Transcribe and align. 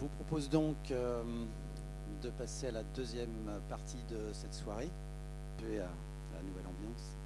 vous 0.00 0.08
propose 0.08 0.48
donc 0.48 0.76
euh, 0.90 1.22
de 2.22 2.30
passer 2.30 2.68
à 2.68 2.70
la 2.70 2.82
deuxième 2.82 3.50
partie 3.68 4.02
de 4.08 4.32
cette 4.32 4.54
soirée, 4.54 4.88
à 5.58 5.62
la 5.62 6.42
nouvelle 6.42 6.66
ambiance. 6.66 7.16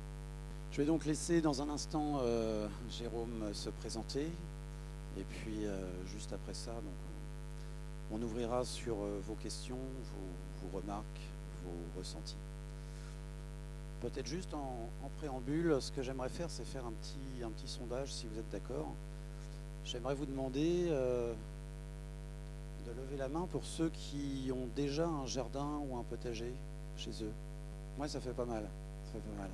Je 0.72 0.78
vais 0.78 0.84
donc 0.84 1.04
laisser 1.04 1.40
dans 1.40 1.62
un 1.62 1.68
instant 1.68 2.18
euh, 2.22 2.66
Jérôme 2.90 3.50
se 3.52 3.70
présenter, 3.70 4.26
et 5.16 5.22
puis 5.22 5.66
euh, 5.66 5.78
juste 6.06 6.32
après 6.32 6.52
ça, 6.52 6.72
on 8.10 8.20
ouvrira 8.20 8.64
sur 8.64 8.96
vos 8.96 9.34
questions, 9.34 9.78
vos, 10.62 10.76
remarques, 10.76 11.20
vos 11.64 12.00
ressentis. 12.00 12.36
Peut-être 14.00 14.26
juste 14.26 14.52
en, 14.52 14.88
préambule, 15.18 15.76
ce 15.80 15.92
que 15.92 16.02
j'aimerais 16.02 16.28
faire, 16.28 16.50
c'est 16.50 16.66
faire 16.66 16.84
un 16.86 16.92
petit 16.92 17.68
sondage, 17.68 18.12
si 18.12 18.26
vous 18.26 18.38
êtes 18.40 18.50
d'accord. 18.50 18.92
J'aimerais 19.84 20.16
vous 20.16 20.26
demander 20.26 20.90
de 22.86 22.92
lever 22.92 23.16
la 23.16 23.28
main 23.28 23.46
pour 23.50 23.64
ceux 23.64 23.90
qui 23.90 24.50
ont 24.52 24.68
déjà 24.76 25.06
un 25.06 25.26
jardin 25.26 25.80
ou 25.88 25.96
un 25.96 26.02
potager 26.02 26.52
chez 26.96 27.10
eux. 27.22 27.32
Moi, 27.96 28.08
ça 28.08 28.20
fait 28.20 28.32
pas 28.32 28.44
mal. 28.44 28.64
Ça 29.06 29.12
fait 29.12 29.38
mal. 29.38 29.50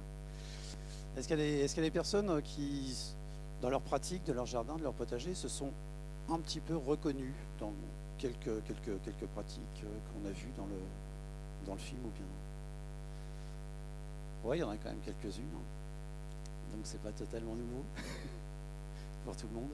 Est-ce 1.16 1.28
qu'il 1.28 1.38
y, 1.38 1.86
a 1.86 1.88
des 1.88 1.90
personnes 1.90 2.40
qui, 2.42 2.96
dans 3.60 3.70
leur 3.70 3.80
pratique, 3.80 4.24
de 4.24 4.32
leur 4.32 4.46
jardin, 4.46 4.76
de 4.76 4.82
leur 4.82 4.94
potager, 4.94 5.34
se 5.34 5.48
sont 5.48 5.70
un 6.28 6.38
petit 6.38 6.60
peu 6.60 6.76
reconnues 6.76 7.34
dans 7.58 7.72
quelques, 8.18 8.62
pratiques 9.34 9.82
qu'on 9.82 10.28
a 10.28 10.32
vues 10.32 10.52
dans 10.56 10.66
le, 10.66 10.80
dans 11.66 11.72
le 11.72 11.78
film 11.78 12.00
ou 12.04 12.10
bien? 12.10 12.26
Oui, 14.44 14.58
il 14.58 14.60
y 14.60 14.62
en 14.62 14.70
a 14.70 14.76
quand 14.76 14.88
même 14.88 15.00
quelques-unes. 15.04 15.44
Hein. 15.54 16.74
Donc 16.74 16.80
c'est 16.84 17.02
pas 17.02 17.12
totalement 17.12 17.54
nouveau 17.54 17.84
pour 19.24 19.36
tout 19.36 19.46
le 19.52 19.60
monde. 19.60 19.70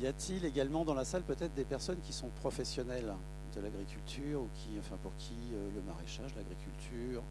Y 0.00 0.06
a-t-il 0.06 0.44
également 0.46 0.84
dans 0.84 0.94
la 0.94 1.04
salle 1.04 1.22
peut-être 1.22 1.54
des 1.54 1.64
personnes 1.64 2.00
qui 2.02 2.12
sont 2.12 2.28
professionnelles 2.40 3.12
de 3.54 3.60
l'agriculture 3.60 4.40
ou 4.40 4.48
qui, 4.54 4.78
enfin 4.78 4.96
pour 5.02 5.12
qui 5.18 5.34
euh, 5.52 5.68
le 5.74 5.82
maraîchage, 5.82 6.34
l'agriculture, 6.36 7.22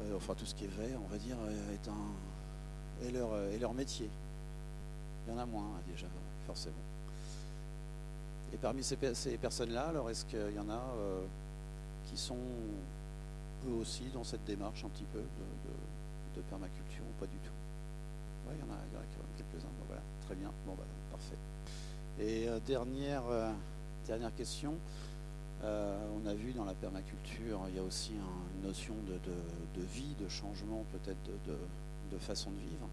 euh, 0.00 0.16
enfin 0.16 0.34
tout 0.34 0.46
ce 0.46 0.54
qui 0.54 0.64
est 0.64 0.76
vert, 0.76 0.98
on 1.04 1.08
va 1.08 1.18
dire, 1.18 1.36
est 1.72 1.88
un 1.88 3.06
est 3.06 3.58
leur, 3.58 3.74
métier? 3.74 4.08
Il 5.26 5.32
y 5.32 5.36
en 5.36 5.38
a 5.38 5.46
moins 5.46 5.64
hein, 5.64 5.80
déjà, 5.88 6.06
forcément. 6.46 6.74
Et 8.52 8.56
parmi 8.56 8.82
ces, 8.82 8.96
personnes-là, 8.96 9.88
alors 9.88 10.10
est-ce 10.10 10.24
qu'il 10.24 10.54
y 10.54 10.58
en 10.58 10.68
a 10.68 10.82
euh, 10.96 11.22
qui 12.06 12.16
sont 12.16 12.36
eux 13.68 13.74
aussi 13.80 14.04
dans 14.12 14.24
cette 14.24 14.44
démarche 14.44 14.84
un 14.84 14.88
petit 14.88 15.06
peu 15.12 15.22
de 16.36 16.40
permaculture 16.42 17.04
ou 17.04 17.20
pas 17.20 17.26
du 17.26 17.38
tout? 17.38 17.61
Oui, 18.48 18.54
il 18.56 18.60
y 18.60 18.70
en 18.70 18.74
a, 18.74 18.78
il 18.90 18.94
y 18.94 18.96
en 18.96 19.00
a 19.00 19.36
quelques-uns. 19.36 19.68
Voilà, 19.86 20.02
très 20.26 20.34
bien. 20.34 20.50
Bon, 20.66 20.74
bah, 20.74 20.84
parfait. 21.10 21.38
Et 22.18 22.48
euh, 22.48 22.58
dernière, 22.66 23.22
euh, 23.30 23.50
dernière 24.06 24.34
question. 24.34 24.74
Euh, 25.64 25.96
on 26.20 26.26
a 26.26 26.34
vu 26.34 26.52
dans 26.52 26.64
la 26.64 26.74
permaculture, 26.74 27.60
il 27.68 27.76
y 27.76 27.78
a 27.78 27.82
aussi 27.82 28.12
un, 28.14 28.56
une 28.56 28.66
notion 28.66 28.94
de, 29.06 29.82
vie, 29.82 30.14
de 30.20 30.28
changement, 30.28 30.84
peut-être 30.92 31.18
de, 31.46 32.18
façon 32.18 32.50
de 32.50 32.56
vivre. 32.56 32.88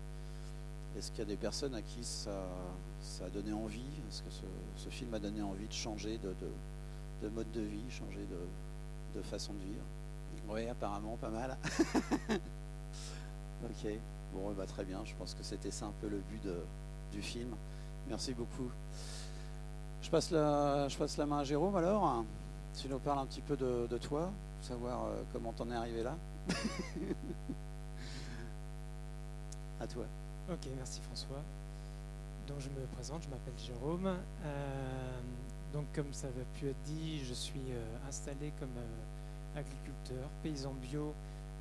Est-ce 0.97 1.11
qu'il 1.11 1.19
y 1.19 1.23
a 1.23 1.25
des 1.25 1.35
personnes 1.35 1.75
à 1.75 1.81
qui 1.81 2.03
ça, 2.03 2.47
ça 3.01 3.25
a 3.25 3.29
donné 3.29 3.53
envie? 3.53 3.81
Est-ce 4.07 4.21
que 4.21 4.29
ce, 4.31 4.83
ce, 4.83 4.89
film 4.89 5.13
a 5.13 5.19
donné 5.19 5.41
envie 5.41 5.67
de 5.67 5.73
changer 5.73 6.19
de, 6.19 7.29
mode 7.29 7.51
de 7.51 7.61
vie, 7.61 7.89
changer 7.89 8.25
de, 9.15 9.21
façon 9.23 9.53
de 9.53 9.59
vivre? 9.59 9.83
Oui, 10.47 10.67
apparemment, 10.67 11.17
pas 11.17 11.29
mal. 11.29 11.57
ok, 13.63 13.99
bon, 14.33 14.51
bah, 14.51 14.65
très 14.65 14.83
bien. 14.83 15.01
Je 15.05 15.13
pense 15.15 15.33
que 15.33 15.43
c'était 15.43 15.71
ça 15.71 15.85
un 15.85 15.93
peu 16.01 16.07
le 16.07 16.17
but 16.17 16.47
du 17.11 17.21
film. 17.21 17.55
Merci 18.07 18.33
beaucoup. 18.33 18.69
Je 20.01 20.09
passe, 20.09 20.31
la, 20.31 20.87
je 20.87 20.97
passe 20.97 21.17
la 21.17 21.25
main 21.25 21.39
à 21.39 21.43
Jérôme 21.43 21.75
alors. 21.75 22.23
Tu 22.79 22.87
nous 22.87 22.99
parles 22.99 23.19
un 23.19 23.25
petit 23.25 23.41
peu 23.41 23.57
de, 23.57 23.87
de 23.87 23.97
toi, 23.97 24.31
savoir 24.61 25.05
euh, 25.05 25.21
comment 25.33 25.51
t'en 25.51 25.69
es 25.69 25.75
arrivé 25.75 26.03
là. 26.03 26.15
à 29.81 29.87
toi. 29.87 30.05
Ok, 30.51 30.67
merci 30.77 31.01
François. 31.01 31.41
Donc 32.47 32.59
je 32.59 32.69
me 32.69 32.85
présente, 32.95 33.23
je 33.23 33.29
m'appelle 33.29 33.57
Jérôme. 33.57 34.07
Euh, 34.07 35.19
donc 35.73 35.85
comme 35.93 36.13
ça 36.13 36.27
a 36.27 36.57
pu 36.57 36.69
être 36.69 36.81
dit, 36.85 37.23
je 37.25 37.33
suis 37.33 37.71
euh, 37.71 38.07
installé 38.07 38.53
comme 38.59 38.69
agriculteur, 39.55 40.29
paysan 40.41 40.73
bio 40.81 41.13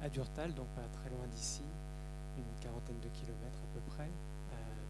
à 0.02 0.08
Durtal, 0.08 0.54
donc 0.54 0.66
pas 0.68 0.82
très 1.00 1.10
loin 1.10 1.26
d'ici, 1.34 1.62
une 2.38 2.60
quarantaine 2.60 3.00
de 3.00 3.08
kilomètres 3.08 3.62
à 3.62 3.74
peu 3.74 3.80
près. 3.92 4.10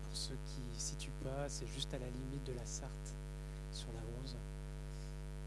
pour 0.04 0.16
ceux 0.16 0.38
qui 0.46 0.60
ne 0.60 0.78
situent 0.78 1.20
pas, 1.22 1.48
c'est 1.48 1.66
juste 1.66 1.92
à 1.92 1.98
la 1.98 2.06
limite 2.06 2.44
de 2.44 2.52
la 2.52 2.64
Sarthe, 2.64 3.14
sur 3.72 3.88
la 3.92 4.00
11. 4.22 4.36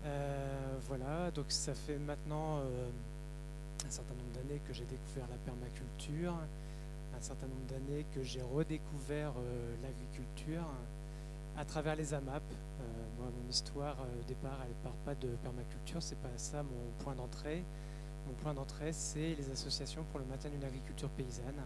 Euh, 0.05 0.77
voilà, 0.87 1.31
donc 1.31 1.45
ça 1.49 1.73
fait 1.73 1.99
maintenant 1.99 2.57
euh, 2.59 2.89
un 3.85 3.89
certain 3.89 4.15
nombre 4.15 4.31
d'années 4.33 4.61
que 4.67 4.73
j'ai 4.73 4.85
découvert 4.85 5.27
la 5.29 5.37
permaculture, 5.37 6.33
un 7.15 7.21
certain 7.21 7.47
nombre 7.47 7.65
d'années 7.67 8.05
que 8.13 8.23
j'ai 8.23 8.41
redécouvert 8.41 9.33
euh, 9.37 9.75
l'agriculture 9.83 10.65
à 11.57 11.65
travers 11.65 11.95
les 11.95 12.13
AMAP. 12.13 12.43
moi, 13.17 13.27
mon 13.43 13.49
histoire 13.49 13.97
au 14.19 14.23
départ, 14.27 14.57
elle 14.65 14.73
part 14.83 14.95
pas 15.05 15.15
de 15.15 15.27
permaculture, 15.43 16.01
c'est 16.01 16.17
pas 16.19 16.35
ça 16.37 16.63
mon 16.63 17.03
point 17.03 17.13
d'entrée. 17.13 17.63
Mon 18.27 18.33
point 18.33 18.53
d'entrée, 18.53 18.93
c'est 18.93 19.35
les 19.35 19.49
associations 19.49 20.03
pour 20.11 20.19
le 20.19 20.25
maintien 20.25 20.49
d'une 20.49 20.63
agriculture 20.63 21.09
paysanne. 21.09 21.61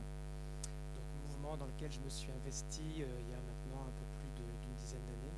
Dans 1.54 1.68
lequel 1.68 1.92
je 1.92 2.00
me 2.00 2.10
suis 2.10 2.32
investi 2.32 2.82
il 2.96 3.00
y 3.00 3.36
a 3.38 3.44
maintenant 3.46 3.86
un 3.86 3.94
peu 3.94 4.06
plus 4.18 4.28
d'une 4.36 4.76
dizaine 4.76 5.06
d'années 5.06 5.38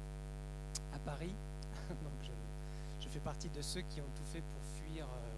à 0.95 0.99
Paris. 0.99 1.35
donc, 1.89 2.31
je, 3.01 3.07
fais 3.09 3.19
partie 3.19 3.49
de 3.49 3.61
ceux 3.61 3.81
qui 3.81 3.99
ont 3.99 4.11
tout 4.15 4.25
fait 4.25 4.41
pour 4.41 4.63
fuir 4.79 5.05
euh, 5.05 5.37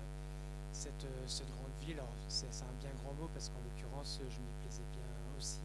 cette, 0.71 1.07
cette, 1.25 1.49
grande 1.49 1.73
ville. 1.81 2.01
C'est 2.29 2.47
un 2.63 2.75
bien 2.79 2.91
grand 3.03 3.13
mot 3.13 3.27
parce 3.33 3.49
qu'en 3.49 3.59
l'occurrence, 3.65 4.21
je 4.21 4.39
m'y 4.39 4.53
plaisais 4.61 4.85
bien 4.93 5.09
aussi. 5.37 5.59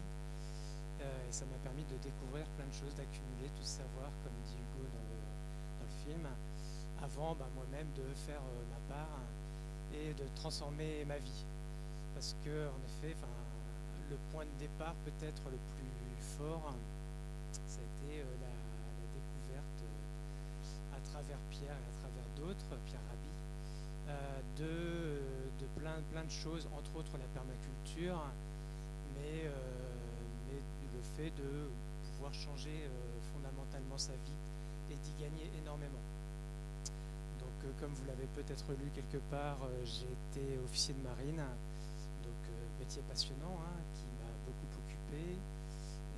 Euh, 1.01 1.29
et 1.29 1.31
ça 1.31 1.45
m'a 1.45 1.57
permis 1.63 1.85
de 1.85 1.95
découvrir 2.01 2.45
plein 2.57 2.65
de 2.65 2.73
choses, 2.73 2.95
d'accumuler 2.95 3.47
tout 3.55 3.63
ce 3.63 3.85
savoir, 3.85 4.09
comme 4.23 4.35
dit 4.43 4.57
Hugo 4.57 4.83
dans 4.89 5.05
le, 5.05 5.87
film, 6.03 6.27
avant 7.01 7.35
bah, 7.35 7.47
moi-même 7.55 7.87
de 7.95 8.03
faire 8.25 8.41
euh, 8.41 8.63
ma 8.73 8.95
part 8.95 9.21
et 9.93 10.13
de 10.13 10.25
transformer 10.35 11.05
ma 11.05 11.17
vie. 11.19 11.45
Parce 12.13 12.35
que, 12.43 12.67
en 12.67 12.79
effet, 12.89 13.15
le 14.09 14.17
point 14.31 14.45
de 14.45 14.59
départ 14.59 14.95
peut-être 15.05 15.43
le 15.49 15.57
plus 15.57 16.23
fort, 16.37 16.73
ça 17.67 17.79
a 17.79 17.83
été 17.83 18.23
la, 18.41 18.47
la 18.47 19.07
découverte 19.13 19.81
à 20.93 20.99
travers 21.11 21.39
Pierre 21.49 21.77
et 21.77 21.89
à 21.89 21.99
travers 22.01 22.27
d'autres, 22.35 22.77
Pierre 22.85 23.01
Rabhi, 23.09 23.35
euh, 24.07 24.41
de, 24.57 25.63
de, 25.63 25.65
plein, 25.79 25.97
plein 26.11 26.23
de 26.23 26.31
choses, 26.31 26.67
entre 26.77 26.95
autres 26.97 27.17
la 27.17 27.25
permaculture, 27.33 28.21
mais, 29.15 29.45
euh, 29.45 29.51
mais 30.47 30.59
le 30.93 31.01
fait 31.17 31.31
de 31.35 31.69
pouvoir 32.05 32.33
changer 32.33 32.85
euh, 32.85 32.89
fondamentalement 33.33 33.97
sa 33.97 34.13
vie 34.13 34.39
et 34.91 34.95
d'y 34.95 35.23
gagner 35.23 35.49
énormément. 35.61 36.03
Donc, 37.39 37.79
comme 37.79 37.93
vous 37.93 38.05
l'avez 38.05 38.27
peut-être 38.35 38.69
lu 38.77 38.91
quelque 38.93 39.17
part, 39.31 39.57
j'ai 39.83 40.05
été 40.05 40.59
officier 40.63 40.93
de 40.93 41.01
marine, 41.01 41.41
donc 42.21 42.41
métier 42.79 43.01
passionnant 43.09 43.57
hein, 43.65 43.81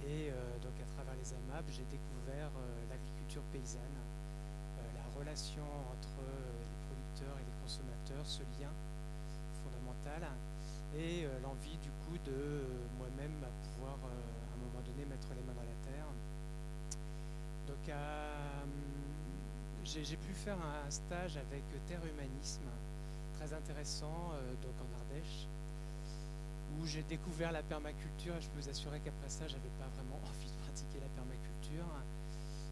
Et 0.08 0.32
donc, 0.62 0.74
à 0.80 0.88
travers 0.96 1.16
les 1.16 1.34
AMAP, 1.34 1.66
j'ai 1.70 1.86
découvert 1.86 2.52
l'agriculture 2.90 3.44
paysanne. 3.52 3.98
Relation 5.18 5.66
entre 5.92 6.22
les 6.22 6.78
producteurs 6.86 7.36
et 7.42 7.46
les 7.46 7.58
consommateurs, 7.64 8.24
ce 8.24 8.44
lien 8.62 8.70
fondamental, 9.64 10.30
et 10.96 11.26
euh, 11.26 11.40
l'envie 11.42 11.78
du 11.78 11.90
coup 11.90 12.18
de 12.26 12.32
euh, 12.32 12.64
moi-même 12.98 13.44
pouvoir 13.64 13.98
euh, 14.06 14.08
à 14.08 14.54
un 14.54 14.60
moment 14.62 14.82
donné 14.86 15.06
mettre 15.06 15.28
les 15.36 15.42
mains 15.44 15.54
dans 15.54 15.62
la 15.62 15.78
terre. 15.84 16.06
Donc 17.68 17.84
j'ai 19.84 20.18
pu 20.18 20.34
faire 20.34 20.58
un 20.58 20.90
stage 20.92 21.38
avec 21.38 21.64
Terre 21.86 22.06
Humanisme, 22.06 22.70
très 23.34 23.54
intéressant, 23.54 24.34
donc 24.62 24.76
en 24.82 25.00
Ardèche, 25.00 25.48
où 26.80 26.86
j'ai 26.86 27.04
découvert 27.04 27.52
la 27.52 27.64
permaculture 27.64 28.36
et 28.36 28.42
je 28.42 28.50
peux 28.50 28.62
vous 28.62 28.70
assurer 28.70 29.00
qu'après 29.00 29.30
ça, 29.30 29.48
j'avais 29.48 29.74
pas 29.80 29.88
vraiment 29.96 30.20
envie 30.30 30.52
de 30.52 30.58
pratiquer 30.64 31.00
la 31.00 31.10
permaculture 31.16 31.86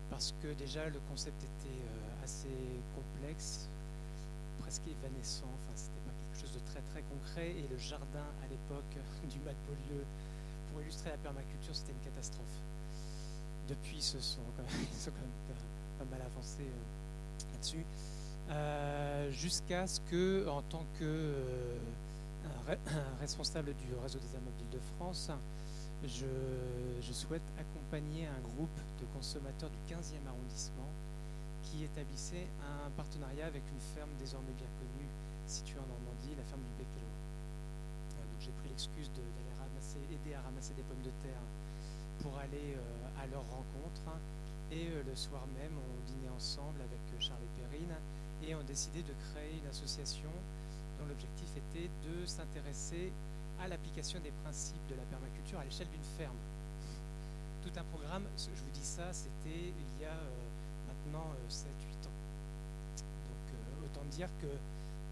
parce 0.10 0.34
que 0.42 0.54
déjà 0.54 0.88
le 0.90 1.00
concept 1.10 1.44
était 1.44 1.82
assez 2.24 2.48
complexe, 2.96 3.68
presque 4.60 4.84
évanescent. 4.88 5.46
Enfin, 5.46 5.74
c'était 5.76 6.02
pas 6.06 6.14
quelque 6.14 6.42
chose 6.42 6.54
de 6.54 6.64
très 6.72 6.82
très 6.92 7.02
concret. 7.04 7.50
Et 7.52 7.68
le 7.70 7.78
jardin 7.78 8.28
à 8.44 8.48
l'époque 8.48 8.98
du 9.30 9.40
Mat 9.40 9.56
Beaulieu, 9.68 10.04
pour 10.72 10.82
illustrer 10.82 11.12
la 11.12 11.18
permaculture, 11.18 11.76
c'était 11.76 11.94
une 11.94 12.12
catastrophe. 12.12 12.60
Depuis, 13.68 13.98
ils 13.98 14.04
se 14.04 14.20
sont 14.20 14.42
quand 14.58 14.64
même, 14.64 14.88
ils 14.92 14.98
sont 14.98 15.12
quand 15.12 15.22
même 15.22 15.58
pas, 16.00 16.06
mal 16.06 16.22
avancés 16.26 16.62
euh, 16.62 17.52
là-dessus. 17.54 17.86
Euh, 18.50 19.32
Jusqu'à 19.32 19.88
ce 19.88 20.02
que, 20.02 20.48
en 20.48 20.62
tant 20.62 20.86
que 21.00 21.04
euh, 21.04 21.78
responsable 23.20 23.74
du 23.76 23.94
réseau 24.02 24.20
des 24.20 24.36
amobiles 24.36 24.70
de 24.72 24.80
France, 24.96 25.32
je, 26.04 27.12
souhaite 27.12 27.48
accompagner 27.58 28.28
un 28.28 28.42
groupe 28.42 28.80
de 29.00 29.06
consommateurs 29.16 29.70
du 29.70 29.80
15e 29.88 30.28
arrondissement 30.28 30.92
qui 31.64 31.84
établissait 31.84 32.48
un 32.62 32.90
partenariat 32.92 33.48
avec 33.48 33.64
une 33.72 33.80
ferme 33.96 34.12
désormais 34.20 34.52
bien 34.58 34.68
connue 34.78 35.10
située 35.48 35.80
en 35.80 35.88
Normandie, 35.88 36.36
la 36.38 36.44
ferme 36.44 36.62
du 36.62 36.76
bec 36.78 36.88
donc 36.92 38.40
j'ai 38.40 38.52
pris 38.52 38.70
l'excuse 38.70 39.10
d'aller 39.16 39.46
aider 40.12 40.34
à 40.34 40.42
ramasser 40.42 40.74
des 40.74 40.84
pommes 40.84 41.04
de 41.04 41.14
terre 41.24 41.46
pour 42.20 42.38
aller 42.38 42.76
euh, 42.76 43.22
à 43.22 43.28
leur 43.28 43.44
rencontre. 43.44 44.04
Et 44.72 44.88
euh, 44.90 45.04
le 45.06 45.16
soir 45.16 45.46
même, 45.56 45.78
on 45.78 45.96
dînait 46.10 46.34
ensemble 46.36 46.82
avec 46.82 47.00
euh, 47.14 47.20
Charles 47.20 47.44
et 47.44 47.62
Perrine 47.62 47.96
et 48.44 48.56
on 48.56 48.64
décidé 48.64 49.02
de 49.04 49.14
créer 49.32 49.60
une 49.62 49.70
association 49.70 50.32
l'objectif 51.08 51.50
était 51.58 51.90
de 52.08 52.26
s'intéresser 52.26 53.12
à 53.60 53.68
l'application 53.68 54.20
des 54.20 54.32
principes 54.44 54.86
de 54.90 54.96
la 54.96 55.04
permaculture 55.04 55.60
à 55.60 55.64
l'échelle 55.64 55.88
d'une 55.90 56.04
ferme. 56.18 56.38
Tout 57.64 57.72
un 57.78 57.84
programme, 57.84 58.24
je 58.38 58.62
vous 58.62 58.72
dis 58.74 58.86
ça, 58.86 59.12
c'était 59.12 59.74
il 59.74 60.02
y 60.02 60.06
a 60.06 60.14
euh, 60.14 60.88
maintenant 60.88 61.32
7-8 61.50 61.66
euh, 61.66 62.08
ans. 62.08 62.18
Donc 63.00 63.46
euh, 63.54 63.86
autant 63.86 64.06
dire 64.12 64.30
que 64.42 64.48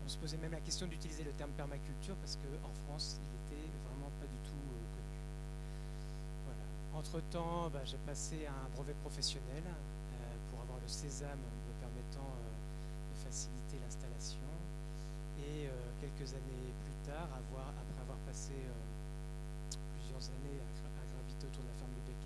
on 0.05 0.09
se 0.09 0.17
posait 0.17 0.37
même 0.37 0.51
la 0.51 0.59
question 0.59 0.85
d'utiliser 0.85 1.23
le 1.23 1.31
terme 1.31 1.51
permaculture 1.51 2.15
parce 2.17 2.35
qu'en 2.35 2.73
France, 2.85 3.17
il 3.23 3.55
était 3.55 3.71
vraiment 3.87 4.11
pas 4.19 4.27
du 4.27 4.37
tout 4.43 4.51
connu. 4.91 5.19
Entre-temps, 6.93 7.69
bah, 7.71 7.79
j'ai 7.85 7.97
passé 8.05 8.45
un 8.45 8.69
brevet 8.75 8.95
professionnel 9.01 9.63
pour 10.51 10.59
avoir 10.59 10.77
le 10.81 10.87
sésame 10.89 11.39
me 11.39 11.73
permettant 11.79 12.27
de 12.27 13.15
faciliter 13.23 13.79
l'installation. 13.81 14.43
Et 15.43 15.69
quelques 15.99 16.33
années 16.33 16.71
plus 16.83 17.11
tard, 17.11 17.27
après 17.35 18.01
avoir 18.01 18.17
passé 18.25 18.53
euh, 18.55 18.71
plusieurs 19.95 20.23
années 20.39 20.59
à, 20.59 21.03
graviter 21.11 21.47
autour 21.47 21.63
de 21.63 21.69
la 21.69 21.77
ferme 21.79 21.93
de 21.95 22.03
Bec 22.07 22.23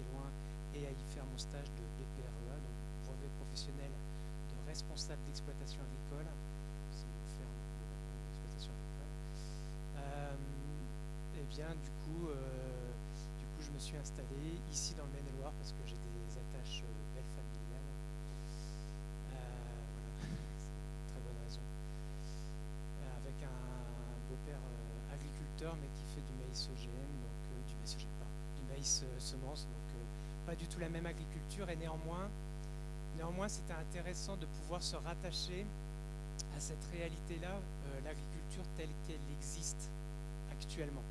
et 0.76 0.86
à 0.86 0.92
y 0.92 1.04
faire 1.14 1.26
mon 1.26 1.38
stage 1.38 1.70
de 1.74 1.84
BPREA, 1.98 2.58
donc 2.62 2.78
brevet 3.06 3.32
professionnel 3.42 3.90
de 3.90 4.56
responsable 4.70 5.22
d'exploitation 5.26 5.82
agricole. 5.82 6.30
Et 11.38 11.46
eh 11.46 11.54
bien, 11.54 11.70
du 11.70 11.92
coup, 12.02 12.34
euh, 12.34 12.34
du 13.38 13.46
coup, 13.46 13.62
je 13.62 13.70
me 13.70 13.78
suis 13.78 13.96
installé 13.96 14.58
ici 14.74 14.96
dans 14.98 15.06
le 15.06 15.14
Maine-et-Loire 15.14 15.54
parce 15.54 15.70
que 15.70 15.86
j'ai 15.86 15.94
des 15.94 16.34
attaches 16.34 16.82
euh, 16.82 17.14
belles 17.14 17.30
familiales. 17.38 17.94
voilà, 19.94 20.10
très 21.14 21.22
bonne 21.22 21.38
raison. 21.46 21.62
avec 23.22 23.38
un 23.46 23.62
beau-père 24.30 24.58
euh, 24.66 25.14
agriculteur, 25.14 25.78
mais 25.78 25.90
qui 25.94 26.10
fait 26.10 26.26
du 26.26 26.38
maïs 26.58 26.90
donc 27.22 27.42
euh, 27.52 27.68
du 27.68 27.76
maïs 27.76 27.98
du 27.98 28.74
maïs 28.74 29.04
euh, 29.04 29.20
semence, 29.20 29.66
donc 29.66 30.02
pas 30.46 30.56
du 30.56 30.68
tout 30.68 30.80
la 30.80 30.90
même 30.90 31.06
agriculture. 31.06 31.70
Et 31.70 31.76
néanmoins, 31.76 32.30
néanmoins, 33.18 33.48
c'était 33.48 33.74
intéressant 33.74 34.38
de 34.38 34.46
pouvoir 34.46 34.82
se 34.82 34.96
rattacher 34.96 35.66
à 36.56 36.60
cette 36.60 36.84
réalité-là, 36.94 37.60
l'agriculture 38.04 38.64
telle 38.78 38.90
qu'elle 39.06 39.22
existe 39.38 39.90
actuellement. 40.52 41.04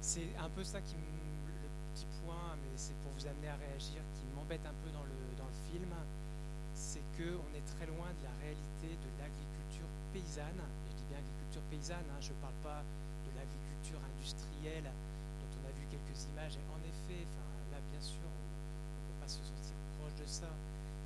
C'est 0.00 0.28
un 0.38 0.48
peu 0.50 0.64
ça 0.64 0.80
qui 0.80 0.94
le 0.94 1.94
petit 1.94 2.06
point, 2.24 2.56
mais 2.62 2.76
c'est 2.76 2.94
pour 3.02 3.12
vous 3.12 3.26
amener 3.26 3.48
à 3.48 3.56
réagir, 3.56 4.02
qui 4.14 4.26
m'embête 4.36 4.64
un 4.66 4.74
peu 4.84 4.90
dans 4.90 5.04
le, 5.04 5.18
dans 5.38 5.46
le 5.46 5.58
film, 5.72 5.90
c'est 6.74 7.02
qu'on 7.16 7.50
est 7.56 7.66
très 7.78 7.86
loin 7.86 8.08
de 8.18 8.24
la 8.24 8.34
réalité 8.42 8.88
de 8.88 9.08
l'agriculture 9.18 9.88
paysanne 10.12 10.62
agriculture 11.14 11.62
paysanne, 11.70 12.06
hein, 12.10 12.20
je 12.20 12.30
ne 12.30 12.38
parle 12.38 12.60
pas 12.62 12.82
l'agriculture 13.40 14.00
industrielle 14.04 14.84
dont 15.40 15.50
on 15.56 15.62
a 15.64 15.72
vu 15.72 15.88
quelques 15.88 16.28
images. 16.28 16.60
Et 16.60 16.66
en 16.68 16.80
effet, 16.84 17.24
là, 17.72 17.80
bien 17.88 18.02
sûr, 18.04 18.28
on 18.28 18.36
ne 18.36 19.04
peut 19.08 19.18
pas 19.24 19.30
se 19.32 19.40
sentir 19.40 19.76
proche 19.96 20.16
de 20.20 20.28
ça, 20.28 20.52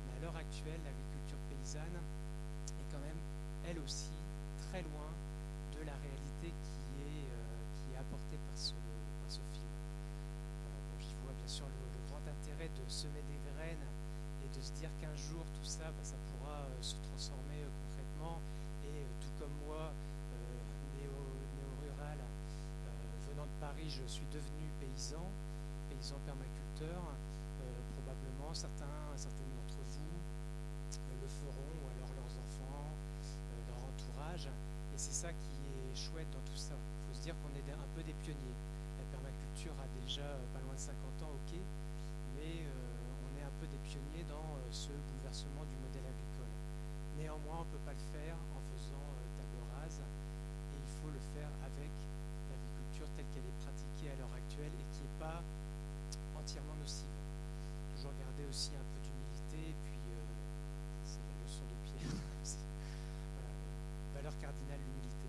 mais 0.03 0.11
à 0.11 0.17
l'heure 0.19 0.35
actuelle, 0.35 0.79
l'agriculture 0.83 1.39
paysanne 1.47 1.99
est 2.75 2.87
quand 2.91 2.99
même, 2.99 3.19
elle 3.63 3.79
aussi, 3.79 4.11
très 4.67 4.83
loin 4.83 5.11
de 5.71 5.81
la 5.87 5.95
réalité 5.95 6.51
qui 6.51 6.83
est, 7.07 7.27
euh, 7.31 7.63
qui 7.79 7.95
est 7.95 7.99
apportée 7.99 8.39
par 8.39 8.57
ce, 8.59 8.75
par 8.75 9.31
ce 9.31 9.39
film. 9.55 9.71
Euh, 9.71 10.99
J'y 10.99 11.15
vois 11.23 11.35
bien 11.35 11.47
sûr 11.47 11.67
le, 11.67 11.83
grand 12.11 12.23
intérêt 12.27 12.69
de 12.69 12.83
semer 12.87 13.23
des 13.27 13.39
graines 13.55 13.87
et 14.43 14.49
de 14.51 14.61
se 14.61 14.71
dire 14.77 14.91
qu'un 14.99 15.15
jour 15.15 15.43
tout 15.55 15.67
ça, 15.67 15.87
bah, 15.95 16.03
ça 16.03 16.15
pourra 16.31 16.67
euh, 16.67 16.81
se 16.81 16.95
transformer 17.11 17.63
concrètement 17.63 18.39
et 18.83 19.03
tout 19.19 19.33
comme 19.39 19.55
moi, 19.67 19.91
je 23.83 24.01
suis 24.07 24.25
devenu 24.31 24.71
paysan, 24.79 25.21
paysan 25.89 26.15
permaculteur. 26.25 27.03
probablement 27.99 28.53
certains, 28.53 28.97
certaines 29.15 29.51
d'entre 29.53 29.77
vous 29.83 30.15
le 31.21 31.27
feront, 31.27 31.73
ou 31.81 31.85
alors 31.93 32.11
leurs 32.15 32.33
enfants, 32.39 32.89
leur 33.67 33.81
entourage. 33.83 34.47
Et 34.47 34.97
c'est 34.97 35.13
ça 35.13 35.29
qui 35.29 35.59
est 35.75 35.95
chouette 35.95 36.29
dans 36.31 36.43
tout 36.47 36.57
ça. 36.57 36.73
Il 36.73 37.01
faut 37.09 37.15
se 37.19 37.23
dire 37.23 37.35
qu'on 37.43 37.53
est 37.53 37.65
un 37.67 37.89
peu 37.93 38.01
des 38.01 38.13
pionniers. 38.25 38.57
La 38.97 39.05
permaculture 39.11 39.75
a 39.77 39.87
déjà 40.01 40.25
pas 40.53 40.61
loin 40.63 40.73
de 40.73 40.81
50 40.81 40.95
ans, 41.27 41.33
ok, 41.35 41.53
mais 42.39 42.65
on 42.65 43.31
est 43.37 43.45
un 43.45 43.55
peu 43.59 43.67
des 43.67 43.81
pionniers 43.85 44.25
dans 44.29 44.55
ce 44.71 44.89
bouleversement 44.91 45.65
du 45.67 45.75
modèle 45.83 46.07
agricole. 46.09 46.53
Néanmoins, 47.19 47.61
on 47.61 47.67
ne 47.67 47.73
peut 47.75 47.85
pas 47.85 47.93
le 47.93 48.05
faire 48.13 48.37
en 48.55 48.61
faisant 48.71 49.07
table 49.37 49.61
rase 49.77 50.01
et 50.01 50.77
il 50.79 50.91
faut 51.01 51.11
le 51.11 51.21
faire 51.35 51.51
avec 51.65 51.91
qu'elle 53.35 53.43
est 53.43 53.59
pratiquée 53.59 54.07
à 54.07 54.15
l'heure 54.15 54.31
actuelle 54.31 54.71
et 54.71 54.87
qui 54.95 55.03
n'est 55.03 55.19
pas 55.19 55.43
entièrement 56.39 56.79
nocive. 56.79 57.11
Toujours 57.91 58.15
garder 58.15 58.47
aussi 58.47 58.71
un 58.79 58.87
peu 58.95 59.03
d'humilité, 59.03 59.75
puis 59.83 59.99
euh, 60.15 60.23
c'est 61.03 61.19
la 61.19 61.35
leçon 61.43 61.67
de 61.67 61.75
Pierre. 61.83 62.15
valeur 64.15 64.31
cardinale, 64.39 64.79
l'humilité. 64.79 65.27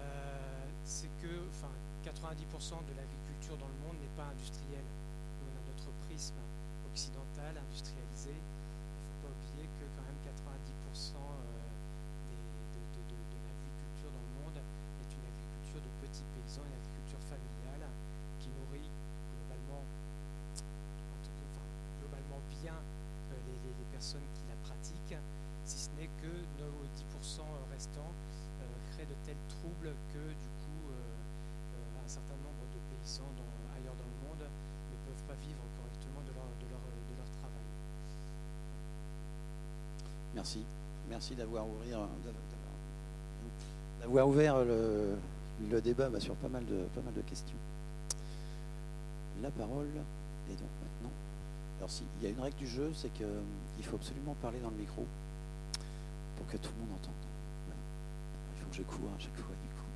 Euh, 0.00 0.64
c'est 0.84 1.12
que 1.20 1.44
enfin, 1.52 1.68
90% 2.08 2.88
de 2.88 2.96
l'agriculture 2.96 3.60
dans 3.60 3.68
le 3.68 3.76
monde 3.84 4.00
n'est 4.00 4.16
pas 4.16 4.32
industrielle. 4.32 4.88
Nous, 5.36 5.44
on 5.44 5.52
a 5.52 5.60
notre 5.68 5.92
prisme 6.08 6.40
occidental, 6.88 7.60
industrialisé, 7.60 8.32
pas 9.20 9.28
oublier 9.28 9.68
que 9.76 9.84
quand 9.92 10.08
même 10.08 10.16
90% 10.24 11.12
euh, 11.12 11.44
de, 12.32 12.40
l'agriculture 13.44 14.08
dans 14.08 14.24
le 14.24 14.32
monde 14.40 14.56
est 14.56 15.10
une 15.12 15.26
agriculture 15.28 15.84
de 15.84 15.92
petits 16.00 16.24
paysans, 16.32 16.64
une 16.64 16.72
agriculture 16.78 17.20
familiale 17.28 17.84
qui 18.40 18.48
nourrit 18.54 18.88
globalement, 18.88 19.84
globalement 22.00 22.40
bien 22.62 22.74
euh, 22.74 23.34
les, 23.44 23.84
personnes 23.92 24.24
qui 24.34 24.42
la 24.48 24.56
pratiquent, 24.64 25.18
si 25.64 25.78
ce 25.78 25.90
n'est 25.98 26.10
que 26.26 26.62
nos 26.62 26.74
10% 26.90 27.46
restants 27.70 28.10
euh, 28.10 28.64
créent 28.90 29.06
de 29.06 29.14
tels 29.24 29.42
troubles 29.48 29.94
que 30.12 30.18
du 30.18 30.50
coup 30.62 30.90
un 32.04 32.08
certain 32.08 32.38
nombre 32.42 32.66
de 32.74 32.78
paysans 32.90 33.30
ailleurs 33.74 33.94
dans 33.94 34.10
le 34.10 34.18
monde 34.26 34.42
ne 34.46 34.96
peuvent 35.06 35.26
pas 35.26 35.38
vivre 35.42 35.62
correctement 35.78 36.22
de 36.22 36.32
leur, 36.34 37.30
travail. 37.38 37.66
Merci. 40.34 40.64
Merci 41.08 41.34
d'avoir 41.34 41.66
d'avoir 44.00 44.28
ouvert 44.28 44.64
le, 44.64 45.80
débat 45.80 46.08
bah, 46.08 46.20
sur 46.20 46.34
pas 46.36 46.48
mal, 46.48 46.64
de, 46.66 46.84
pas 46.94 47.00
mal 47.02 47.14
de 47.14 47.22
questions. 47.22 47.58
La 49.42 49.50
parole 49.50 49.88
est 50.48 50.54
donc 50.54 50.70
maintenant. 50.82 51.12
Alors, 51.78 51.90
s'il 51.90 52.06
y 52.22 52.26
a 52.26 52.30
une 52.30 52.40
règle 52.40 52.56
du 52.56 52.66
jeu, 52.66 52.92
c'est 52.94 53.12
qu'il 53.12 53.84
faut 53.84 53.96
absolument 53.96 54.34
parler 54.40 54.58
dans 54.60 54.70
le 54.70 54.76
micro 54.76 55.04
que 56.48 56.56
tout 56.56 56.70
le 56.76 56.86
monde 56.86 56.94
entende. 56.98 57.14
Je 58.72 58.82
cours 58.82 59.08
à 59.16 59.18
chaque 59.18 59.36
fois, 59.36 59.56
du 59.62 59.68
coup. 59.72 59.88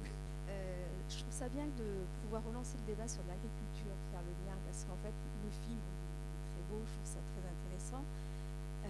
Euh, 0.48 0.86
je 1.08 1.18
trouve 1.20 1.32
ça 1.32 1.48
bien 1.48 1.66
de 1.76 1.84
pouvoir 2.22 2.40
relancer 2.48 2.78
le 2.80 2.94
débat 2.94 3.06
sur 3.06 3.20
l'agriculture, 3.28 3.92
faire 4.10 4.24
le 4.24 4.32
lien, 4.46 4.56
parce 4.64 4.84
qu'en 4.88 4.96
fait, 5.04 5.12
le 5.12 5.50
film 5.66 5.76
est 5.76 6.00
très 6.48 6.64
beau, 6.72 6.80
je 6.80 6.92
trouve 6.96 7.12
ça 7.12 7.20
très 7.20 7.44
intéressant. 7.44 8.04
Euh, 8.86 8.88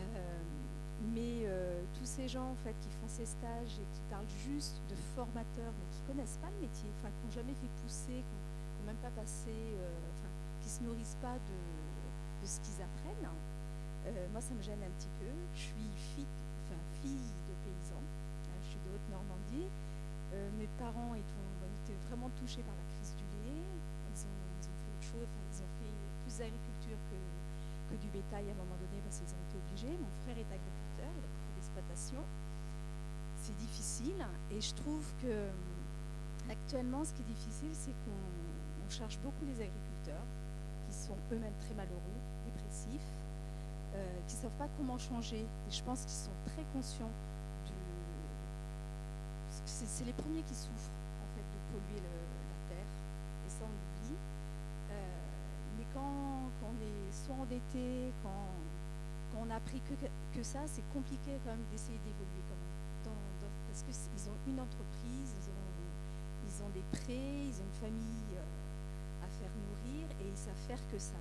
mais 1.15 1.49
euh, 1.49 1.81
tous 1.95 2.05
ces 2.05 2.29
gens 2.29 2.53
en 2.53 2.59
fait, 2.63 2.77
qui 2.81 2.91
font 3.01 3.09
ces 3.09 3.25
stages 3.25 3.81
et 3.81 3.89
qui 3.97 4.03
parlent 4.11 4.35
juste 4.45 4.81
de 4.91 4.95
formateurs, 5.17 5.73
mais 5.73 5.87
qui 5.97 6.01
ne 6.03 6.07
connaissent 6.13 6.39
pas 6.43 6.51
le 6.53 6.61
métier, 6.61 6.91
qui 6.93 7.07
n'ont 7.25 7.33
jamais 7.33 7.57
fait 7.57 7.73
pousser, 7.83 8.21
qui 8.21 8.35
n'ont 8.37 8.87
même 8.87 9.01
pas 9.01 9.11
passé, 9.17 9.49
euh, 9.49 9.89
enfin, 10.13 10.29
qui 10.61 10.69
se 10.69 10.83
nourrissent 10.85 11.17
pas 11.23 11.41
de, 11.41 11.59
ce 12.45 12.61
qu'ils 12.61 12.85
apprennent, 12.85 13.29
euh, 14.07 14.27
moi 14.33 14.41
ça 14.41 14.53
me 14.53 14.63
gêne 14.63 14.81
un 14.85 14.93
petit 15.01 15.13
peu. 15.21 15.33
Je 15.55 15.73
suis 15.73 15.91
fille 16.05 17.33
de 17.49 17.55
paysan, 17.65 17.97
hein, 17.97 18.59
je 18.63 18.69
suis 18.69 18.81
de 18.85 18.93
Haute-Normandie. 18.93 19.69
mes 20.59 20.69
parents 20.81 21.13
ont, 21.13 21.21
été 21.21 21.93
vraiment 22.09 22.33
touchés 22.41 22.65
par 22.65 22.73
la 22.73 22.85
crise 22.97 23.13
du 23.21 23.29
lait. 23.45 23.61
Ils 23.61 24.25
ont, 24.25 24.41
fait 24.65 24.73
autre 24.73 25.05
chose, 25.05 25.29
ils 25.29 25.61
ont 25.61 25.73
fait 25.77 25.93
plus 26.25 26.35
d'agriculture 26.41 26.97
que, 27.13 27.97
du 28.01 28.09
bétail 28.09 28.49
à 28.49 28.53
un 28.55 28.61
moment 28.65 28.79
donné 28.81 29.03
parce 29.05 29.19
qu'ils 29.19 29.35
ont 29.35 29.45
été 29.51 29.59
obligés. 29.61 29.93
Mon 29.99 30.15
frère 30.25 30.39
est 30.39 30.49
agriculteur, 30.49 31.11
il 31.11 31.25
a 31.27 31.29
fait 31.29 31.53
l'exploitation. 31.59 32.23
C'est 33.37 33.57
difficile 33.57 34.25
et 34.51 34.61
je 34.61 34.73
trouve 34.75 35.05
que 35.21 35.51
actuellement 36.49 37.05
ce 37.05 37.13
qui 37.13 37.23
est 37.23 37.33
difficile 37.35 37.73
c'est 37.73 37.95
qu'on 38.05 38.89
cherche 38.89 39.19
beaucoup 39.21 39.45
les 39.45 39.59
agriculteurs 39.61 40.27
qui 40.87 40.95
sont 40.95 41.17
eux-mêmes 41.33 41.57
très 41.59 41.75
malheureux, 41.75 42.21
dépressifs, 42.47 43.11
qui 44.29 44.37
ne 44.37 44.41
savent 44.43 44.59
pas 44.59 44.69
comment 44.77 44.99
changer. 44.99 45.43
Et 45.43 45.71
je 45.71 45.83
pense 45.83 46.03
qu'ils 46.03 46.23
sont 46.31 46.39
très 46.47 46.65
conscients. 46.73 47.11
C'est 49.91 50.05
les 50.07 50.13
premiers 50.13 50.47
qui 50.47 50.55
souffrent 50.55 50.95
en 51.19 51.29
fait 51.35 51.43
de 51.43 51.59
polluer 51.75 51.99
la 51.99 52.59
terre, 52.71 52.91
et 53.45 53.51
ça 53.51 53.67
on 53.67 53.75
l'oublie. 53.75 54.17
mais 55.77 55.85
quand, 55.93 56.47
on 56.63 56.75
est 56.79 57.11
soit 57.11 57.35
endetté, 57.35 58.15
quand, 58.23 58.55
quand 59.33 59.43
on 59.43 59.47
n'a 59.47 59.57
appris 59.57 59.83
que, 59.83 59.99
que 59.99 60.43
ça, 60.45 60.61
c'est 60.67 60.87
compliqué 60.95 61.35
quand 61.43 61.51
même 61.51 61.67
d'essayer 61.73 61.99
d'évoluer 62.07 62.45
quand 62.47 62.55
même. 62.55 62.79
parce 63.67 63.83
qu'ils 63.83 64.31
ont 64.31 64.39
une 64.47 64.61
entreprise, 64.63 65.35
ils 65.43 65.49
ont, 65.51 65.69
ils 66.47 66.57
ont 66.63 66.71
des 66.71 66.87
prêts, 66.95 67.51
ils 67.51 67.59
ont 67.59 67.67
une 67.67 67.81
famille 67.83 68.31
euh, 68.39 69.27
à 69.27 69.29
faire 69.43 69.51
nourrir 69.59 70.07
et 70.23 70.31
ils 70.31 70.39
savent 70.39 70.65
faire 70.71 70.81
que 70.87 70.99
ça. 71.03 71.19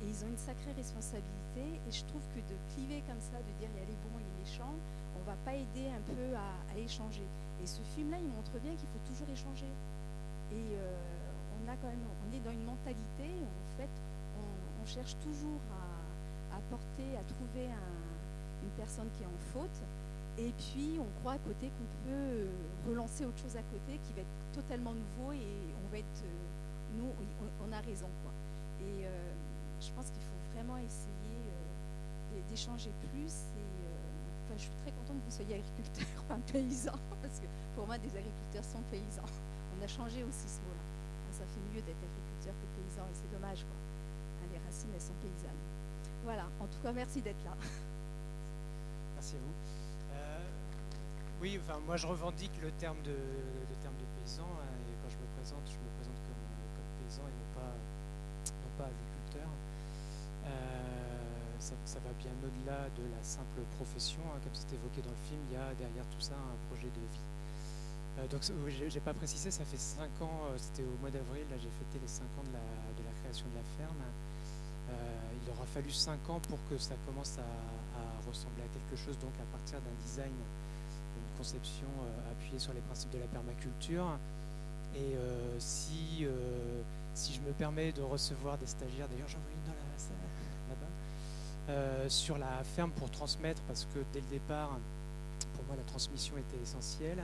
Et 0.00 0.08
ils 0.08 0.24
ont 0.24 0.28
une 0.28 0.38
sacrée 0.38 0.72
responsabilité. 0.72 1.82
Et 1.84 1.90
je 1.90 2.04
trouve 2.06 2.22
que 2.32 2.40
de 2.40 2.56
cliver 2.72 3.02
comme 3.10 3.20
ça, 3.20 3.36
de 3.36 3.52
dire 3.58 3.68
il 3.74 3.80
y 3.80 3.82
a 3.82 3.90
les 3.90 3.98
bons 4.06 4.16
et 4.16 4.24
les 4.24 4.36
méchants, 4.38 4.78
va 5.30 5.36
pas 5.44 5.54
aider 5.54 5.86
un 5.86 6.02
peu 6.02 6.34
à, 6.34 6.78
échanger. 6.78 7.26
Et 7.62 7.66
ce 7.66 7.82
film-là, 7.94 8.18
il 8.18 8.28
montre 8.28 8.58
bien 8.58 8.74
qu'il 8.74 8.88
faut 8.88 9.04
toujours 9.06 9.28
échanger. 9.30 9.70
Et 10.50 10.74
euh, 10.74 10.96
on 11.54 11.70
a 11.70 11.76
quand 11.76 11.86
même, 11.86 12.02
on 12.26 12.34
est 12.34 12.40
dans 12.40 12.50
une 12.50 12.64
mentalité 12.64 13.30
où 13.38 13.46
en 13.46 13.72
fait, 13.76 13.94
on, 14.82 14.86
cherche 14.86 15.14
toujours 15.22 15.60
à, 15.70 16.56
apporter, 16.56 17.14
à 17.14 17.22
trouver 17.22 17.68
une 18.62 18.70
personne 18.70 19.08
qui 19.14 19.22
est 19.22 19.26
en 19.26 19.40
faute. 19.52 19.78
Et 20.38 20.50
puis, 20.58 20.98
on 20.98 21.20
croit 21.20 21.34
à 21.34 21.38
côté 21.38 21.70
qu'on 21.70 22.10
peut 22.10 22.48
relancer 22.88 23.24
autre 23.24 23.38
chose 23.38 23.56
à 23.56 23.62
côté 23.62 24.00
qui 24.02 24.12
va 24.14 24.22
être 24.22 24.52
totalement 24.52 24.94
nouveau 24.94 25.32
et 25.32 25.46
on 25.84 25.92
va 25.92 25.98
être, 25.98 26.24
euh, 26.24 26.98
nous, 26.98 27.12
on, 27.62 27.72
a 27.72 27.80
raison. 27.80 28.08
Quoi. 28.24 28.32
Et 28.80 29.06
euh, 29.06 29.10
je 29.80 29.90
pense 29.92 30.10
qu'il 30.10 30.22
faut 30.22 30.56
vraiment 30.56 30.78
essayer 30.78 31.38
d'échanger 32.48 32.90
plus. 33.12 33.52
Et, 33.54 33.79
je 34.56 34.62
suis 34.62 34.78
très 34.82 34.92
contente 34.92 35.20
que 35.20 35.24
vous 35.30 35.36
soyez 35.36 35.54
agriculteur, 35.56 36.06
enfin 36.24 36.40
paysan, 36.52 36.98
parce 37.22 37.40
que 37.40 37.46
pour 37.74 37.86
moi, 37.86 37.98
des 37.98 38.14
agriculteurs 38.16 38.64
sont 38.64 38.82
paysans. 38.90 39.28
On 39.78 39.82
a 39.82 39.88
changé 39.88 40.24
aussi 40.24 40.48
ce 40.48 40.60
mot-là. 40.66 40.84
ça 41.32 41.44
fait 41.46 41.62
mieux 41.72 41.82
d'être 41.82 42.02
agriculteur 42.02 42.54
que 42.54 42.66
paysan, 42.76 43.04
et 43.06 43.14
c'est 43.14 43.30
dommage. 43.30 43.64
Quoi. 43.64 43.78
Les 44.52 44.58
racines, 44.58 44.90
elles 44.94 45.00
sont 45.00 45.18
paysannes. 45.22 45.62
Voilà, 46.24 46.46
en 46.58 46.66
tout 46.66 46.80
cas, 46.82 46.92
merci 46.92 47.22
d'être 47.22 47.42
là. 47.44 47.54
Merci 49.14 49.36
à 49.36 49.38
vous. 49.38 49.52
oui, 51.42 51.60
enfin, 51.60 51.78
moi 51.84 51.98
je 51.98 52.06
revendique 52.06 52.52
le 52.62 52.70
terme 52.72 52.96
de, 53.02 53.12
paysan, 54.16 54.44
hein, 54.44 54.64
et 54.88 54.96
quand 55.02 55.10
je 55.10 55.18
me 55.18 55.26
présente, 55.36 55.66
je 55.66 55.76
me 55.76 55.90
présente 55.96 56.16
comme, 56.24 57.04
paysan 57.04 57.22
et 57.28 57.36
non 57.36 57.52
pas, 57.54 57.74
non 58.48 58.72
pas. 58.78 59.09
Euh, 61.60 61.76
ça, 61.84 62.00
va 62.00 62.12
bien 62.18 62.32
au-delà 62.40 62.88
de 62.96 63.04
la 63.12 63.22
simple 63.22 63.60
profession, 63.76 64.20
hein, 64.32 64.40
comme 64.42 64.54
c'est 64.54 64.72
évoqué 64.72 65.02
dans 65.02 65.12
le 65.12 65.24
film, 65.28 65.40
il 65.50 65.54
y 65.54 65.60
a 65.60 65.74
derrière 65.76 66.06
tout 66.08 66.20
ça 66.20 66.32
un 66.34 66.56
projet 66.72 66.88
de 66.88 67.00
vie. 67.04 67.26
Euh, 68.18 68.26
donc 68.28 68.40
j'ai 68.88 69.00
pas 69.00 69.12
précisé, 69.12 69.50
ça 69.50 69.64
fait 69.64 69.76
5 69.76 70.08
ans, 70.22 70.48
euh, 70.48 70.56
c'était 70.56 70.84
au 70.84 70.96
mois 71.00 71.10
d'avril, 71.10 71.44
là 71.50 71.56
j'ai 71.60 71.68
fêté 71.68 72.00
les 72.00 72.08
5 72.08 72.24
ans 72.24 72.46
de 72.48 72.56
la, 73.04 73.12
création 73.20 73.46
de 73.52 73.56
la 73.56 73.66
ferme. 73.76 74.02
il 75.36 75.50
aura 75.50 75.66
fallu 75.66 75.90
5 75.90 76.30
ans 76.30 76.40
pour 76.48 76.58
que 76.70 76.78
ça 76.78 76.94
commence 77.06 77.36
à, 77.38 77.48
ressembler 78.26 78.62
à 78.62 78.68
quelque 78.68 78.96
chose, 78.96 79.18
donc 79.18 79.32
à 79.40 79.46
partir 79.50 79.80
d'un 79.80 79.96
design, 80.04 80.32
d'une 80.32 81.36
conception 81.36 81.88
appuyée 82.30 82.58
sur 82.58 82.72
les 82.72 82.80
principes 82.80 83.10
de 83.10 83.18
la 83.18 83.26
permaculture. 83.26 84.18
Et 84.94 85.16
si, 85.58 86.26
si 87.14 87.32
je 87.32 87.40
me 87.40 87.52
permets 87.52 87.92
de 87.92 88.02
recevoir 88.02 88.56
des 88.58 88.66
stagiaires, 88.66 89.08
d'ailleurs 89.08 89.28
j'en 89.28 89.40
vois 89.40 89.52
une 89.52 89.64
dans 89.66 89.74
la 89.74 89.98
salle 89.98 90.39
euh, 91.70 92.08
sur 92.08 92.36
la 92.36 92.64
ferme 92.64 92.90
pour 92.90 93.10
transmettre, 93.10 93.62
parce 93.62 93.86
que 93.94 94.00
dès 94.12 94.20
le 94.20 94.26
départ, 94.26 94.70
pour 95.54 95.64
moi, 95.66 95.76
la 95.76 95.84
transmission 95.84 96.36
était 96.36 96.60
essentielle. 96.62 97.22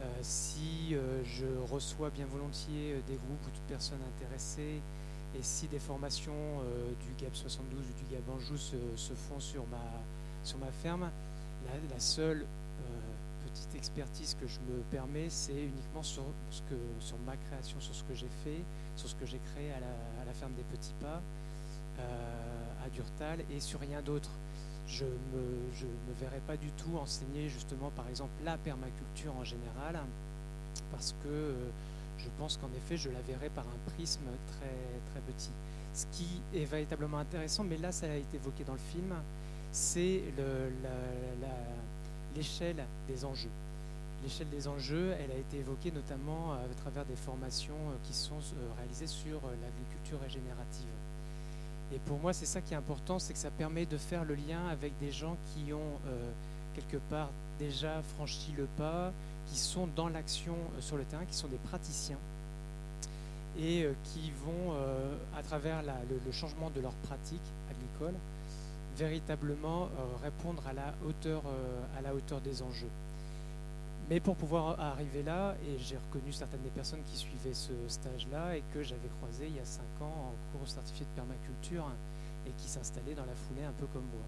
Euh, 0.00 0.04
si 0.22 0.94
euh, 0.94 1.22
je 1.24 1.46
reçois 1.70 2.08
bien 2.10 2.24
volontiers 2.26 3.02
des 3.06 3.16
groupes 3.16 3.46
ou 3.46 3.50
toutes 3.50 3.68
personnes 3.68 4.00
intéressées, 4.16 4.80
et 5.38 5.42
si 5.42 5.66
des 5.66 5.78
formations 5.78 6.62
du 7.00 7.22
GAB 7.22 7.34
72 7.34 7.78
ou 7.78 8.04
du 8.04 8.14
GAB 8.14 8.30
Anjou 8.34 8.56
se, 8.56 9.12
font 9.28 9.38
sur 9.38 9.66
ma, 9.66 9.84
sur 10.42 10.56
ma 10.56 10.72
ferme, 10.82 11.10
la, 11.90 12.00
seule 12.00 12.46
petite 13.44 13.74
expertise 13.74 14.36
que 14.40 14.46
je 14.46 14.58
me 14.60 14.80
permets, 14.90 15.28
c'est 15.28 15.52
uniquement 15.52 16.02
sur, 16.02 16.22
ce 16.50 16.62
que, 16.62 16.76
sur 16.98 17.18
ma 17.26 17.36
création, 17.36 17.78
sur 17.78 17.94
ce 17.94 18.02
que 18.04 18.14
j'ai 18.14 18.30
fait, 18.42 18.62
sur 18.96 19.06
ce 19.06 19.14
que 19.16 19.26
j'ai 19.26 19.40
créé 19.52 19.70
à 19.70 19.80
la, 19.80 20.22
à 20.22 20.24
la 20.24 20.32
ferme 20.32 20.54
des 20.54 20.62
Petits 20.62 20.94
Pas. 20.98 21.20
Durtal 22.88 23.40
et 23.50 23.60
sur 23.60 23.80
rien 23.80 24.02
d'autre. 24.02 24.30
Je 24.86 25.04
ne 25.04 25.10
me, 25.10 26.14
verrais 26.18 26.40
pas 26.46 26.56
du 26.56 26.70
tout 26.72 26.96
enseigner 26.96 27.48
justement 27.48 27.90
par 27.90 28.08
exemple 28.08 28.32
la 28.44 28.56
permaculture 28.56 29.34
en 29.36 29.44
général 29.44 30.00
parce 30.90 31.14
que 31.22 31.28
euh, 31.28 31.52
je 32.18 32.28
pense 32.38 32.56
qu'en 32.56 32.70
effet 32.76 32.96
je 32.96 33.10
la 33.10 33.20
verrais 33.20 33.50
par 33.50 33.64
un 33.64 33.90
prisme 33.92 34.24
très, 34.46 35.10
très 35.10 35.20
petit. 35.20 35.50
Ce 35.92 36.06
qui 36.12 36.40
est 36.54 36.64
véritablement 36.64 37.18
intéressant, 37.18 37.64
mais 37.64 37.76
là 37.76 37.92
ça 37.92 38.06
a 38.06 38.14
été 38.14 38.36
évoqué 38.36 38.64
dans 38.64 38.72
le 38.72 38.78
film, 38.78 39.14
c'est 39.72 40.22
l'échelle 42.34 42.84
des 43.06 43.24
enjeux. 43.24 43.50
L'échelle 44.22 44.48
des 44.48 44.66
enjeux, 44.66 45.14
elle 45.20 45.30
a 45.30 45.38
été 45.38 45.58
évoquée 45.58 45.92
notamment 45.92 46.54
à 46.54 46.60
travers 46.80 47.04
des 47.04 47.14
formations 47.14 47.74
euh, 47.74 47.96
qui 48.02 48.14
sont 48.14 48.38
euh, 48.38 48.72
réalisées 48.76 49.06
sur 49.06 49.40
l'agriculture 49.62 50.18
régénérative. 50.20 50.88
Et 51.92 51.98
pour 51.98 52.18
moi, 52.18 52.32
c'est 52.32 52.46
ça 52.46 52.60
qui 52.60 52.74
est 52.74 52.76
important, 52.76 53.18
c'est 53.18 53.32
que 53.32 53.38
ça 53.38 53.50
permet 53.50 53.86
de 53.86 53.96
faire 53.96 54.24
le 54.24 54.34
lien 54.34 54.66
avec 54.70 54.92
des 54.98 55.10
gens 55.10 55.36
qui 55.46 55.72
ont 55.72 55.98
euh, 56.06 56.30
quelque 56.74 56.98
part 56.98 57.30
déjà 57.58 58.02
franchi 58.14 58.52
le 58.56 58.66
pas, 58.76 59.12
qui 59.46 59.58
sont 59.58 59.88
dans 59.96 60.08
l'action 60.08 60.52
euh, 60.54 60.80
sur 60.80 60.96
le 60.96 61.04
terrain, 61.04 61.24
qui 61.24 61.34
sont 61.36 61.48
des 61.48 61.56
praticiens 61.56 62.18
et 63.58 63.84
euh, 63.84 63.94
qui 64.04 64.30
vont, 64.44 64.74
à 65.36 65.42
travers 65.42 65.82
le, 65.82 66.32
changement 66.32 66.70
de 66.70 66.80
leur 66.80 66.92
pratique 66.92 67.40
agricole, 67.70 68.14
véritablement 68.96 69.88
répondre 70.22 70.62
à 70.68 70.72
la 70.72 70.94
hauteur, 71.06 71.42
à 71.96 72.02
la 72.02 72.14
hauteur 72.14 72.40
des 72.40 72.62
enjeux. 72.62 72.90
Mais 74.08 74.20
pour 74.20 74.36
pouvoir 74.36 74.80
arriver 74.80 75.22
là, 75.22 75.54
et 75.66 75.78
j'ai 75.78 75.96
reconnu 75.96 76.32
certaines 76.32 76.62
des 76.62 76.70
personnes 76.70 77.02
qui 77.10 77.18
suivaient 77.18 77.52
ce 77.52 77.72
stage-là 77.88 78.56
et 78.56 78.62
que 78.72 78.82
j'avais 78.82 79.08
croisé 79.20 79.48
il 79.48 79.56
y 79.56 79.60
a 79.60 79.64
cinq 79.66 80.00
ans 80.00 80.32
en 80.32 80.58
cours 80.58 80.66
certifié 80.66 81.04
de 81.04 81.10
permaculture 81.10 81.84
et 82.46 82.50
qui 82.56 82.68
s'installaient 82.68 83.14
dans 83.14 83.26
la 83.26 83.34
foulée 83.34 83.64
un 83.64 83.72
peu 83.72 83.86
comme 83.92 84.04
moi. 84.04 84.24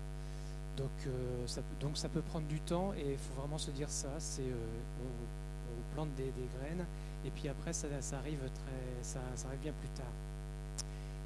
Donc, 0.77 0.91
euh, 1.07 1.47
ça, 1.47 1.63
donc 1.81 1.97
ça 1.97 2.11
peut 2.11 2.21
prendre 2.21 2.47
du 2.47 2.61
temps 2.61 2.93
et 2.95 3.13
il 3.13 3.19
faut 3.19 3.41
vraiment 3.41 3.57
se 3.57 3.71
dire 3.71 3.89
ça, 3.89 4.09
c'est 4.19 4.43
euh, 4.43 4.55
on, 5.03 5.95
plante 5.95 6.15
des, 6.15 6.33
graines 6.59 6.85
et 7.25 7.31
puis 7.31 7.49
après 7.49 7.73
ça, 7.73 7.87
arrive 8.19 8.39
très, 8.39 9.03
ça, 9.03 9.19
arrive 9.47 9.61
bien 9.61 9.73
plus 9.73 9.89
tard. 9.89 10.13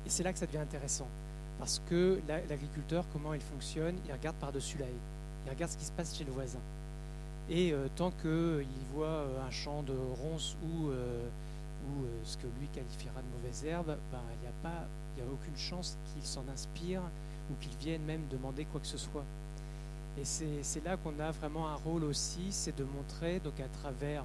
Et 0.06 0.10
c'est 0.10 0.22
là 0.22 0.32
que 0.32 0.38
ça 0.38 0.46
devient 0.46 0.58
intéressant 0.58 1.08
parce 1.58 1.82
que 1.90 2.20
l'agriculteur, 2.28 3.04
comment 3.12 3.34
il 3.34 3.40
fonctionne, 3.40 3.96
il 4.06 4.12
regarde 4.12 4.36
par-dessus 4.36 4.78
la 4.78 4.86
haie, 4.86 5.02
il 5.46 5.50
regarde 5.50 5.72
ce 5.72 5.76
qui 5.76 5.84
se 5.84 5.92
passe 5.92 6.16
chez 6.16 6.24
le 6.24 6.32
voisin. 6.32 6.60
Et 7.50 7.72
euh, 7.72 7.88
tant 7.94 8.10
qu'il 8.10 8.86
voit 8.94 9.06
euh, 9.06 9.46
un 9.46 9.50
champ 9.50 9.82
de 9.82 9.92
ronces 9.92 10.56
ou, 10.62 10.88
euh, 10.88 11.28
ou 11.88 12.06
ce 12.24 12.38
que 12.38 12.46
lui 12.58 12.68
qualifiera 12.72 13.20
de 13.20 13.36
mauvaise 13.36 13.64
herbe, 13.64 13.96
ben, 14.10 14.20
il 14.34 14.40
n'y 14.40 14.46
a, 14.46 14.62
pas, 14.62 14.86
a 15.22 15.32
aucune 15.32 15.56
chance 15.56 15.98
qu'il 16.06 16.24
s'en 16.24 16.44
inspire 16.52 17.02
ou 17.50 17.54
qu'il 17.60 17.76
vienne 17.76 18.02
même 18.02 18.22
demander 18.30 18.64
quoi 18.64 18.80
que 18.80 18.86
ce 18.86 18.96
soit. 18.96 19.24
Et 20.16 20.24
c'est 20.24 20.84
là 20.84 20.96
qu'on 20.96 21.18
a 21.18 21.32
vraiment 21.32 21.68
un 21.68 21.74
rôle 21.74 22.04
aussi, 22.04 22.46
c'est 22.50 22.76
de 22.76 22.84
montrer, 22.84 23.40
donc 23.40 23.58
à 23.58 23.66
travers 23.80 24.22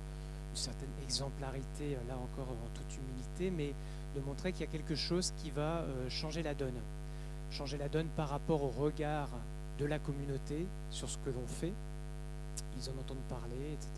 une 0.51 0.55
certaine 0.55 0.91
exemplarité, 1.03 1.97
là 2.07 2.13
encore 2.13 2.47
en 2.47 2.69
toute 2.75 2.95
humilité, 2.95 3.49
mais 3.49 3.73
de 4.15 4.23
montrer 4.23 4.51
qu'il 4.51 4.61
y 4.61 4.69
a 4.69 4.71
quelque 4.71 4.93
chose 4.93 5.33
qui 5.38 5.49
va 5.49 5.83
changer 6.07 6.43
la 6.43 6.53
donne. 6.53 6.79
Changer 7.49 7.79
la 7.79 7.89
donne 7.89 8.07
par 8.15 8.29
rapport 8.29 8.61
au 8.63 8.69
regard 8.69 9.29
de 9.79 9.85
la 9.85 9.97
communauté 9.97 10.67
sur 10.91 11.09
ce 11.09 11.17
que 11.17 11.31
l'on 11.31 11.47
fait, 11.47 11.73
ils 12.79 12.89
en 12.89 12.98
entendent 12.98 13.27
parler, 13.27 13.74
etc. 13.74 13.91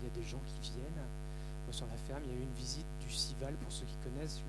Il 0.00 0.04
y 0.04 0.10
a 0.10 0.14
des 0.14 0.22
gens 0.22 0.40
qui 0.44 0.70
viennent. 0.72 1.06
sur 1.70 1.86
la 1.86 1.96
ferme, 1.96 2.22
il 2.26 2.30
y 2.30 2.36
a 2.36 2.38
eu 2.38 2.42
une 2.42 2.52
visite 2.54 2.86
du 3.00 3.10
CIVAL, 3.10 3.54
pour 3.54 3.72
ceux 3.72 3.86
qui 3.86 3.96
connaissent, 4.04 4.42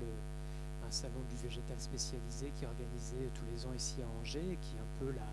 un 0.86 0.90
salon 0.90 1.24
du 1.30 1.36
végétal 1.36 1.80
spécialisé 1.80 2.52
qui 2.56 2.64
est 2.64 2.68
organisé 2.68 3.16
tous 3.34 3.44
les 3.50 3.64
ans 3.64 3.72
ici 3.74 3.96
à 4.02 4.20
Angers, 4.20 4.58
qui 4.60 4.76
est 4.76 4.80
un 4.80 4.92
peu 5.00 5.10
la, 5.12 5.24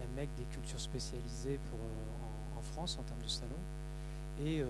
la 0.00 0.06
mecque 0.14 0.34
des 0.38 0.44
cultures 0.44 0.80
spécialisées 0.80 1.58
pour, 1.70 1.78
euh, 1.80 2.58
en, 2.58 2.62
France 2.62 2.96
en 2.98 3.02
termes 3.02 3.22
de 3.22 3.28
salon. 3.28 3.60
Et 4.40 4.60
euh, 4.60 4.66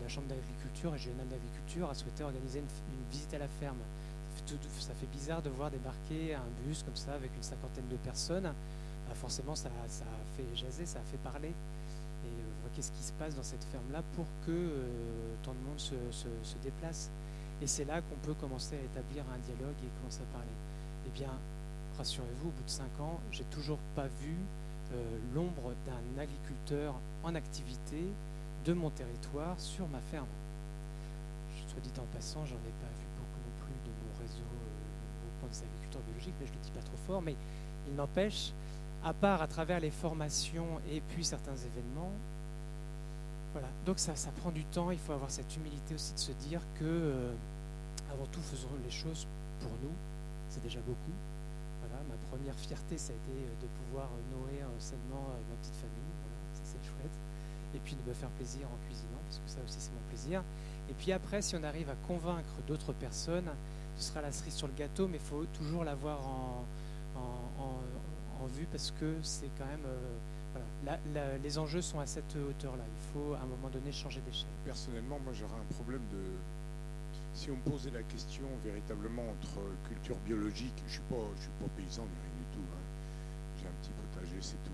la 0.00 0.08
Chambre 0.08 0.28
d'agriculture 0.28 0.92
régionale 0.92 1.26
d'agriculture 1.28 1.90
a 1.90 1.94
souhaité 1.94 2.24
organiser 2.24 2.60
une, 2.60 3.10
visite 3.10 3.32
à 3.34 3.38
la 3.38 3.48
ferme. 3.48 3.78
Ça 4.78 4.94
fait, 4.94 5.06
bizarre 5.06 5.42
de 5.42 5.50
voir 5.50 5.70
débarquer 5.70 6.34
un 6.34 6.46
bus 6.64 6.82
comme 6.82 6.96
ça 6.96 7.14
avec 7.14 7.30
une 7.36 7.42
cinquantaine 7.42 7.88
de 7.88 7.96
personnes. 7.96 8.44
Bah, 8.44 9.14
forcément, 9.14 9.54
ça, 9.54 9.68
a 9.68 10.36
fait 10.36 10.56
jaser, 10.56 10.86
ça 10.86 11.00
a 11.00 11.02
fait 11.02 11.18
parler 11.18 11.52
qu'est-ce 12.78 12.92
qui 12.92 13.02
se 13.02 13.12
passe 13.14 13.34
dans 13.34 13.42
cette 13.42 13.64
ferme-là 13.64 14.04
pour 14.14 14.24
que 14.46 14.52
euh, 14.52 15.34
tant 15.42 15.50
de 15.50 15.58
monde 15.66 15.80
se, 15.80 15.96
déplace. 16.62 17.10
Et 17.60 17.66
c'est 17.66 17.84
là 17.84 18.00
qu'on 18.00 18.14
peut 18.24 18.34
commencer 18.34 18.76
à 18.76 18.80
établir 18.80 19.24
un 19.34 19.38
dialogue 19.38 19.74
et 19.82 19.90
commencer 19.98 20.22
à 20.22 20.32
parler. 20.32 20.54
Eh 21.08 21.10
bien, 21.10 21.32
rassurez-vous, 21.96 22.50
au 22.50 22.52
bout 22.52 22.62
de 22.62 22.70
cinq 22.70 23.00
ans, 23.00 23.18
j'ai 23.32 23.42
toujours 23.50 23.80
pas 23.96 24.06
vu 24.22 24.36
euh, 24.92 25.18
l'ombre 25.34 25.74
d'un 25.86 26.22
agriculteur 26.22 26.94
en 27.24 27.34
activité 27.34 27.98
de 28.64 28.72
mon 28.74 28.90
territoire 28.90 29.58
sur 29.58 29.88
ma 29.88 29.98
ferme. 30.12 30.30
Soit 31.66 31.80
dit 31.80 31.90
en 31.98 32.06
passant, 32.14 32.46
j'en 32.46 32.62
ai 32.62 32.74
pas 32.78 32.94
vu 32.94 33.06
beaucoup 33.18 33.42
non 33.42 33.66
plus 33.66 33.74
de 33.74 33.90
mon 33.90 34.22
réseau 34.22 34.46
euh, 34.46 35.44
au 35.44 35.48
des 35.48 35.62
agriculteurs 35.64 36.02
biologiques, 36.02 36.34
mais 36.38 36.46
je 36.46 36.52
le 36.52 36.60
dis 36.62 36.70
pas 36.70 36.82
trop 36.82 36.98
fort. 37.08 37.22
Mais 37.22 37.34
il 37.88 37.96
n'empêche, 37.96 38.52
à 39.02 39.12
part 39.12 39.42
à 39.42 39.48
travers 39.48 39.80
les 39.80 39.90
formations 39.90 40.78
et 40.88 41.00
puis 41.00 41.24
certains 41.24 41.56
événements, 41.56 42.12
Donc 43.86 43.98
ça, 43.98 44.12
prend 44.40 44.50
du 44.50 44.64
temps. 44.64 44.90
Il 44.90 44.98
faut 44.98 45.12
avoir 45.12 45.30
cette 45.30 45.56
humilité 45.56 45.94
aussi 45.94 46.14
de 46.14 46.18
se 46.18 46.32
dire 46.32 46.60
que, 46.78 46.84
euh, 46.84 47.32
avant 48.12 48.26
tout, 48.26 48.40
faisons 48.40 48.68
les 48.84 48.90
choses 48.90 49.26
pour 49.60 49.70
nous. 49.82 49.94
C'est 50.48 50.62
déjà 50.62 50.80
beaucoup. 50.80 51.16
Voilà. 51.80 52.02
Ma 52.08 52.16
première 52.30 52.54
fierté, 52.54 52.98
ça 52.98 53.12
a 53.12 53.16
été 53.16 53.32
de 53.60 53.66
pouvoir 53.66 54.08
nourrir 54.32 54.66
sainement 54.78 55.28
ma 55.48 55.56
petite 55.56 55.76
famille. 55.76 56.14
Ça, 56.54 56.60
c'est 56.64 56.84
chouette. 56.84 57.16
Et 57.74 57.78
puis 57.78 57.96
de 57.96 58.08
me 58.08 58.14
faire 58.14 58.30
plaisir 58.30 58.66
en 58.66 58.86
cuisinant, 58.86 59.20
parce 59.26 59.38
que 59.38 59.50
ça 59.50 59.58
aussi, 59.64 59.76
c'est 59.78 59.92
mon 59.92 60.08
plaisir. 60.08 60.42
Et 60.88 60.94
puis 60.94 61.12
après, 61.12 61.42
si 61.42 61.54
on 61.54 61.62
arrive 61.62 61.90
à 61.90 61.96
convaincre 62.06 62.54
d'autres 62.66 62.92
personnes, 62.92 63.50
ce 63.96 64.08
sera 64.08 64.22
la 64.22 64.32
cerise 64.32 64.54
sur 64.54 64.68
le 64.68 64.72
gâteau, 64.72 65.06
mais 65.06 65.18
il 65.18 65.22
faut 65.22 65.44
toujours 65.52 65.84
l'avoir 65.84 66.20
en, 66.26 66.64
vue 68.46 68.66
parce 68.72 68.92
que 68.92 69.16
c'est 69.22 69.50
quand 69.58 69.66
même. 69.66 69.84
Euh, 69.84 70.16
les 71.42 71.58
enjeux 71.58 71.82
sont 71.82 72.00
à 72.00 72.06
cette 72.06 72.34
hauteur-là. 72.36 72.84
Il 72.86 73.12
faut 73.12 73.34
à 73.34 73.40
un 73.40 73.46
moment 73.46 73.68
donné 73.68 73.92
changer 73.92 74.20
d'échelle. 74.20 74.48
Personnellement, 74.64 75.18
moi 75.24 75.32
j'aurais 75.32 75.60
un 75.60 75.74
problème 75.74 76.02
de. 76.10 76.22
Si 77.34 77.50
on 77.50 77.56
me 77.56 77.70
posait 77.70 77.90
la 77.90 78.02
question 78.02 78.44
véritablement 78.64 79.22
entre 79.30 79.60
culture 79.88 80.16
biologique, 80.26 80.74
je 80.78 80.84
ne 80.84 80.88
suis, 80.90 81.00
pas, 81.08 81.24
je 81.36 81.42
suis 81.42 81.50
pas 81.60 81.68
paysan 81.76 82.02
rien 82.02 82.32
du 82.36 82.56
tout, 82.56 82.66
hein. 82.74 82.82
j'ai 83.60 83.66
un 83.68 83.76
petit 83.80 83.90
potager, 83.90 84.38
c'est 84.40 84.62
tout. 84.64 84.72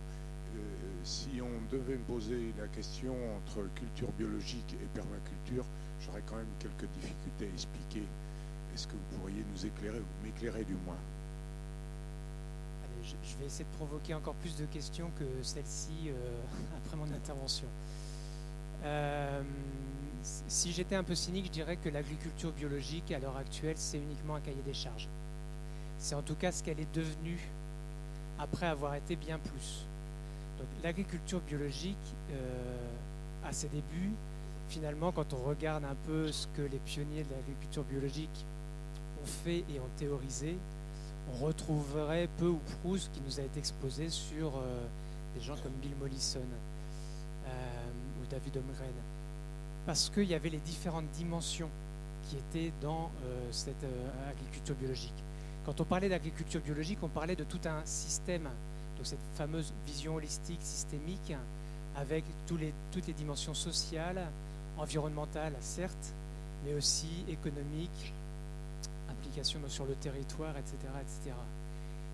Euh, 0.57 0.61
si 1.03 1.41
on 1.43 1.61
devait 1.71 1.97
me 1.97 2.05
poser 2.05 2.55
la 2.59 2.69
question 2.69 3.15
entre 3.37 3.69
culture 3.75 4.11
biologique 4.13 4.77
et 4.83 4.87
permaculture, 4.95 5.67
j'aurais 6.01 6.23
quand 6.25 6.37
même 6.37 6.55
quelques 6.59 6.91
difficultés 6.93 7.47
à 7.47 7.53
expliquer. 7.53 8.07
Est-ce 8.73 8.87
que 8.87 8.93
vous 8.93 9.19
pourriez 9.19 9.45
nous 9.53 9.67
éclairer, 9.67 9.99
ou 9.99 10.25
m'éclairer 10.25 10.65
du 10.65 10.75
moins? 10.87 10.97
Essayer 13.47 13.65
de 13.65 13.77
provoquer 13.77 14.15
encore 14.15 14.35
plus 14.35 14.57
de 14.57 14.67
questions 14.67 15.11
que 15.19 15.25
celle-ci 15.43 16.09
euh, 16.09 16.13
après 16.85 16.97
mon 16.97 17.13
intervention. 17.15 17.67
Euh, 18.85 19.43
si 20.49 20.73
j'étais 20.73 20.97
un 20.97 21.05
peu 21.05 21.15
cynique, 21.15 21.47
je 21.47 21.51
dirais 21.51 21.77
que 21.77 21.89
l'agriculture 21.89 22.53
biologique, 22.53 23.11
à 23.13 23.19
l'heure 23.19 23.37
actuelle, 23.37 23.77
c'est 23.77 23.99
uniquement 23.99 24.37
un 24.37 24.41
cahier 24.41 24.63
des 24.65 24.75
charges. 24.75 25.09
C'est 25.99 26.15
en 26.15 26.23
tout 26.23 26.35
cas 26.35 26.53
ce 26.53 26.63
qu'elle 26.63 26.81
est 26.81 26.95
devenue 26.95 27.41
après 28.39 28.67
avoir 28.67 28.95
été 28.95 29.17
bien 29.17 29.39
plus. 29.39 29.85
l'agriculture 30.83 31.41
biologique, 31.41 31.97
euh, 32.33 32.77
à 33.45 33.53
ses 33.53 33.69
débuts, 33.69 34.13
finalement, 34.69 35.13
quand 35.13 35.33
on 35.35 35.49
regarde 35.49 35.85
un 35.85 35.97
peu 36.07 36.33
ce 36.33 36.47
que 36.49 36.63
les 36.63 36.79
pionniers 36.79 37.25
de 37.25 37.31
l'agriculture 37.31 37.85
biologique 37.85 38.45
ont 39.23 39.27
fait 39.27 39.65
et 39.69 39.79
ont 39.79 39.91
théorisé, 39.99 40.57
on 41.33 41.45
retrouverait 41.45 42.29
peu 42.39 42.49
ou 42.49 42.61
prou 42.81 42.99
ce 42.99 43.09
qui 43.11 43.21
nous 43.25 43.41
a 43.41 43.43
été 43.43 43.59
exposé 43.59 44.09
sur 44.11 44.57
euh, 44.57 44.87
des 45.35 45.41
gens 45.41 45.57
comme 45.63 45.73
Bill 45.81 45.95
Mollison 46.01 46.41
euh, 46.41 47.51
ou 48.21 48.27
David 48.31 48.57
Holmgren. 48.57 48.93
Parce 49.87 50.11
qu'il 50.11 50.25
y 50.25 50.35
avait 50.35 50.51
les 50.51 50.61
différentes 50.61 51.11
dimensions 51.13 51.71
qui 52.29 52.37
étaient 52.37 52.73
dans 52.81 53.11
euh, 53.25 53.49
cette 53.51 53.85
agriculture 54.31 54.75
biologique. 54.75 55.15
Quand 55.67 55.81
on 55.81 55.85
parlait 55.85 56.09
d'agriculture 56.09 56.61
biologique, 56.61 56.99
on 57.03 57.09
parlait 57.09 57.37
de 57.37 57.45
tout 57.45 57.61
un 57.65 57.85
système, 57.85 58.45
donc 58.97 59.07
cette 59.07 59.19
fameuse 59.35 59.73
vision 59.87 60.17
holistique, 60.17 60.61
systémique, 60.63 61.35
avec 61.97 62.25
toutes 62.47 63.07
les 63.07 63.13
dimensions 63.13 63.55
sociales, 63.55 64.27
environnementales, 64.77 65.55
certes, 65.61 66.13
mais 66.65 66.75
aussi 66.75 67.25
économiques, 67.29 68.13
sur 69.43 69.87
le 69.87 69.95
territoire, 69.95 70.57
etc. 70.57 70.77
etc. 71.01 71.35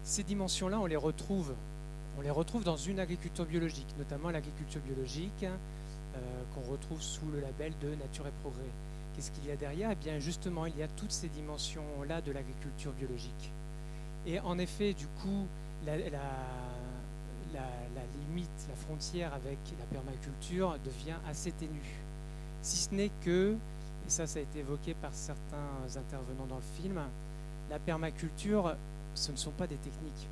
Ces 0.04 0.22
dimensions-là, 0.22 0.80
on 0.80 0.86
les 0.86 0.96
retrouve. 0.96 1.54
On 2.18 2.22
les 2.22 2.30
retrouve 2.30 2.64
dans 2.64 2.76
une 2.76 2.98
agriculture 2.98 3.44
biologique, 3.44 3.86
notamment 3.98 4.30
l'agriculture 4.30 4.80
biologique 4.80 5.44
euh, 5.44 6.18
qu'on 6.54 6.70
retrouve 6.70 7.00
sous 7.00 7.26
le 7.32 7.40
label 7.40 7.72
de 7.80 7.94
Nature 7.94 8.26
et 8.26 8.32
Progrès. 8.42 8.70
Qu'est-ce 9.14 9.30
qu'il 9.30 9.46
y 9.46 9.50
a 9.50 9.56
derrière? 9.56 9.90
Eh 9.92 9.94
bien, 9.94 10.18
justement, 10.18 10.66
il 10.66 10.76
y 10.76 10.82
a 10.82 10.88
toutes 10.88 11.12
ces 11.12 11.28
dimensions-là 11.28 12.20
de 12.20 12.32
l'agriculture 12.32 12.92
biologique. 12.92 13.52
Et 14.26 14.40
en 14.40 14.58
effet, 14.58 14.92
du 14.92 15.06
coup, 15.22 15.46
la, 15.86 15.96
la, 15.98 16.10
limite, 18.28 18.66
la 18.68 18.76
frontière 18.76 19.32
avec 19.34 19.58
la 19.78 19.84
permaculture 19.86 20.76
devient 20.84 21.16
assez 21.28 21.52
ténue. 21.52 21.94
Si 22.62 22.76
ce 22.76 22.94
n'est 22.94 23.10
que 23.24 23.56
et 24.10 24.12
ça, 24.12 24.26
ça 24.26 24.40
a 24.40 24.42
été 24.42 24.58
évoqué 24.58 24.92
par 24.94 25.14
certains 25.14 25.96
intervenants 25.96 26.46
dans 26.48 26.56
le 26.56 26.82
film, 26.82 27.00
la 27.70 27.78
permaculture, 27.78 28.74
ce 29.14 29.30
ne 29.30 29.36
sont 29.36 29.52
pas 29.52 29.68
des 29.68 29.76
techniques. 29.76 30.26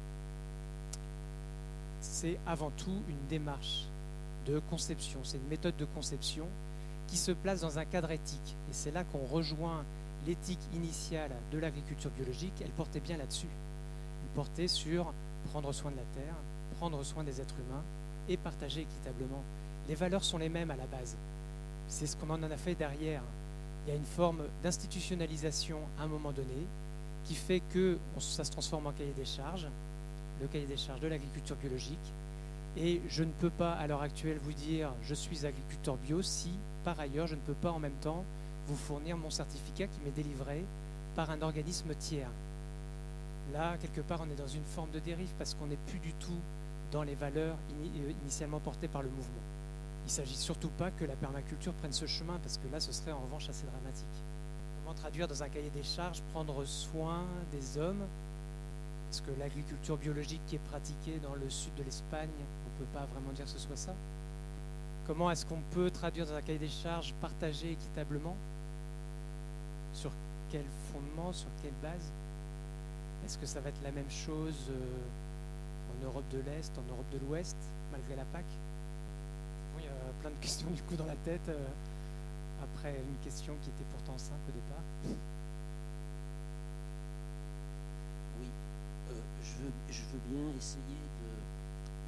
C'est 2.01 2.41
avant 2.45 2.71
tout 2.71 3.03
une 3.09 3.29
démarche 3.29 3.85
de 4.47 4.59
conception, 4.69 5.21
c'est 5.23 5.37
une 5.37 5.47
méthode 5.47 5.77
de 5.77 5.85
conception 5.85 6.49
qui 7.07 7.17
se 7.17 7.31
place 7.31 7.61
dans 7.61 7.79
un 7.79 7.85
cadre 7.85 8.11
éthique. 8.11 8.57
Et 8.69 8.73
c'est 8.73 8.91
là 8.91 9.05
qu'on 9.05 9.25
rejoint 9.33 9.85
l'éthique 10.27 10.59
initiale 10.75 11.31
de 11.53 11.59
l'agriculture 11.59 12.11
biologique, 12.11 12.55
elle 12.61 12.71
portait 12.71 12.99
bien 12.99 13.17
là-dessus. 13.17 13.47
Elle 13.47 14.35
portait 14.35 14.67
sur 14.67 15.13
prendre 15.53 15.73
soin 15.73 15.93
de 15.93 15.99
la 15.99 16.21
terre, 16.21 16.35
prendre 16.79 17.01
soin 17.05 17.23
des 17.23 17.41
êtres 17.41 17.55
humains 17.55 17.85
et 18.29 18.37
partager 18.39 18.81
équitablement. 18.81 19.45
Les 19.89 19.95
valeurs 19.95 20.25
sont 20.25 20.39
les 20.39 20.49
mêmes 20.49 20.73
à 20.73 20.77
la 20.77 20.87
base. 20.87 21.17
C'est 21.87 22.09
ce 22.09 22.17
qu'on 22.17 22.31
en 22.31 22.43
a 22.43 22.57
fait 22.57 22.75
derrière 22.75 23.23
il 23.87 23.91
y 23.91 23.93
a 23.93 23.97
une 23.97 24.05
forme 24.05 24.43
d'institutionnalisation 24.63 25.79
à 25.99 26.05
un 26.05 26.07
moment 26.07 26.33
donné 26.33 26.67
qui 27.25 27.35
fait 27.35 27.61
que 27.61 27.99
ça 28.19 28.45
se 28.45 28.51
transforme 28.51 28.87
en 28.87 28.93
cahier 28.93 29.13
des 29.17 29.25
charges, 29.25 29.69
le 30.41 30.47
cahier 30.47 30.67
des 30.67 30.77
charges 30.77 31.01
de 31.01 31.09
l'agriculture 31.09 31.57
biologique. 31.57 31.99
Et 32.77 33.01
je 33.09 33.25
ne 33.25 33.33
peux 33.33 33.51
pas 33.51 33.73
à 33.73 33.87
l'heure 33.87 34.03
actuelle 34.03 34.39
vous 34.43 34.53
dire 34.53 34.91
je 35.03 35.15
suis 35.15 35.47
agriculteur 35.47 35.97
bio 35.97 36.23
si 36.23 36.51
par 36.85 37.01
ailleurs 37.01 37.27
je 37.27 37.35
ne 37.35 37.41
peux 37.41 37.55
pas 37.55 37.73
en 37.73 37.79
même 37.79 37.99
temps 38.01 38.25
vous 38.69 38.77
fournir 38.77 39.17
mon 39.17 39.31
certificat 39.31 39.87
qui 39.87 40.01
m'est 40.05 40.11
délivré 40.11 40.65
par 41.17 41.31
un 41.31 41.43
organisme 41.43 41.95
tiers. 41.95 42.31
Là, 43.53 43.77
quelque 43.79 44.03
part, 44.03 44.21
on 44.23 44.31
est 44.31 44.39
dans 44.39 44.47
une 44.47 44.65
forme 44.65 44.91
de 44.91 44.99
dérive 44.99 45.33
parce 45.39 45.55
qu'on 45.55 45.67
n'est 45.67 45.79
plus 45.89 45.99
du 45.99 46.13
tout 46.13 46.39
dans 46.93 47.03
les 47.03 47.15
valeurs 47.15 47.57
euh, 47.73 48.13
initialement 48.23 48.61
portées 48.61 48.89
par 48.89 49.03
le 49.03 49.09
mouvement. 49.09 49.43
Il 50.09 50.13
ne 50.13 50.15
s'agit 50.15 50.37
surtout 50.37 50.71
pas 50.71 50.91
que 50.91 51.05
la 51.05 51.17
permaculture 51.17 51.75
prenne 51.75 51.93
ce 51.93 52.07
chemin, 52.07 52.39
parce 52.43 52.57
que 52.57 52.67
là, 52.73 52.81
ce 52.81 52.93
serait 52.93 53.13
en 53.13 53.21
revanche 53.21 53.51
assez 53.51 53.67
dramatique. 53.67 54.07
Comment 54.81 54.95
traduire 54.95 55.29
dans 55.29 55.43
un 55.43 55.51
cahier 55.51 55.69
des 55.69 55.83
charges, 55.83 56.23
prendre 56.33 56.65
soin 56.65 57.27
des 57.53 57.77
hommes? 57.77 58.01
Est-ce 59.11 59.21
que 59.21 59.33
l'agriculture 59.39 59.99
biologique 59.99 60.41
qui 60.47 60.57
est 60.57 60.67
pratiquée 60.71 61.19
dans 61.23 61.35
le 61.35 61.51
sud 61.51 61.75
de 61.75 61.83
l'Espagne, 61.83 62.31
on 62.41 62.83
ne 62.83 62.87
peut 62.87 62.91
pas 62.95 63.05
vraiment 63.13 63.33
dire 63.35 63.45
que 63.45 63.51
ce 63.51 63.59
soit 63.59 63.77
ça? 63.77 63.95
Comment 65.07 65.31
est-ce 65.31 65.45
qu'on 65.45 65.61
peut 65.73 65.91
traduire 65.91 66.25
dans 66.25 66.37
un 66.37 66.41
cahier 66.41 66.59
des 66.59 66.71
charges 66.71 67.13
partager 67.21 67.73
équitablement? 67.73 68.35
Sur 69.93 70.13
quel 70.51 70.65
fondement, 70.91 71.35
sur 71.35 71.51
quelle 71.63 71.77
base? 71.83 72.11
Est-ce 73.27 73.37
que 73.37 73.45
ça 73.45 73.61
va 73.61 73.69
être 73.69 73.83
la 73.85 73.93
même 73.93 74.11
chose 74.11 74.71
euh, 74.71 76.01
en 76.01 76.07
Europe 76.07 76.25
de 76.33 76.39
l'Est, 76.39 76.73
en 76.79 76.93
Europe 76.95 77.11
de 77.13 77.19
l'Ouest, 77.27 77.59
malgré 77.93 78.17
la 78.17 78.25
PAC? 78.25 78.47
Plein 80.21 80.31
de 80.31 80.41
questions 80.41 80.71
du 80.71 80.83
coup 80.83 80.97
dans 80.97 81.07
la 81.07 81.17
tête 81.17 81.49
euh, 81.49 81.67
après 82.63 82.91
une 82.91 83.19
question 83.23 83.55
qui 83.63 83.71
était 83.71 83.87
pourtant 83.91 84.19
simple 84.19 84.51
au 84.51 84.53
départ. 84.53 84.83
Oui, 88.41 88.51
euh, 89.11 89.15
je, 89.43 90.03
veux, 90.11 90.23
bien 90.27 90.51
essayer 90.59 91.03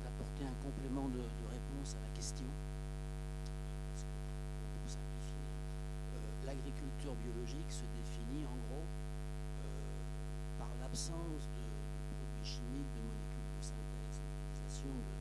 d'apporter 0.03 0.45
un 0.45 0.57
complément 0.63 1.09
de, 1.09 1.23
réponse 1.23 1.95
à 1.95 2.03
la 2.03 2.11
question. 2.15 2.47
Euh, 4.91 6.47
l'agriculture 6.47 7.15
biologique 7.23 7.71
se 7.71 7.87
définit 7.95 8.45
en 8.47 8.59
gros 8.67 8.87
par 10.59 10.69
l'absence 10.83 11.47
de, 11.55 11.63
de, 11.63 12.15
produits 12.19 12.45
chimiques, 12.45 12.91
de 12.91 13.03
molécules 13.07 13.51
de 13.55 13.63
synthèse, 13.63 14.19
l'utilisation 14.19 14.91
de 14.91 15.20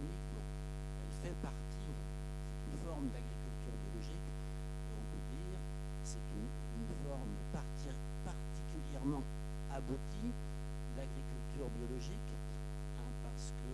Elle 0.00 1.14
fait 1.20 1.36
partie, 1.42 1.92
c'est 1.92 2.72
une 2.72 2.80
forme 2.88 3.08
d'agriculture 3.12 3.76
biologique, 3.84 4.28
et 4.32 4.92
on 4.96 5.04
peut 5.12 5.24
dire 5.36 5.60
c'est 6.04 6.24
une, 6.32 6.48
forme 7.04 7.36
particulièrement 7.52 9.22
aboutie 9.68 10.32
d'agriculture 10.96 11.68
biologique, 11.76 12.32
hein, 12.96 13.10
parce 13.22 13.52
que 13.52 13.70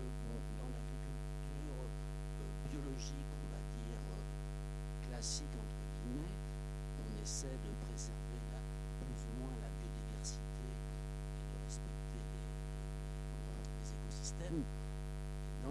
dans 0.59 0.71
l'agriculture 0.75 1.79
euh, 1.87 2.51
biologique, 2.67 3.31
on 3.31 3.49
va 3.55 3.63
dire 3.79 4.03
euh, 4.11 5.07
classique, 5.07 5.55
entre 5.55 5.79
guillemets, 6.03 6.35
on 6.99 7.23
essaie 7.23 7.55
de 7.63 7.71
préserver 7.87 8.27
plus 9.01 9.23
ou 9.31 9.33
moins 9.39 9.55
la 9.63 9.71
biodiversité 9.71 10.67
et 10.67 11.45
de 11.47 11.57
respecter 11.63 12.25
les 13.79 13.89
écosystèmes. 13.95 14.86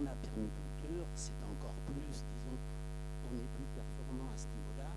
La 0.05 0.13
permaculture, 0.21 1.07
c'est 1.15 1.33
encore 1.41 1.73
plus, 1.89 2.13
disons, 2.13 2.57
on 3.25 3.33
est 3.41 3.49
plus 3.57 3.69
performant 3.73 4.29
à 4.29 4.37
ce 4.37 4.45
niveau-là 4.53 4.91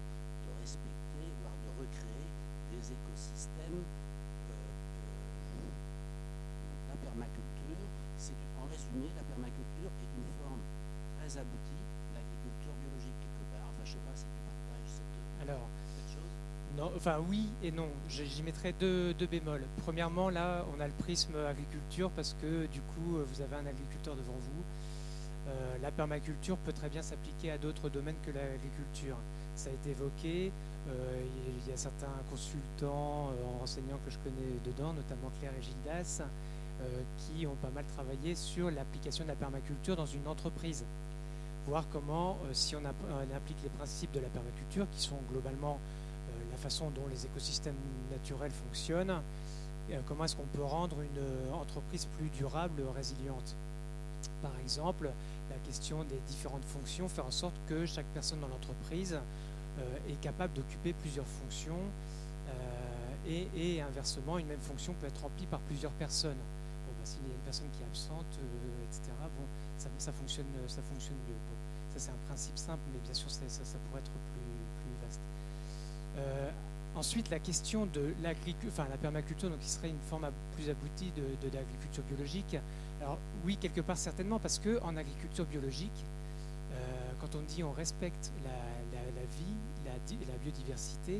de 0.45 0.51
respecter, 0.61 1.25
voire 1.41 1.57
de 1.65 1.71
recréer 1.81 2.29
des 2.77 2.93
écosystèmes. 2.93 3.81
euh, 4.53 5.73
la 6.93 6.97
permaculture, 7.01 7.81
c'est 8.21 8.37
en 8.61 8.69
résumé, 8.69 9.09
la 9.17 9.25
permaculture 9.25 9.89
est 9.97 10.13
une 10.13 10.29
forme 10.45 10.61
très 11.17 11.33
aboutie 11.41 11.83
d'agriculture 12.13 12.75
biologique 12.85 13.17
quelque 13.17 13.45
part. 13.57 13.65
Enfin, 13.73 13.85
je 13.89 13.93
sais 13.97 14.05
pas 14.05 14.13
si 14.17 14.29
tu 14.29 14.41
partages 14.45 14.93
cette, 14.93 15.49
Alors, 15.49 15.65
chose. 16.13 16.33
non, 16.77 16.93
enfin 16.97 17.17
oui 17.25 17.49
et 17.65 17.73
non. 17.73 17.89
J'y 18.09 18.43
mettrais 18.43 18.73
deux 18.77 19.15
bémols. 19.25 19.65
Premièrement, 19.85 20.29
là, 20.29 20.65
on 20.77 20.81
a 20.81 20.87
le 20.87 20.93
prisme 21.01 21.33
agriculture 21.49 22.11
parce 22.13 22.37
que 22.37 22.67
du 22.67 22.81
coup, 22.93 23.25
vous 23.25 23.41
avez 23.41 23.57
un 23.57 23.67
agriculteur 23.67 24.15
devant 24.17 24.37
vous. 24.37 24.63
Euh, 25.49 25.79
la 25.81 25.91
permaculture 25.91 26.57
peut 26.59 26.73
très 26.73 26.89
bien 26.91 27.03
s'appliquer 27.03 27.51
à 27.51 27.59
d'autres 27.59 27.89
domaines 27.89 28.17
que 28.25 28.31
l'agriculture. 28.31 29.17
Ça 29.57 29.71
a 29.71 29.73
été 29.73 29.91
évoqué. 29.91 30.53
euh, 30.89 31.23
il 31.65 31.71
y 31.71 31.73
a 31.73 31.77
certains 31.77 32.07
consultants 32.31 33.31
euh, 33.31 33.63
enseignants 33.63 33.99
que 34.05 34.11
je 34.11 34.19
connais 34.19 34.59
dedans, 34.65 34.93
notamment 34.93 35.31
Claire 35.39 35.53
et 35.59 35.63
Gildas, 35.63 36.23
qui 37.19 37.45
ont 37.45 37.57
pas 37.57 37.71
mal 37.75 37.85
travaillé 37.97 38.37
sur 38.37 38.71
l'application 38.71 39.25
de 39.25 39.31
la 39.31 39.35
permaculture 39.35 39.97
dans 39.97 40.07
une 40.07 40.29
entreprise. 40.29 40.85
Voir 41.67 41.85
comment, 41.93 42.39
si 42.53 42.77
on, 42.77 42.85
app- 42.85 42.95
on 43.11 43.37
applique 43.37 43.59
les 43.65 43.69
principes 43.71 44.13
de 44.13 44.21
la 44.21 44.29
permaculture, 44.29 44.87
qui 44.93 45.01
sont 45.01 45.19
globalement 45.29 45.79
la 46.53 46.57
façon 46.57 46.91
dont 46.91 47.09
les 47.11 47.27
écosystèmes 47.27 47.75
naturels 48.13 48.53
fonctionnent, 48.53 49.21
comment 50.07 50.25
est-ce 50.25 50.37
qu'on 50.37 50.47
peut 50.57 50.63
rendre 50.63 50.99
une 51.01 51.53
entreprise 51.53 52.07
plus 52.17 52.29
durable, 52.29 52.81
résiliente. 52.95 53.57
Par 54.41 54.53
exemple, 54.63 55.11
la 55.51 55.57
question 55.67 56.05
des 56.05 56.19
différentes 56.27 56.65
fonctions, 56.65 57.09
faire 57.09 57.27
en 57.27 57.31
sorte 57.31 57.55
que 57.67 57.87
chaque 57.87 58.07
personne 58.07 58.41
dans 58.41 58.49
l'entreprise 58.49 59.19
euh, 59.79 59.99
est 60.09 60.21
capable 60.21 60.55
d'occuper 60.55 60.93
plusieurs 60.93 61.27
fonctions 61.27 61.81
euh, 62.49 62.53
et, 63.27 63.49
et 63.77 63.83
inversement, 63.83 64.39
une 64.39 64.47
même 64.47 64.61
fonction 64.61 64.95
peut 64.95 65.07
être 65.07 65.21
remplie 65.23 65.47
par 65.47 65.61
plusieurs 65.61 65.93
personnes. 65.93 66.37
Bon, 66.87 66.93
bah, 66.99 67.05
S'il 67.05 67.23
y 67.23 67.31
a 67.31 67.35
une 67.35 67.45
personne 67.45 67.69
qui 67.73 67.83
est 67.83 67.87
absente, 67.87 68.39
euh, 68.43 68.85
etc., 68.85 69.13
bon, 69.37 69.45
ça, 69.77 69.89
ça 69.99 70.13
fonctionne, 70.13 70.47
ça 70.67 70.83
fonctionne 70.83 71.17
mieux. 71.29 71.37
Ça, 71.95 71.99
c'est 71.99 72.11
un 72.11 72.27
principe 72.27 72.59
simple, 72.59 72.83
mais 72.93 72.99
bien 73.01 73.15
sûr, 73.15 73.31
ça, 73.31 73.41
ça- 73.49 73.79
pourrait 73.89 74.01
être 74.01 74.11
plus, 74.11 74.83
plus 74.83 75.07
vaste. 75.07 75.21
Ensuite, 76.99 77.31
la 77.31 77.39
question 77.39 77.87
de 77.87 78.13
enfin 78.67 78.87
la 78.91 78.97
permaculture, 78.97 79.49
donc 79.51 79.61
qui 79.61 79.69
serait 79.69 79.89
une 79.89 80.01
forme 80.11 80.29
plus 80.57 80.69
aboutie 80.69 81.13
de, 81.13 81.23
de 81.47 81.55
l'agriculture 81.55 82.03
biologique. 82.03 82.57
Alors 83.09 83.19
oui, 83.47 83.57
quelque 83.57 83.81
part 83.81 83.97
certainement, 83.97 84.39
parce 84.39 84.59
que 84.59 84.79
en 84.83 84.95
agriculture 84.95 85.47
biologique, 85.47 86.05
euh, 86.73 86.77
quand 87.23 87.35
on 87.37 87.41
dit 87.41 87.65
on 87.65 87.73
respecte 87.73 88.31
la, 88.45 89.01
vie, 89.01 89.55
la, 89.87 89.99
di- 90.07 90.19
la 90.31 90.37
biodiversité, 90.37 91.19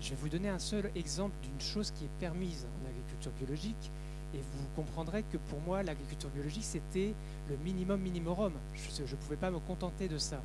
je 0.00 0.10
vais 0.10 0.14
vous 0.14 0.28
donner 0.28 0.48
un 0.50 0.60
seul 0.60 0.88
exemple 0.94 1.34
d'une 1.42 1.60
chose 1.60 1.90
qui 1.90 2.04
est 2.04 2.10
permise 2.20 2.64
en 2.64 2.88
agriculture 2.88 3.32
biologique, 3.32 3.90
et 4.34 4.38
vous 4.38 4.66
comprendrez 4.76 5.24
que 5.24 5.36
pour 5.36 5.60
moi, 5.62 5.82
l'agriculture 5.82 6.30
biologique, 6.30 6.62
c'était 6.62 7.12
le 7.48 7.56
minimum 7.56 8.00
minimorum. 8.00 8.52
Je 8.76 9.02
ne 9.02 9.16
pouvais 9.16 9.34
pas 9.36 9.50
me 9.50 9.58
contenter 9.58 10.06
de 10.06 10.18
ça. 10.18 10.40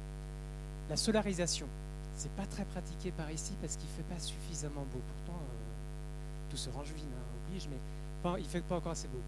La 0.90 0.98
solarisation, 0.98 1.68
c'est 2.16 2.32
pas 2.32 2.48
très 2.48 2.66
pratiqué 2.66 3.12
par 3.12 3.30
ici 3.30 3.54
parce 3.62 3.76
qu'il 3.76 3.90
fait 3.90 4.16
pas 4.16 4.20
suffisamment 4.20 4.82
beau. 4.92 5.02
Pourtant, 5.26 5.40
euh, 5.42 6.50
tout 6.50 6.58
se 6.58 6.72
range 6.72 6.92
vite, 6.92 7.06
hein, 7.06 7.38
oblige, 7.46 7.68
mais 7.70 7.78
pas, 8.24 8.40
il 8.40 8.46
fait 8.46 8.62
pas 8.62 8.78
encore 8.78 8.94
assez 8.94 9.08
beau. 9.08 9.22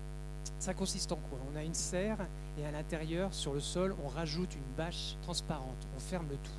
Ça 0.60 0.74
consiste 0.74 1.12
en 1.12 1.18
quoi? 1.18 1.40
On 1.52 1.58
a 1.58 1.64
une 1.64 1.74
serre 1.74 2.18
et 2.58 2.66
à 2.66 2.72
l'intérieur, 2.72 3.34
sur 3.34 3.54
le 3.54 3.60
sol, 3.60 3.96
on 4.04 4.08
rajoute 4.08 4.54
une 4.56 4.76
bâche 4.78 5.16
transparente. 5.24 5.88
On 5.96 6.00
ferme 6.00 6.28
le 6.30 6.36
tout. 6.36 6.52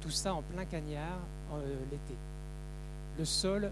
Tout 0.00 0.10
ça 0.10 0.34
en 0.34 0.42
plein 0.42 0.64
cagnard 0.64 1.18
euh, 1.52 1.76
l'été. 1.90 2.14
Le 3.18 3.24
sol 3.24 3.70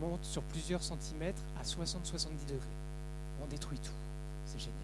monte 0.00 0.24
sur 0.24 0.42
plusieurs 0.42 0.82
centimètres 0.82 1.42
à 1.58 1.64
60-70 1.64 2.46
degrés. 2.48 2.66
On 3.42 3.46
détruit 3.46 3.78
tout. 3.78 3.90
C'est 4.44 4.58
génial. 4.58 4.76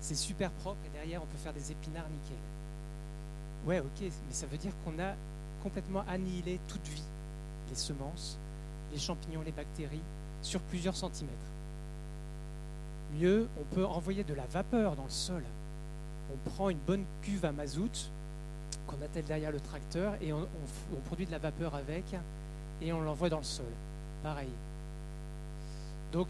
C'est 0.00 0.14
super 0.14 0.50
propre 0.50 0.78
et 0.86 0.90
derrière, 0.90 1.22
on 1.22 1.26
peut 1.26 1.38
faire 1.38 1.52
des 1.52 1.72
épinards 1.72 2.08
nickel. 2.08 2.36
Ouais, 3.66 3.80
ok, 3.80 4.00
mais 4.00 4.34
ça 4.34 4.46
veut 4.46 4.58
dire 4.58 4.72
qu'on 4.84 4.98
a 5.02 5.14
complètement 5.62 6.04
annihilé 6.06 6.60
toute 6.68 6.86
vie. 6.86 7.02
Les 7.70 7.74
semences, 7.74 8.38
les 8.92 8.98
champignons, 8.98 9.42
les 9.42 9.52
bactéries, 9.52 10.02
sur 10.42 10.60
plusieurs 10.60 10.94
centimètres. 10.94 11.53
Mieux, 13.18 13.48
on 13.60 13.74
peut 13.74 13.84
envoyer 13.86 14.24
de 14.24 14.34
la 14.34 14.46
vapeur 14.46 14.96
dans 14.96 15.04
le 15.04 15.10
sol. 15.10 15.42
On 16.32 16.50
prend 16.50 16.70
une 16.70 16.78
bonne 16.78 17.04
cuve 17.22 17.44
à 17.44 17.52
mazout 17.52 18.10
qu'on 18.86 19.00
attelle 19.04 19.24
derrière 19.24 19.52
le 19.52 19.60
tracteur 19.60 20.14
et 20.20 20.32
on, 20.32 20.46
produit 21.06 21.26
de 21.26 21.30
la 21.30 21.38
vapeur 21.38 21.74
avec 21.74 22.04
et 22.82 22.92
on 22.92 23.00
l'envoie 23.00 23.28
dans 23.28 23.38
le 23.38 23.44
sol. 23.44 23.66
Pareil. 24.22 24.48
Donc, 26.12 26.28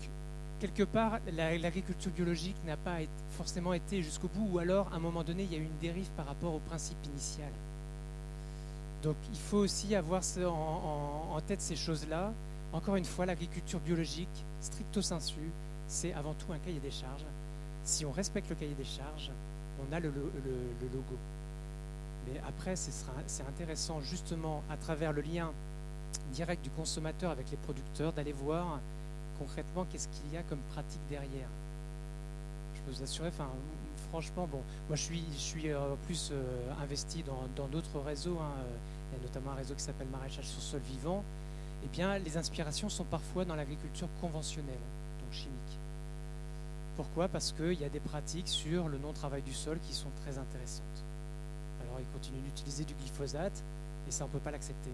quelque 0.61 0.83
part, 0.83 1.21
la- 1.33 1.57
l'agriculture 1.57 2.11
biologique 2.11 2.57
n'a 2.67 2.77
pas 2.77 2.99
forcément 3.31 3.73
été 3.73 4.03
jusqu'au 4.03 4.29
bout, 4.29 4.49
ou 4.53 4.59
alors, 4.59 4.89
à 4.93 4.97
un 4.97 4.99
moment 5.01 5.23
donné, 5.23 5.45
il 5.45 5.53
y 5.53 5.57
a 5.57 5.59
eu 5.59 5.65
une 5.65 5.79
dérive 5.81 6.09
par 6.17 6.27
rapport 6.27 6.55
au 6.55 6.59
principe 6.59 6.99
initial. 7.07 7.51
Donc, 9.03 9.17
il 9.33 9.39
faut 9.39 9.59
aussi 9.59 9.95
avoir 9.95 10.23
en 10.47 11.41
tête 11.47 11.61
ces 11.61 11.77
choses-là. 11.77 12.33
Encore 12.73 12.97
une 12.97 13.05
fois, 13.05 13.27
l'agriculture 13.27 13.79
biologique, 13.81 14.45
stricto 14.61 15.03
sensu, 15.03 15.51
c'est 15.89 16.13
avant 16.13 16.35
tout 16.35 16.53
un 16.53 16.59
cahier 16.59 16.81
des 16.81 16.91
charges. 16.91 17.25
Si 17.85 18.05
on 18.05 18.13
respecte 18.13 18.49
le 18.49 18.55
cahier 18.57 18.75
des 18.75 18.85
charges, 18.85 19.31
on 19.81 19.93
a 19.93 20.01
le, 20.01 20.09
lo- 20.09 20.31
le- 20.45 20.87
le 20.87 20.87
logo. 20.93 21.17
Mais 22.27 22.41
après, 22.49 22.75
c'est 22.77 23.43
intéressant 23.47 24.01
justement 24.01 24.63
à 24.71 24.77
travers 24.77 25.13
le 25.13 25.21
lien 25.21 25.51
direct 26.33 26.63
du 26.65 26.71
consommateur 26.71 27.31
avec 27.31 27.51
les 27.51 27.57
producteurs 27.59 28.13
d'aller 28.13 28.33
voir 28.33 28.81
concrètement 29.39 29.85
qu'est-ce 29.91 30.09
qu'il 30.09 30.33
y 30.33 30.37
a 30.37 30.43
comme 30.45 30.61
pratique 30.73 31.01
derrière. 31.11 31.49
Je 32.77 32.81
peux 32.81 32.93
vous 32.97 33.03
assurer, 33.03 33.29
enfin, 33.29 33.49
franchement, 34.11 34.47
bon, 34.51 34.61
moi 34.89 34.97
je 34.97 35.03
suis, 35.37 35.71
euh, 35.71 35.95
plus 36.07 36.31
euh, 36.33 36.43
investi 36.83 37.25
dans 37.57 37.67
d'autres 37.67 38.01
réseaux, 38.01 38.39
hein, 38.41 38.53
il 39.13 39.19
y 39.19 39.21
a 39.21 39.27
notamment 39.27 39.51
un 39.53 39.57
réseau 39.57 39.75
qui 39.75 39.83
s'appelle 39.83 40.07
Maraîchage 40.11 40.47
sur 40.47 40.63
sol 40.63 40.81
vivant. 40.91 41.23
Eh 41.85 41.89
bien, 41.89 42.17
les 42.19 42.37
inspirations 42.39 42.89
sont 42.89 43.05
parfois 43.05 43.45
dans 43.45 43.55
l'agriculture 43.57 44.09
conventionnelle, 44.21 44.79
donc 45.35 45.43
chimique. 45.43 45.79
Pourquoi? 46.97 47.29
Parce 47.29 47.53
qu'il 47.53 47.81
y 47.81 47.85
a 47.85 47.89
des 47.89 48.01
pratiques 48.01 48.49
sur 48.49 48.89
le 48.89 48.99
non-travail 48.99 49.43
du 49.43 49.53
sol 49.53 49.79
qui 49.87 49.95
sont 49.95 50.11
très 50.23 50.39
intéressantes. 50.39 51.05
Alors, 51.83 51.99
ils 52.01 52.13
continuent 52.13 52.43
d'utiliser 52.45 52.85
du 52.85 52.95
glyphosate, 52.95 53.63
et 54.09 54.11
ça, 54.11 54.25
on 54.25 54.29
ne 54.29 54.33
peut 54.33 54.39
pas 54.39 54.53
l'accepter, 54.53 54.91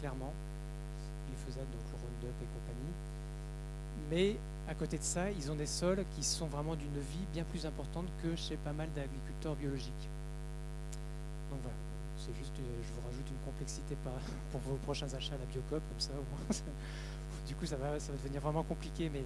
clairement. 0.00 0.32
Glyphosate, 1.28 1.70
donc 1.70 1.82
le 1.92 1.96
Roundup 1.98 2.42
et 2.42 2.46
compagnie. 2.46 2.94
Mais 4.10 4.36
à 4.68 4.74
côté 4.74 4.96
de 4.96 5.02
ça, 5.02 5.30
ils 5.30 5.50
ont 5.50 5.54
des 5.54 5.66
sols 5.66 6.04
qui 6.16 6.24
sont 6.24 6.46
vraiment 6.46 6.74
d'une 6.74 6.98
vie 6.98 7.26
bien 7.32 7.44
plus 7.44 7.66
importante 7.66 8.06
que 8.22 8.34
chez 8.36 8.56
pas 8.56 8.72
mal 8.72 8.88
d'agriculteurs 8.94 9.54
biologiques. 9.56 10.08
Donc 11.50 11.60
voilà, 11.60 11.76
c'est 12.16 12.34
juste, 12.38 12.54
euh, 12.58 12.82
je 12.82 12.92
vous 12.94 13.06
rajoute 13.06 13.28
une 13.28 13.44
complexité 13.44 13.96
pour 14.52 14.60
vos 14.62 14.76
prochains 14.76 15.12
achats 15.12 15.34
à 15.34 15.38
la 15.38 15.44
Biocop, 15.44 15.82
comme 15.86 16.00
ça, 16.00 16.12
au 16.12 16.24
moins, 16.30 16.46
du 17.46 17.54
coup, 17.54 17.66
ça 17.66 17.76
va, 17.76 18.00
ça 18.00 18.12
va 18.12 18.18
devenir 18.18 18.40
vraiment 18.40 18.62
compliqué, 18.62 19.10
mais 19.12 19.24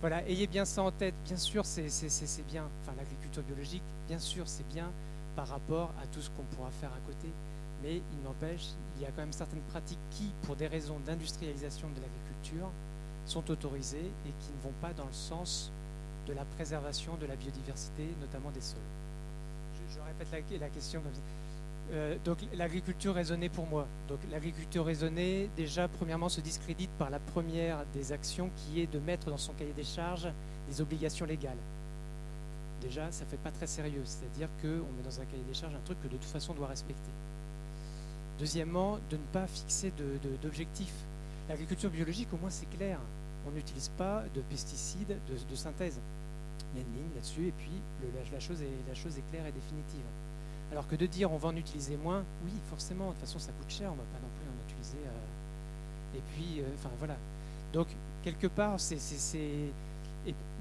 voilà, 0.00 0.26
ayez 0.28 0.46
bien 0.46 0.64
ça 0.64 0.82
en 0.82 0.90
tête. 0.90 1.14
Bien 1.24 1.36
sûr, 1.36 1.64
c'est 1.64 2.46
bien, 2.46 2.68
enfin 2.82 2.92
l'agriculture 2.96 3.42
biologique, 3.42 3.82
bien 4.08 4.18
sûr, 4.18 4.46
c'est 4.46 4.66
bien 4.68 4.90
par 5.34 5.48
rapport 5.48 5.90
à 6.02 6.06
tout 6.06 6.20
ce 6.22 6.30
qu'on 6.30 6.44
pourra 6.56 6.70
faire 6.70 6.90
à 6.90 7.06
côté, 7.06 7.28
mais 7.82 7.96
il 7.96 8.22
n'empêche, 8.24 8.68
il 8.96 9.02
y 9.02 9.04
a 9.04 9.10
quand 9.10 9.22
même 9.22 9.32
certaines 9.32 9.60
pratiques 9.70 9.98
qui, 10.10 10.32
pour 10.42 10.56
des 10.56 10.66
raisons 10.66 10.98
d'industrialisation 11.06 11.88
de 11.90 12.00
l'agriculture, 12.00 12.70
sont 13.26 13.50
autorisées 13.50 14.10
et 14.26 14.32
qui 14.40 14.50
ne 14.56 14.62
vont 14.62 14.74
pas 14.80 14.92
dans 14.94 15.06
le 15.06 15.12
sens 15.12 15.70
de 16.26 16.32
la 16.32 16.44
préservation 16.44 17.16
de 17.16 17.26
la 17.26 17.36
biodiversité, 17.36 18.08
notamment 18.20 18.50
des 18.50 18.60
sols. 18.60 18.78
Je, 19.74 19.94
je 19.94 20.00
répète 20.00 20.28
la, 20.32 20.58
la 20.66 20.70
question 20.70 21.00
comme 21.00 21.14
ça. 21.14 21.20
Euh, 21.92 22.16
donc 22.24 22.38
l'agriculture 22.54 23.14
raisonnée 23.14 23.48
pour 23.48 23.66
moi. 23.66 23.86
Donc 24.08 24.18
l'agriculture 24.30 24.84
raisonnée, 24.84 25.48
déjà 25.56 25.86
premièrement, 25.88 26.28
se 26.28 26.40
discrédite 26.40 26.90
par 26.98 27.10
la 27.10 27.20
première 27.20 27.84
des 27.94 28.10
actions 28.12 28.50
qui 28.56 28.80
est 28.80 28.92
de 28.92 28.98
mettre 28.98 29.30
dans 29.30 29.38
son 29.38 29.52
cahier 29.52 29.72
des 29.72 29.84
charges 29.84 30.28
des 30.68 30.80
obligations 30.80 31.26
légales. 31.26 31.56
Déjà, 32.82 33.10
ça 33.12 33.24
fait 33.24 33.36
pas 33.38 33.50
très 33.52 33.66
sérieux, 33.68 34.02
c'est-à-dire 34.04 34.48
qu'on 34.60 34.66
met 34.96 35.02
dans 35.04 35.20
un 35.20 35.24
cahier 35.24 35.44
des 35.46 35.54
charges 35.54 35.74
un 35.74 35.84
truc 35.84 36.00
que 36.02 36.08
de 36.08 36.16
toute 36.16 36.24
façon 36.24 36.52
on 36.52 36.56
doit 36.56 36.66
respecter. 36.68 37.10
Deuxièmement, 38.38 38.98
de 39.10 39.16
ne 39.16 39.22
pas 39.32 39.46
fixer 39.46 39.92
d'objectifs. 40.42 40.92
L'agriculture 41.48 41.88
biologique, 41.88 42.28
au 42.34 42.36
moins, 42.36 42.50
c'est 42.50 42.68
clair. 42.76 42.98
On 43.48 43.50
n'utilise 43.52 43.88
pas 43.96 44.24
de 44.34 44.40
pesticides 44.42 45.08
de, 45.28 45.50
de 45.50 45.56
synthèse. 45.56 45.98
Il 46.74 46.80
y 46.80 46.82
a 46.82 46.86
une 46.86 46.94
ligne 46.94 47.14
là-dessus, 47.14 47.46
et 47.46 47.52
puis 47.52 47.70
le- 48.02 48.08
la 48.32 48.40
chose 48.40 48.60
est, 48.60 48.88
la 48.88 48.94
chose 48.94 49.16
est 49.16 49.22
claire 49.30 49.46
et 49.46 49.52
définitive. 49.52 50.04
Alors 50.72 50.88
que 50.88 50.96
de 50.96 51.06
dire 51.06 51.30
on 51.32 51.36
va 51.36 51.48
en 51.48 51.56
utiliser 51.56 51.96
moins, 51.96 52.24
oui, 52.44 52.52
forcément, 52.68 53.08
de 53.08 53.10
toute 53.12 53.20
façon 53.20 53.38
ça 53.38 53.52
coûte 53.52 53.70
cher, 53.70 53.88
on 53.90 53.94
ne 53.94 53.98
va 53.98 54.04
pas 54.04 54.20
non 54.20 54.28
plus 54.36 54.46
en 54.48 54.68
utiliser. 54.68 55.06
euh, 55.06 56.16
et 56.16 56.22
puis, 56.32 56.60
euh, 56.60 56.64
enfin 56.74 56.90
voilà. 56.98 57.16
Donc, 57.72 57.88
quelque 58.22 58.46
part, 58.46 58.80
c'est. 58.80 58.96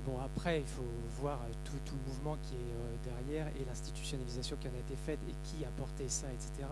bon, 0.05 0.19
après, 0.23 0.59
il 0.59 0.67
faut 0.67 0.83
voir 1.21 1.39
euh, 1.41 1.53
tout, 1.63 1.95
le 1.95 2.11
mouvement 2.11 2.37
qui 2.43 2.55
est 2.55 3.09
derrière 3.09 3.47
et 3.55 3.65
l'institutionnalisation 3.65 4.57
qui 4.59 4.67
en 4.67 4.71
a 4.71 4.79
été 4.79 4.95
faite 5.05 5.19
et 5.29 5.33
qui 5.43 5.63
a 5.63 5.69
porté 5.77 6.09
ça, 6.09 6.27
etc. 6.27 6.67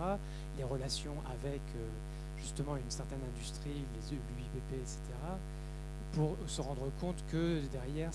Les 0.58 0.64
relations 0.64 1.14
avec 1.30 1.62
justement 2.38 2.76
une 2.76 2.90
certaine 2.90 3.20
industrie, 3.34 3.70
les 3.70 4.16
l'UIPP, 4.16 4.82
etc. 4.82 4.98
Pour 6.12 6.36
se 6.46 6.60
rendre 6.60 6.90
compte 7.00 7.24
que 7.32 7.60
derrière, 7.72 8.10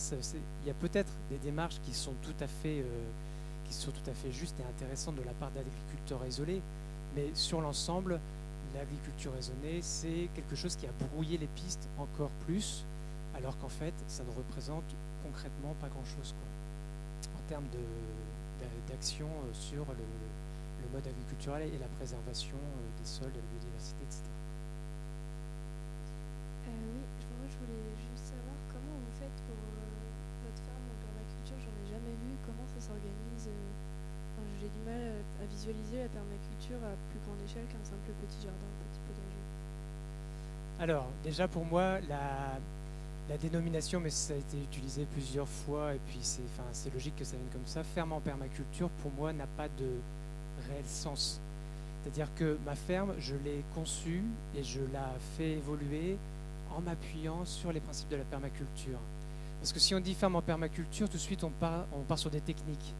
il 0.63 0.67
y 0.67 0.71
a 0.71 0.73
peut-être 0.75 1.11
des 1.29 1.37
démarches 1.37 1.79
qui 1.83 1.93
sont 1.93 2.13
tout 2.21 2.35
à 2.39 2.47
fait. 2.47 2.85
Qui 3.69 3.75
sont 3.75 3.91
tout 3.91 4.09
à 4.09 4.13
fait 4.13 4.31
justes 4.31 4.59
et 4.59 4.63
intéressantes 4.63 5.15
de 5.15 5.23
la 5.23 5.33
part 5.33 5.51
d'agriculteurs 5.51 6.25
isolés, 6.27 6.61
mais 7.15 7.29
sur 7.33 7.61
l'ensemble, 7.61 8.19
l'agriculture 8.75 9.33
raisonnée, 9.33 9.79
c'est 9.81 10.29
quelque 10.35 10.55
chose 10.55 10.75
qui 10.75 10.85
a 10.87 10.91
brouillé 11.13 11.37
les 11.37 11.47
pistes 11.47 11.87
encore 11.97 12.31
plus, 12.45 12.83
alors 13.35 13.57
qu'en 13.59 13.69
fait, 13.69 13.93
ça 14.07 14.23
ne 14.23 14.31
représente 14.31 14.83
concrètement 15.23 15.75
pas 15.81 15.87
grand-chose 15.89 16.33
en 17.35 17.49
termes 17.49 17.65
d'action 18.87 19.27
euh, 19.27 19.53
sur 19.53 19.85
le, 19.85 20.05
le 20.83 20.87
mode 20.93 21.05
agriculturel 21.05 21.69
et 21.73 21.77
la 21.77 21.87
préservation 21.97 22.57
euh, 22.57 22.99
des 22.99 23.05
sols, 23.07 23.31
de 23.31 23.37
la 23.37 23.47
biodiversité, 23.53 24.01
etc. 24.05 24.21
Euh, 26.67 26.71
oui, 26.93 27.01
je- 27.21 27.29
moi 27.37 27.45
je 27.49 27.57
voulais 27.61 27.85
juste 28.09 28.25
savoir 28.33 28.57
comment 28.73 28.97
vous 28.97 29.13
faites 29.17 29.39
pour 29.45 29.57
euh, 29.57 29.85
votre 30.45 30.61
ferme 30.65 30.85
en 30.89 30.97
permaculture. 31.01 31.57
J'en 31.61 31.73
ai 31.81 31.85
jamais 31.89 32.15
vu. 32.17 32.29
Comment 32.45 32.65
ça 32.69 32.79
s'organise 32.81 33.45
euh, 33.49 34.33
enfin, 34.33 34.45
J'ai 34.61 34.69
du 34.73 34.81
mal 34.85 35.21
à, 35.41 35.45
visualiser 35.45 36.03
la 36.03 36.09
permaculture 36.09 36.77
à 36.83 36.93
plus 37.11 37.19
grande 37.25 37.41
échelle 37.45 37.65
qu'un 37.65 37.83
simple 37.83 38.11
petit 38.21 38.43
jardin, 38.43 38.57
un 38.57 38.87
petit 38.91 39.01
potager. 39.07 39.43
Alors, 40.79 41.07
déjà 41.23 41.47
pour 41.47 41.65
moi, 41.65 41.99
la, 42.07 42.59
la 43.29 43.37
dénomination, 43.37 43.99
mais 43.99 44.09
ça 44.09 44.33
a 44.33 44.37
été 44.37 44.57
utilisé 44.57 45.05
plusieurs 45.13 45.47
fois, 45.47 45.93
et 45.95 45.99
puis 46.07 46.19
c'est 46.21 46.41
enfin, 46.57 46.89
logique 46.93 47.15
que 47.15 47.23
ça 47.23 47.35
vienne 47.35 47.49
comme 47.51 47.65
ça, 47.65 47.83
ferme 47.83 48.13
en 48.13 48.19
permaculture, 48.19 48.89
pour 49.01 49.11
moi, 49.11 49.33
n'a 49.33 49.47
pas 49.57 49.67
de 49.67 49.89
réel 50.67 50.85
sens. 50.85 51.39
C'est-à-dire 52.01 52.27
que 52.35 52.57
ma 52.65 52.75
ferme, 52.75 53.13
je 53.19 53.35
l'ai 53.35 53.63
conçue 53.75 54.23
et 54.55 54.63
je 54.63 54.79
la 54.93 55.13
fais 55.37 55.51
évoluer 55.51 56.17
en 56.75 56.81
m'appuyant 56.81 57.45
sur 57.45 57.71
les 57.71 57.79
principes 57.79 58.09
de 58.09 58.15
la 58.15 58.23
permaculture. 58.23 58.99
Parce 59.59 59.73
que 59.73 59.79
si 59.79 59.93
on 59.93 59.99
dit 59.99 60.13
ferme 60.13 60.35
en 60.35 60.41
permaculture, 60.41 61.09
tout 61.09 61.17
de 61.17 61.21
suite 61.21 61.43
on 61.43 61.49
part, 61.49 61.85
on 61.93 62.01
part 62.01 62.17
sur 62.17 62.29
des 62.29 62.41
techniques. 62.41 62.93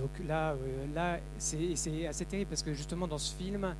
Donc 0.00 0.10
là, 0.26 0.52
euh, 0.52 0.86
là 0.94 1.18
c'est 1.38 1.74
assez 2.06 2.24
terrible 2.24 2.48
parce 2.48 2.62
que 2.62 2.72
justement 2.72 3.06
dans 3.06 3.18
ce 3.18 3.34
film, 3.34 3.74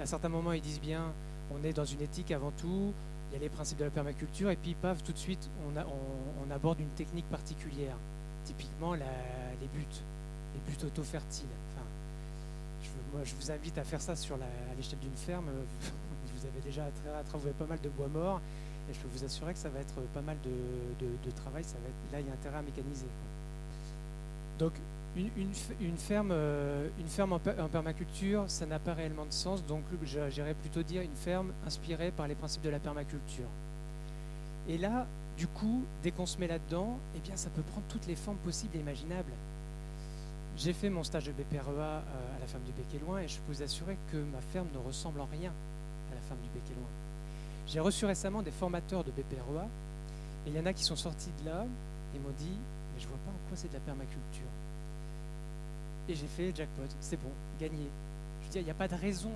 à 0.00 0.06
certains 0.06 0.28
moments, 0.28 0.52
ils 0.52 0.62
disent 0.62 0.80
bien 0.80 1.12
on 1.50 1.64
est 1.64 1.72
dans 1.72 1.84
une 1.84 2.02
éthique 2.02 2.30
avant 2.30 2.52
tout, 2.52 2.92
il 3.30 3.34
y 3.34 3.36
a 3.36 3.40
les 3.40 3.48
principes 3.48 3.78
de 3.78 3.84
la 3.84 3.90
permaculture, 3.90 4.50
et 4.50 4.56
puis 4.56 4.74
paf, 4.74 5.02
tout 5.02 5.12
de 5.12 5.18
suite, 5.18 5.50
on, 5.66 6.50
aborde 6.50 6.80
une 6.80 6.88
technique 6.88 7.28
particulière. 7.28 7.96
Typiquement, 8.44 8.94
les 8.94 9.66
buts, 9.74 9.84
les 10.54 10.60
buts 10.60 10.86
auto-fertiles. 10.86 11.46
Enfin, 11.74 11.84
je, 12.82 12.88
moi, 13.14 13.24
je 13.24 13.34
vous 13.34 13.50
invite 13.50 13.76
à 13.76 13.84
faire 13.84 14.00
ça 14.00 14.16
sur 14.16 14.36
à 14.36 14.74
l'échelle 14.76 14.98
d'une 15.00 15.16
ferme. 15.16 15.44
Vous 16.34 16.46
avez 16.46 16.60
déjà 16.60 16.84
à, 16.84 16.88
tra- 16.88 17.20
à 17.20 17.22
travailler 17.24 17.52
pas 17.58 17.66
mal 17.66 17.80
de 17.80 17.88
bois 17.88 18.06
mort, 18.06 18.40
et 18.88 18.94
je 18.94 18.98
peux 19.00 19.08
vous 19.12 19.24
assurer 19.24 19.52
que 19.52 19.58
ça 19.58 19.68
va 19.68 19.80
être 19.80 20.00
pas 20.14 20.20
mal 20.20 20.36
de, 20.44 21.30
travail. 21.32 21.64
Ça 21.64 21.76
va 21.82 21.88
être, 21.88 22.12
là, 22.12 22.20
il 22.20 22.26
y 22.26 22.30
a 22.30 22.32
intérêt 22.32 22.58
à 22.58 22.62
mécaniser. 22.62 23.06
Donc, 24.58 24.72
une, 25.16 25.96
ferme, 25.96 26.30
euh, 26.32 26.88
en, 27.18 27.38
per- 27.38 27.60
en 27.60 27.68
permaculture, 27.68 28.44
ça 28.48 28.66
n'a 28.66 28.78
pas 28.78 28.94
réellement 28.94 29.26
de 29.26 29.32
sens. 29.32 29.64
Donc, 29.64 29.82
j'irais 30.04 30.54
plutôt 30.54 30.82
dire 30.82 31.02
une 31.02 31.14
ferme 31.16 31.52
inspirée 31.66 32.10
par 32.10 32.28
les 32.28 32.34
principes 32.34 32.62
de 32.62 32.70
la 32.70 32.78
permaculture. 32.78 33.48
Et 34.68 34.78
là, 34.78 35.06
du 35.36 35.46
coup, 35.46 35.84
dès 36.02 36.10
qu'on 36.10 36.26
se 36.26 36.38
met 36.38 36.46
là-dedans, 36.46 36.98
eh 37.16 37.20
bien, 37.20 37.36
ça 37.36 37.50
peut 37.50 37.62
prendre 37.62 37.86
toutes 37.88 38.06
les 38.06 38.16
formes 38.16 38.36
possibles 38.38 38.76
et 38.76 38.80
imaginables. 38.80 39.32
J'ai 40.56 40.72
fait 40.72 40.90
mon 40.90 41.04
stage 41.04 41.24
de 41.26 41.32
BPREA 41.32 41.62
euh, 41.68 42.36
à 42.36 42.40
la 42.40 42.46
ferme 42.46 42.64
du 42.64 42.72
Bec 42.72 42.86
et 42.92 43.28
je 43.28 43.38
peux 43.38 43.52
vous 43.52 43.62
assurer 43.62 43.96
que 44.10 44.16
ma 44.16 44.40
ferme 44.52 44.66
ne 44.74 44.78
ressemble 44.78 45.20
en 45.20 45.28
rien 45.30 45.52
à 46.10 46.14
la 46.14 46.20
ferme 46.22 46.40
du 46.40 46.48
Bec 46.48 46.62
et 46.70 46.74
Loin. 46.74 46.88
J'ai 47.68 47.78
reçu 47.80 48.04
récemment 48.06 48.42
des 48.42 48.50
formateurs 48.50 49.04
de 49.04 49.12
BPREA 49.12 49.68
et 50.46 50.50
il 50.50 50.56
y 50.56 50.60
en 50.60 50.66
a 50.66 50.72
qui 50.72 50.82
sont 50.82 50.96
sortis 50.96 51.30
de 51.42 51.48
là 51.48 51.64
et 52.14 52.18
m'ont 52.18 52.34
dit 52.38 52.50
Mais 52.94 53.00
je 53.00 53.06
vois 53.06 53.18
pas 53.24 53.30
en 53.30 53.48
quoi 53.48 53.56
c'est 53.56 53.68
de 53.68 53.74
la 53.74 53.80
permaculture. 53.80 54.48
Et 56.08 56.14
j'ai 56.14 56.26
fait 56.26 56.54
jackpot, 56.56 56.82
c'est 57.00 57.20
bon, 57.20 57.30
gagné. 57.60 57.86
Je 58.40 58.46
veux 58.46 58.52
dire, 58.52 58.62
il 58.62 58.64
n'y 58.64 58.70
a 58.70 58.74
pas 58.74 58.88
de 58.88 58.94
raison. 58.94 59.30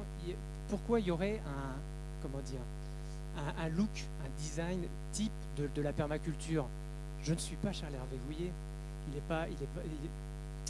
Pourquoi 0.69 1.01
il 1.01 1.07
y 1.07 1.11
aurait 1.11 1.41
un, 1.47 1.75
comment 2.23 2.43
dire, 2.45 2.61
un, 3.59 3.69
look, 3.69 4.07
un 4.25 4.43
design 4.43 4.81
type 5.13 5.33
de, 5.57 5.83
la 5.83 5.93
permaculture? 5.93 6.67
Je 7.23 7.35
ne 7.35 7.39
suis 7.39 7.57
pas 7.57 7.73
Charles 7.73 7.95
Hervé 7.95 8.17
Gouillet. 8.27 8.51
Il 9.15 9.21
pas, 9.23 9.47
il, 9.49 9.55
est 9.55 9.69
il 9.85 10.07
est- 10.07 10.11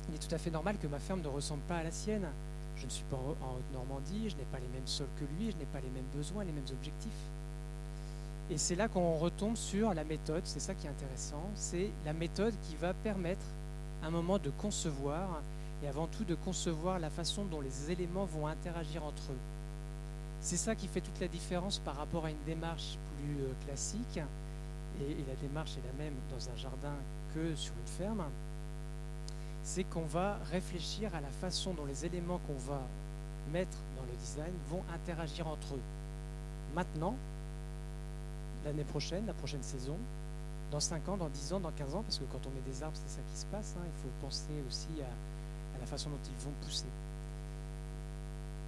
il 0.09 0.15
est 0.17 0.29
tout 0.29 0.35
à 0.35 0.38
fait 0.38 0.51
normal 0.51 0.77
que 0.79 0.87
ma 0.87 0.99
ferme 0.99 1.21
ne 1.21 1.29
ressemble 1.29 1.62
pas 1.62 1.77
à 1.77 1.83
la 1.85 1.91
sienne. 1.91 2.27
Je 2.77 2.87
ne 2.87 2.91
suis 2.91 3.05
pas 3.05 3.17
en 3.17 3.47
en 3.47 3.57
Haute-Normandie, 3.57 4.31
je 4.31 4.37
n'ai 4.37 4.45
pas 4.51 4.59
les 4.59 4.67
mêmes 4.75 4.87
sols 4.87 5.07
que 5.21 5.25
lui, 5.37 5.53
je 5.53 5.57
n'ai 5.57 5.67
pas 5.67 5.79
les 5.81 5.91
mêmes 5.91 6.09
besoins, 6.17 6.43
les 6.43 6.53
mêmes 6.53 6.67
objectifs. 6.73 7.11
Et 8.51 8.59
c'est 8.59 8.75
là 8.75 8.88
qu'on 8.88 9.19
retombe 9.19 9.57
sur 9.57 9.95
la 9.95 10.03
méthode, 10.03 10.43
c'est 10.45 10.59
ça 10.61 10.75
qui 10.75 10.87
est 10.87 10.91
intéressant, 10.91 11.49
c'est 11.55 11.91
la 12.05 12.12
méthode 12.12 12.55
qui 12.62 12.75
va 12.77 12.93
permettre 12.93 13.45
à 14.03 14.07
un 14.07 14.11
moment 14.11 14.38
de 14.38 14.51
concevoir 14.51 15.41
et 15.83 15.88
avant 15.88 16.07
tout 16.07 16.25
de 16.25 16.35
concevoir 16.35 16.99
la 16.99 17.11
façon 17.11 17.45
dont 17.45 17.61
les 17.61 17.90
éléments 17.90 18.25
vont 18.25 18.47
interagir 18.47 19.05
entre 19.05 19.33
eux. 19.33 19.40
C'est 20.40 20.57
ça 20.57 20.75
qui 20.75 20.88
fait 20.88 21.01
toute 21.01 21.21
la 21.21 21.29
différence 21.29 21.79
par 21.79 21.97
rapport 21.97 22.25
à 22.25 22.31
une 22.31 22.45
démarche 22.47 22.99
plus 23.18 23.42
euh, 23.42 23.53
classique, 23.66 24.21
et, 25.01 25.25
la 25.29 25.35
démarche 25.37 25.73
est 25.77 25.87
la 25.87 26.05
même 26.05 26.14
dans 26.31 26.49
un 26.51 26.57
jardin 26.57 26.95
que 27.35 27.55
sur 27.55 27.73
une 27.75 27.87
ferme, 27.87 28.25
c'est 29.64 29.85
qu'on 29.85 30.05
va 30.05 30.38
réfléchir 30.51 31.14
à 31.14 31.21
la 31.21 31.29
façon 31.29 31.73
dont 31.73 31.87
les 31.87 32.05
éléments 32.05 32.40
qu'on 32.47 32.59
va 32.71 32.83
mettre 33.53 33.79
dans 33.97 34.03
le 34.03 34.16
design 34.18 34.53
vont 34.68 34.83
interagir 34.92 35.47
entre 35.47 35.75
eux. 35.75 35.83
Maintenant, 36.75 37.14
l'année 38.64 38.85
prochaine, 38.85 39.27
la 39.27 39.35
prochaine 39.35 39.62
saison, 39.62 39.97
dans 40.71 40.81
5 40.81 41.09
ans, 41.09 41.16
dans 41.16 41.29
10 41.29 41.53
ans, 41.53 41.61
dans 41.61 41.71
15 41.71 41.95
ans, 41.95 42.03
parce 42.03 42.18
que 42.18 42.25
quand 42.25 42.40
on 42.47 42.51
met 42.51 42.73
des 42.73 42.83
arbres, 42.83 42.97
c'est 42.97 43.16
ça 43.16 43.21
qui 43.33 43.38
se 43.40 43.47
passe, 43.47 43.75
hein, 43.79 43.85
il 43.85 44.03
faut 44.03 44.27
penser 44.27 44.53
aussi 44.68 45.03
à 45.03 45.32
la 45.83 45.87
façon 45.87 46.11
dont 46.11 46.16
ils 46.25 46.45
vont 46.45 46.53
pousser. 46.64 46.87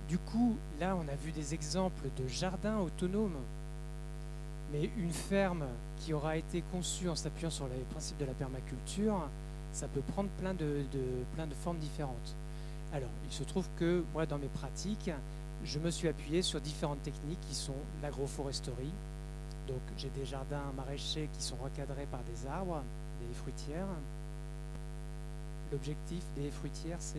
Du 0.09 0.19
coup, 0.19 0.57
là, 0.81 0.97
on 0.97 1.09
a 1.09 1.15
vu 1.15 1.33
des 1.33 1.55
exemples 1.55 2.09
de 2.19 2.29
jardins 2.29 2.79
autonomes, 2.79 3.39
mais 4.73 4.91
une 4.99 5.13
ferme 5.13 5.65
qui 5.99 6.13
aura 6.13 6.37
été 6.37 6.63
conçue 6.73 7.09
en 7.09 7.15
s'appuyant 7.15 7.51
sur 7.51 7.67
les 7.69 7.81
principes 7.91 8.19
de 8.19 8.25
la 8.25 8.35
permaculture, 8.35 9.29
ça 9.73 9.89
peut 9.89 10.03
prendre 10.13 10.29
plein 10.41 10.55
de, 10.55 10.85
plein 11.35 11.47
de 11.47 11.55
formes 11.55 11.79
différentes. 11.79 12.35
Alors, 12.93 13.09
il 13.29 13.33
se 13.33 13.45
trouve 13.45 13.67
que 13.79 14.05
moi, 14.13 14.27
dans 14.27 14.39
mes 14.39 14.49
pratiques, 14.49 15.11
je 15.65 15.79
me 15.79 15.91
suis 15.91 16.09
appuyé 16.09 16.43
sur 16.43 16.61
différentes 16.61 17.03
techniques 17.03 17.41
qui 17.49 17.55
sont 17.55 17.75
l'agroforesterie. 18.03 18.93
Donc, 19.69 19.81
j'ai 19.97 20.11
des 20.11 20.27
jardins 20.27 20.73
maraîchers 20.77 21.29
qui 21.33 21.43
sont 21.43 21.57
recadrés 21.63 22.07
par 22.11 22.21
des 22.25 22.47
arbres, 22.47 22.83
des 23.21 23.35
fruitières. 23.35 23.87
L'objectif 25.75 26.23
des 26.37 26.53
fruitières, 26.53 26.99
c'est 27.01 27.19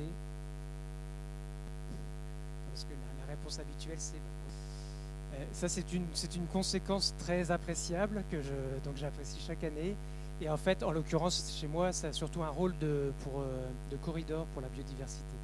parce 2.72 2.86
que 2.86 2.92
la, 2.92 3.26
réponse 3.34 3.60
habituelle, 3.60 3.98
c'est 3.98 4.16
euh, 4.16 5.44
ça, 5.52 5.68
c'est 5.68 5.92
une, 5.92 6.06
une 6.38 6.48
conséquence 6.48 7.14
très 7.20 7.52
appréciable 7.52 8.24
que 8.32 8.42
je, 8.42 8.54
donc 8.86 8.96
j'apprécie 8.96 9.42
chaque 9.46 9.66
année. 9.66 9.94
Et 10.40 10.50
en 10.50 10.56
fait, 10.56 10.84
en 10.84 10.92
l'occurrence, 10.92 11.54
chez 11.60 11.68
moi, 11.68 11.92
ça 11.92 12.08
a 12.08 12.14
surtout 12.14 12.44
un 12.44 12.50
rôle 12.50 12.78
de, 12.78 13.12
pour, 13.26 13.42
euh, 13.42 13.68
de 13.92 13.98
corridor 13.98 14.46
pour 14.54 14.62
la 14.62 14.70
biodiversité. 14.70 15.36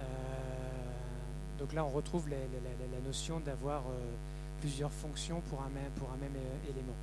Euh, 0.00 0.02
donc 1.60 1.72
là, 1.72 1.84
on 1.84 1.90
retrouve 1.90 2.28
la, 2.28 2.36
notion 3.06 3.38
d'avoir 3.38 3.84
plusieurs 4.60 4.92
fonctions 4.92 5.40
pour 5.50 5.60
un 5.60 5.68
même, 5.68 5.90
pour 5.98 6.08
un 6.10 6.16
même 6.16 6.34
élément. 6.68 6.96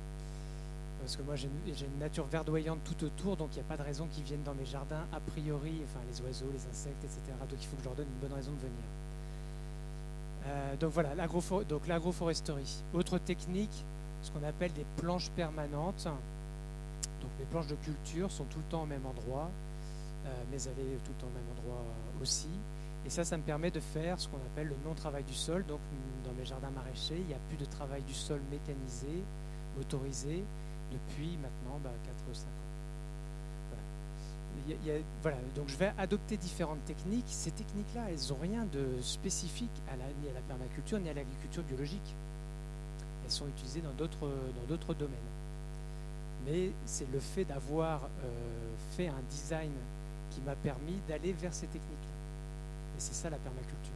Parce 1.10 1.16
que 1.16 1.26
moi, 1.26 1.34
j'ai 1.34 1.48
une, 1.48 1.98
nature 1.98 2.24
verdoyante 2.26 2.78
tout 2.84 3.04
autour, 3.04 3.36
donc 3.36 3.48
il 3.50 3.54
n'y 3.56 3.62
a 3.62 3.64
pas 3.64 3.76
de 3.76 3.82
raison 3.82 4.06
qu'ils 4.12 4.22
viennent 4.22 4.44
dans 4.44 4.54
mes 4.54 4.64
jardins 4.64 5.04
a 5.12 5.18
priori, 5.18 5.82
enfin 5.84 5.98
les 6.08 6.20
oiseaux, 6.20 6.46
les 6.52 6.64
insectes, 6.70 7.02
etc. 7.02 7.20
Donc 7.50 7.58
il 7.60 7.66
faut 7.66 7.74
que 7.74 7.82
je 7.82 7.86
leur 7.86 7.96
donne 7.96 8.06
une 8.06 8.28
bonne 8.28 8.36
raison 8.36 8.52
de 8.52 8.58
venir. 8.58 8.84
Euh, 10.46 10.76
donc 10.76 10.92
voilà, 10.92 11.16
l'agroforesterie. 11.16 12.84
Autre 12.94 13.18
technique, 13.18 13.84
ce 14.22 14.30
qu'on 14.30 14.44
appelle 14.46 14.72
des 14.72 14.86
planches 14.98 15.30
permanentes. 15.30 16.04
Donc 16.04 17.30
les 17.40 17.44
planches 17.46 17.66
de 17.66 17.74
culture 17.74 18.30
sont 18.30 18.44
tout 18.44 18.60
le 18.60 18.70
temps 18.70 18.84
au 18.84 18.86
même 18.86 19.04
endroit, 19.04 19.50
euh, 20.26 20.28
mes 20.52 20.68
allées 20.68 20.96
tout 21.04 21.10
le 21.10 21.22
temps 21.22 21.26
au 21.26 21.34
même 21.34 21.58
endroit 21.58 21.82
aussi. 22.22 22.50
Et 23.04 23.10
ça, 23.10 23.24
ça 23.24 23.36
me 23.36 23.42
permet 23.42 23.72
de 23.72 23.80
faire 23.80 24.20
ce 24.20 24.28
qu'on 24.28 24.36
appelle 24.36 24.68
le 24.68 24.76
non-travail 24.84 25.24
du 25.24 25.34
sol. 25.34 25.64
Donc 25.66 25.80
dans 26.24 26.32
mes 26.38 26.46
jardins 26.46 26.70
maraîchers, 26.70 27.18
il 27.18 27.26
n'y 27.26 27.34
a 27.34 27.40
plus 27.48 27.58
de 27.58 27.64
travail 27.64 28.02
du 28.02 28.14
sol 28.14 28.40
mécanisé, 28.48 29.24
motorisé, 29.76 30.44
depuis 30.92 31.36
maintenant 31.38 31.78
bah, 31.82 31.90
4 32.04 32.14
ou 32.30 32.34
5 32.34 32.46
ans. 32.46 32.50
Voilà. 35.22 35.38
donc 35.54 35.68
je 35.68 35.76
vais 35.76 35.92
adopter 35.98 36.36
différentes 36.36 36.84
techniques. 36.84 37.26
Ces 37.28 37.50
techniques-là, 37.50 38.10
elles 38.10 38.30
n'ont 38.30 38.40
rien 38.40 38.64
de 38.66 39.00
spécifique 39.00 39.70
à 39.92 39.96
la, 39.96 40.04
ni 40.22 40.28
à 40.28 40.34
la 40.34 40.40
permaculture 40.40 40.98
ni 40.98 41.08
à 41.08 41.14
l'agriculture 41.14 41.62
biologique. 41.62 42.14
Elles 43.24 43.30
sont 43.30 43.48
utilisées 43.48 43.80
dans 43.80 43.92
d'autres 43.94 44.94
domaines. 44.94 45.18
Mais 46.46 46.72
c'est 46.86 47.10
le 47.12 47.20
fait 47.20 47.44
d'avoir 47.44 48.04
euh, 48.04 48.74
fait 48.96 49.08
un 49.08 49.22
design 49.28 49.72
qui 50.30 50.40
m'a 50.40 50.54
permis 50.54 50.98
d'aller 51.08 51.32
vers 51.32 51.52
ces 51.52 51.66
techniques-là. 51.66 52.96
Et 52.96 53.00
c'est 53.00 53.14
ça 53.14 53.30
la 53.30 53.36
permaculture. 53.36 53.92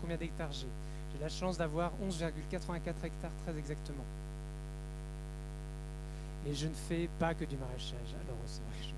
Combien 0.00 0.16
d'hectares 0.16 0.52
j'ai? 0.52 0.66
J'ai 1.12 1.20
la 1.20 1.28
chance 1.28 1.58
d'avoir 1.58 1.92
11,84 2.02 3.04
hectares 3.04 3.30
très 3.44 3.56
exactement. 3.58 4.04
Et 6.46 6.54
je 6.54 6.66
ne 6.66 6.74
fais 6.74 7.08
pas 7.18 7.34
que 7.34 7.44
du 7.44 7.56
maraîchage. 7.56 8.14
Alors, 8.24 8.36
c'est 8.46 8.62
vrai 8.62 8.78
que 8.80 8.84
je. 8.84 8.92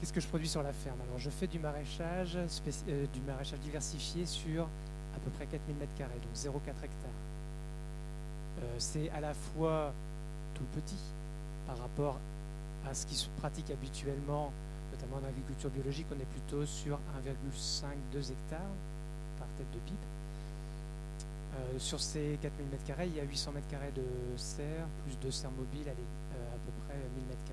Qu'est-ce 0.00 0.12
que 0.12 0.20
je 0.20 0.26
produis 0.26 0.48
sur 0.48 0.64
la 0.64 0.72
ferme? 0.72 1.00
Alors, 1.06 1.18
je 1.18 1.30
fais 1.30 1.46
du 1.46 1.60
maraîchage, 1.60 2.36
euh, 2.36 3.06
du 3.12 3.20
maraîchage 3.20 3.60
diversifié 3.60 4.26
sur 4.26 4.64
à 4.64 5.20
peu 5.24 5.30
près 5.30 5.46
4000 5.46 5.76
m2, 5.76 6.00
donc 6.00 6.34
0,4 6.34 6.70
hectares. 6.82 7.10
Euh, 8.62 8.74
c'est 8.78 9.10
à 9.10 9.20
la 9.20 9.32
fois 9.32 9.92
tout 10.54 10.64
petit 10.74 10.98
par 11.68 11.78
rapport 11.78 12.18
à 12.88 12.94
ce 12.94 13.06
qui 13.06 13.14
se 13.14 13.28
pratique 13.38 13.70
habituellement, 13.70 14.52
notamment 14.92 15.16
en 15.24 15.28
agriculture 15.28 15.70
biologique, 15.70 16.06
on 16.10 16.20
est 16.20 16.26
plutôt 16.26 16.66
sur 16.66 16.98
1,5-2 17.24 18.32
hectares 18.32 18.74
par 19.38 19.46
tête 19.56 19.70
de 19.72 19.78
pipe. 19.86 20.06
Euh, 21.54 21.78
sur 21.78 22.00
ces 22.00 22.38
4000 22.40 22.66
m2, 22.66 23.06
il 23.06 23.16
y 23.16 23.20
a 23.20 23.24
800 23.24 23.52
m2 23.52 23.94
de 23.94 24.02
serre, 24.36 24.86
plus 25.04 25.18
de 25.18 25.30
serre 25.30 25.50
mobile, 25.50 25.82
allez, 25.86 26.08
euh, 26.34 26.54
à 26.54 26.58
peu 26.64 26.72
près 26.86 26.96
1000 26.96 27.24
m2. 27.30 27.52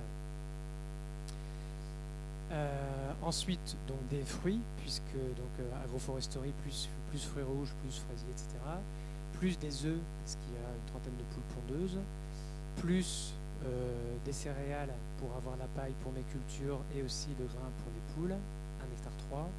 Euh, 2.52 3.12
ensuite, 3.30 3.78
donc 3.88 4.02
des 4.10 4.24
fruits, 4.24 4.62
puisque 4.78 5.14
donc 5.14 5.54
euh, 5.60 5.86
agroforesterie 5.86 6.54
plus, 6.64 6.90
plus 7.10 7.24
fruits 7.24 7.44
rouges, 7.44 7.74
plus 7.82 8.02
fraisiers, 8.02 8.32
etc. 8.32 8.58
Plus 9.38 9.58
des 9.60 9.86
œufs, 9.86 10.02
parce 10.20 10.36
qu'il 10.36 10.54
y 10.54 10.58
a 10.58 10.70
une 10.74 10.88
trentaine 10.90 11.14
de 11.14 11.28
poules 11.32 11.50
pondeuses. 11.54 12.00
Plus 12.78 13.34
euh, 13.66 14.16
des 14.26 14.34
céréales 14.34 14.94
pour 15.20 15.30
avoir 15.38 15.58
la 15.58 15.68
paille 15.78 15.94
pour 16.02 16.12
mes 16.12 16.24
cultures 16.24 16.82
et 16.96 17.04
aussi 17.04 17.30
le 17.38 17.46
grain 17.46 17.70
pour 17.80 17.90
les 17.94 18.04
poules, 18.14 18.34
1 18.34 18.98
hectare 18.98 19.18
3. 19.30 19.50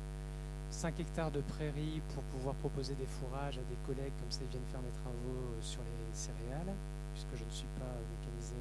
5 0.71 1.01
hectares 1.01 1.31
de 1.31 1.41
prairies 1.41 2.03
pour 2.15 2.23
pouvoir 2.25 2.55
proposer 2.57 2.95
des 2.95 3.07
fourrages 3.07 3.59
à 3.59 3.65
des 3.71 3.79
collègues 3.87 4.15
comme 4.21 4.31
ça 4.31 4.41
ils 4.43 4.51
viennent 4.51 4.71
faire 4.71 4.83
mes 4.83 4.95
travaux 5.03 5.39
euh, 5.47 5.63
sur 5.63 5.81
les 5.83 6.15
céréales, 6.15 6.75
puisque 7.15 7.39
je 7.39 7.45
ne 7.45 7.51
suis 7.51 7.71
pas 7.79 7.95
mécanisé. 8.11 8.55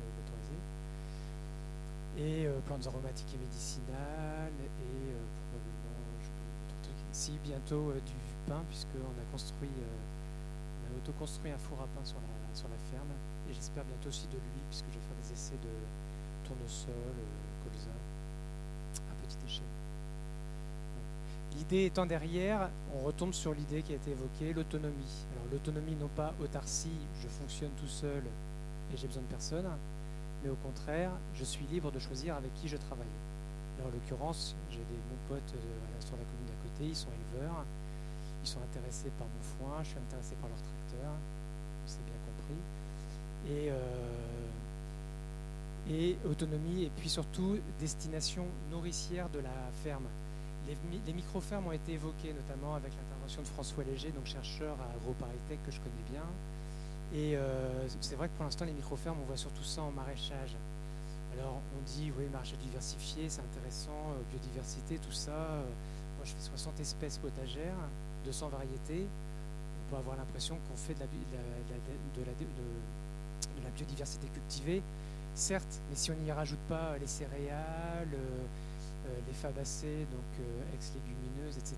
Et 2.19 2.45
euh, 2.45 2.60
plantes 2.67 2.86
aromatiques 2.86 3.34
et 3.34 3.38
médicinales, 3.38 4.51
et 4.60 5.15
euh, 5.15 5.23
probablement. 5.39 5.79
Si, 7.13 7.32
bientôt 7.43 7.91
euh, 7.91 7.99
du 8.05 8.13
pain, 8.45 8.62
puisqu'on 8.67 9.15
a 9.15 9.25
construit, 9.32 9.69
on 9.71 10.93
a 10.93 10.97
autoconstruit 10.97 11.51
un 11.51 11.58
four 11.58 11.79
à 11.79 11.88
pain 11.95 12.03
sur 12.03 12.17
la, 12.17 12.55
sur 12.55 12.67
la 12.67 12.77
ferme, 12.91 13.12
et 13.49 13.53
j'espère 13.53 13.86
bientôt 13.86 14.10
aussi 14.10 14.27
de 14.27 14.34
l'huile, 14.34 14.67
puisque 14.69 14.86
je 14.91 14.99
vais 14.99 15.05
faire 15.05 15.17
des 15.23 15.32
essais 15.32 15.55
de 15.63 15.73
tournesol, 16.45 17.15
colza, 17.63 17.95
à 19.10 19.25
petite 19.25 19.43
échelle. 19.45 19.63
L'idée 21.55 21.86
étant 21.86 22.05
derrière, 22.05 22.69
on 22.95 23.05
retombe 23.05 23.34
sur 23.34 23.53
l'idée 23.53 23.82
qui 23.82 23.93
a 23.93 23.95
été 23.95 24.12
évoquée, 24.12 24.53
l'autonomie. 24.53 25.25
Alors 25.34 25.51
l'autonomie 25.51 25.95
non 25.95 26.10
pas 26.10 26.34
autarcie, 26.41 26.99
je 27.21 27.27
fonctionne 27.27 27.71
tout 27.79 27.88
seul 27.88 28.23
et 28.93 28.97
j'ai 28.97 29.08
besoin 29.08 29.23
de 29.23 29.27
personne, 29.27 29.65
mais 30.43 30.49
au 30.49 30.56
contraire, 30.56 31.12
je 31.36 31.43
suis 31.43 31.65
libre 31.65 31.91
de 31.91 31.99
choisir 31.99 32.36
avec 32.36 32.54
qui 32.56 32.67
je 32.67 32.78
travaille. 32.78 33.08
En 33.84 33.89
l'occurrence, 33.91 34.56
j'ai 34.69 34.78
des 34.80 34.99
bons 35.10 35.17
potes 35.30 35.54
euh, 35.56 35.99
sur 35.99 36.15
la 36.17 36.23
commune 36.23 36.47
d'à 36.47 36.54
côté, 36.63 36.86
ils 36.89 36.95
sont 36.95 37.10
éleveurs, 37.34 37.65
ils 38.43 38.47
sont 38.47 38.60
intéressés 38.62 39.10
par 39.17 39.28
mon 39.28 39.41
foin, 39.41 39.84
je 39.84 39.89
suis 39.89 39.97
intéressé 39.97 40.36
par 40.41 40.49
leur 40.49 40.58
tracteur, 40.58 41.12
c'est 41.86 42.04
bien 42.04 42.19
compris. 42.28 42.60
Et, 43.54 43.71
euh, 43.71 43.78
autonomie, 46.30 46.84
et 46.84 46.91
puis 46.97 47.10
surtout 47.10 47.58
destination 47.80 48.45
nourricière 48.69 49.28
de 49.30 49.39
la 49.39 49.71
ferme. 49.84 50.06
Les, 50.67 50.78
les 51.08 51.13
micro-fermes 51.13 51.65
ont 51.67 51.71
été 51.71 51.93
évoquées, 51.93 52.34
notamment 52.34 52.75
avec 52.75 52.91
l'intervention 52.93 53.41
de 53.41 53.47
François 53.47 53.84
Léger, 53.86 54.12
donc 54.12 54.25
chercheur 54.25 54.75
à 54.82 54.93
AgroParisTech 54.95 55.63
que 55.65 55.71
je 55.71 55.80
connais 55.80 56.04
bien. 56.12 56.21
Et 57.13 57.35
euh, 57.35 57.87
c'est 58.01 58.15
vrai 58.15 58.27
que 58.29 58.33
pour 58.35 58.45
l'instant, 58.45 58.65
les 58.65 58.71
micro-fermes, 58.73 59.17
on 59.21 59.25
voit 59.25 59.37
surtout 59.37 59.63
ça 59.63 59.81
en 59.81 59.91
maraîchage. 59.91 60.55
Alors, 61.37 61.59
on 61.77 61.81
dit, 61.85 62.11
oui, 62.17 62.25
maraîchage 62.31 62.59
diversifié, 62.59 63.29
c'est 63.29 63.41
intéressant, 63.41 64.11
euh, 64.11 64.21
biodiversité, 64.31 64.97
tout 64.99 65.11
ça. 65.11 65.31
Euh, 65.31 65.63
moi, 66.17 66.25
je 66.25 66.31
fais 66.31 66.41
60 66.41 66.79
espèces 66.79 67.17
potagères, 67.17 67.75
200 68.25 68.49
variétés. 68.49 69.07
On 69.07 69.89
peut 69.91 69.97
avoir 69.97 70.17
l'impression 70.17 70.57
qu'on 70.69 70.77
fait 70.77 70.93
de 70.93 70.99
la, 70.99 71.05
de 71.05 72.25
la- 72.25 73.69
biodiversité 73.75 74.27
cultivée. 74.27 74.81
Certes, 75.35 75.79
mais 75.89 75.95
si 75.95 76.11
on 76.11 76.15
n'y 76.15 76.31
rajoute 76.31 76.59
pas 76.67 76.97
les 76.99 77.07
céréales, 77.07 78.09
les 79.27 79.33
fabacées, 79.33 80.05
donc 80.11 80.45
ex-légumineuses, 80.73 81.57
etc., 81.57 81.77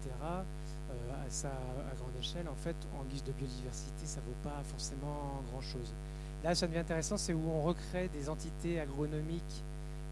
à, 1.11 1.29
ça, 1.29 1.49
à 1.49 1.95
grande 1.95 2.15
échelle, 2.19 2.47
en 2.47 2.55
fait, 2.55 2.75
en 2.99 3.03
guise 3.05 3.23
de 3.23 3.31
biodiversité, 3.31 4.05
ça 4.05 4.19
ne 4.21 4.25
vaut 4.25 4.41
pas 4.43 4.61
forcément 4.65 5.41
grand-chose. 5.51 5.93
Là, 6.43 6.55
ça 6.55 6.67
devient 6.67 6.79
intéressant, 6.79 7.17
c'est 7.17 7.33
où 7.33 7.49
on 7.49 7.61
recrée 7.61 8.09
des 8.09 8.29
entités 8.29 8.79
agronomiques 8.79 9.63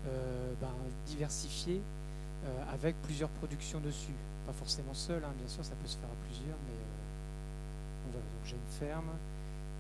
euh, 0.08 0.54
ben, 0.62 0.74
diversifiées 1.08 1.82
euh, 2.46 2.74
avec 2.74 2.96
plusieurs 3.02 3.30
productions 3.30 3.80
dessus. 3.80 4.16
Pas 4.46 4.54
forcément 4.54 4.94
seul, 4.94 5.24
hein, 5.24 5.34
bien 5.38 5.48
sûr, 5.48 5.66
ça 5.66 5.76
peut 5.76 5.88
se 5.88 5.98
faire 5.98 6.10
à 6.10 6.26
plusieurs, 6.28 6.58
mais 6.68 6.78
euh, 6.78 8.06
donc 8.06 8.14
voilà, 8.14 8.26
donc 8.26 8.46
j'ai 8.46 8.56
une 8.56 8.88
ferme 8.88 9.10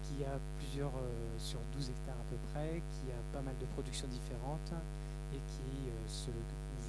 qui 0.09 0.23
a 0.23 0.39
plusieurs, 0.57 0.91
euh, 0.97 1.37
sur 1.37 1.59
12 1.75 1.89
hectares 1.89 2.15
à 2.15 2.27
peu 2.29 2.37
près, 2.53 2.81
qui 2.81 3.11
a 3.11 3.21
pas 3.33 3.41
mal 3.41 3.53
de 3.59 3.65
productions 3.73 4.07
différentes 4.07 4.73
et 5.33 5.37
qui 5.37 5.89
euh, 5.89 6.07
se 6.07 6.31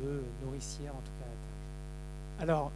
veut 0.02 0.24
nourricière 0.44 0.92
en 0.94 1.02
tout 1.04 1.12
cas 1.20 1.26
à 1.26 1.28
la 1.28 1.36
terre. 1.36 2.48
Alors, 2.48 2.72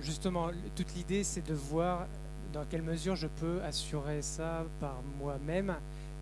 justement, 0.00 0.48
toute 0.76 0.94
l'idée, 0.94 1.24
c'est 1.24 1.46
de 1.46 1.54
voir 1.54 2.06
dans 2.52 2.64
quelle 2.64 2.82
mesure 2.82 3.16
je 3.16 3.26
peux 3.26 3.60
assurer 3.62 4.22
ça 4.22 4.64
par 4.80 4.96
moi-même, 5.18 5.74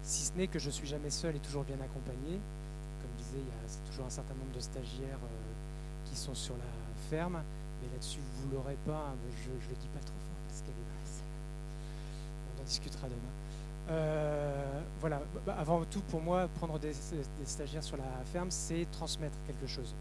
si 0.03 0.25
ce 0.25 0.33
n'est 0.35 0.47
que 0.47 0.59
je 0.59 0.71
suis 0.71 0.87
jamais 0.87 1.11
seul 1.11 1.37
et 1.37 1.39
toujours 1.39 1.65
bien 1.65 1.77
accompagné. 1.77 2.41
Comme 3.01 3.11
je 3.19 3.25
disais, 3.25 3.39
il 3.39 3.45
y 3.47 3.51
a 3.51 3.91
toujours 3.91 4.07
un 4.07 4.11
certain 4.11 4.35
nombre 4.35 4.55
de 4.55 4.61
stagiaires 4.61 5.19
euh, 5.23 6.09
qui 6.11 6.17
sont 6.17 6.35
sur 6.35 6.55
la 6.55 6.65
ferme, 7.11 7.43
mais 7.83 7.89
là-dessus, 7.93 8.21
vous 8.37 8.51
l'aurez 8.57 8.77
pas. 8.87 9.11
hein, 9.11 9.17
je 9.45 9.51
ne 9.51 9.55
le 9.55 9.77
dis 9.81 9.89
pas 9.89 10.01
trop 10.01 10.15
fort 10.15 10.41
parce 10.49 10.61
qu'elle 10.63 10.71
est 10.71 11.07
salle. 11.07 11.25
On 12.57 12.63
en 12.63 12.65
discutera 12.65 13.07
demain. 13.09 13.33
Euh, 13.91 14.81
voilà, 15.01 15.21
Bah, 15.45 15.57
avant 15.59 15.85
tout, 15.85 16.01
pour 16.03 16.23
moi, 16.23 16.49
prendre 16.57 16.79
des 16.79 16.93
stagiaires 17.45 17.83
sur 17.83 17.97
la 17.97 18.05
ferme, 18.33 18.51
c'est 18.51 18.87
transmettre 18.93 19.37
quelque 19.47 19.67
chose. 19.67 19.95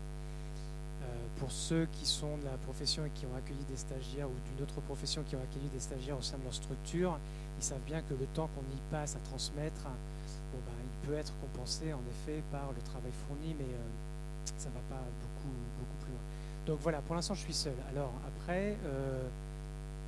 Pour 1.42 1.52
ceux 1.52 1.88
qui 1.92 2.06
sont 2.06 2.38
de 2.38 2.46
la 2.46 2.58
profession 2.66 3.04
et 3.04 3.10
qui 3.10 3.26
ont 3.26 3.36
accueilli 3.36 3.66
des 3.68 3.76
stagiaires 3.76 4.30
ou 4.30 4.38
d'une 4.48 4.64
autre 4.64 4.80
profession 4.82 5.24
qui 5.24 5.36
ont 5.36 5.42
accueilli 5.42 5.70
des 5.74 5.80
stagiaires 5.80 6.20
au 6.20 6.22
sein 6.22 6.38
de 6.38 6.44
leur 6.44 6.54
structure, 6.54 7.18
ils 7.58 7.64
savent 7.64 7.82
bien 7.88 8.04
que 8.04 8.14
le 8.14 8.28
temps 8.28 8.48
qu'on 8.56 8.62
y 8.62 8.80
passe 8.92 9.16
à 9.16 9.20
transmettre, 9.28 9.82
bah, 9.86 10.72
il 10.80 11.08
peut 11.08 11.16
être 11.16 11.34
compensé 11.42 11.94
en 11.94 12.02
effet 12.12 12.44
par 12.52 12.72
le 12.76 12.82
travail 12.84 13.12
fourni, 13.26 13.56
mais 13.58 13.66
euh, 13.66 14.46
ça 14.56 14.70
ne 14.70 14.76
va 14.76 14.82
pas 14.88 15.02
beaucoup, 15.02 15.54
beaucoup 15.80 15.98
plus 16.04 16.12
loin. 16.12 16.22
Donc 16.68 16.80
voilà, 16.82 17.02
pour 17.02 17.16
l'instant 17.16 17.34
je 17.34 17.42
suis 17.42 17.56
seul. 17.56 17.76
Alors 17.90 18.14
après, 18.28 18.78
euh, 18.86 19.28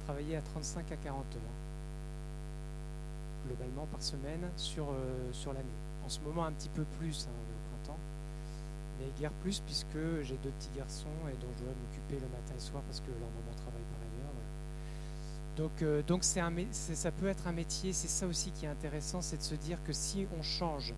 travailler 0.06 0.38
à 0.38 0.42
35 0.42 0.92
à 0.92 0.98
40 0.98 1.18
heures 1.18 1.42
globalement 3.48 3.88
par 3.88 4.04
semaine 4.04 4.50
sur, 4.56 4.92
euh, 4.92 5.32
sur 5.32 5.52
l'année. 5.54 5.66
En 6.06 6.10
ce 6.10 6.20
moment 6.20 6.46
un 6.46 6.52
petit 6.52 6.70
peu 6.70 6.84
plus, 7.00 7.28
hein, 7.28 7.34
on 7.34 7.42
est 7.42 7.56
au 7.56 7.84
printemps, 7.84 8.00
mais 9.04 9.12
guère 9.20 9.32
plus 9.42 9.60
puisque 9.60 10.22
j'ai 10.22 10.38
deux 10.38 10.52
petits 10.52 10.72
garçons 10.76 11.08
et 11.30 11.34
dont 11.34 11.50
je 11.58 11.64
dois 11.64 11.74
m'occuper 11.74 12.16
le 12.16 12.30
matin 12.32 12.52
et 12.52 12.54
le 12.56 12.60
soir 12.60 12.84
parce 12.84 13.00
que 13.02 13.08
leur 13.08 13.30
maman 13.30 13.56
travaille 13.56 13.84
par 13.92 14.00
ailleurs. 14.02 14.34
Donc, 15.58 15.82
euh, 15.82 16.02
donc 16.04 16.24
c'est 16.24 16.40
un, 16.40 16.54
ça 16.72 17.12
peut 17.12 17.28
être 17.28 17.48
un 17.48 17.52
métier, 17.52 17.94
c'est 17.94 18.08
ça 18.08 18.26
aussi 18.26 18.52
qui 18.52 18.66
est 18.66 18.70
intéressant, 18.70 19.22
c'est 19.22 19.38
de 19.38 19.44
se 19.44 19.56
dire 19.56 19.78
que 19.84 19.94
si 19.94 20.28
on 20.38 20.42
change 20.42 20.94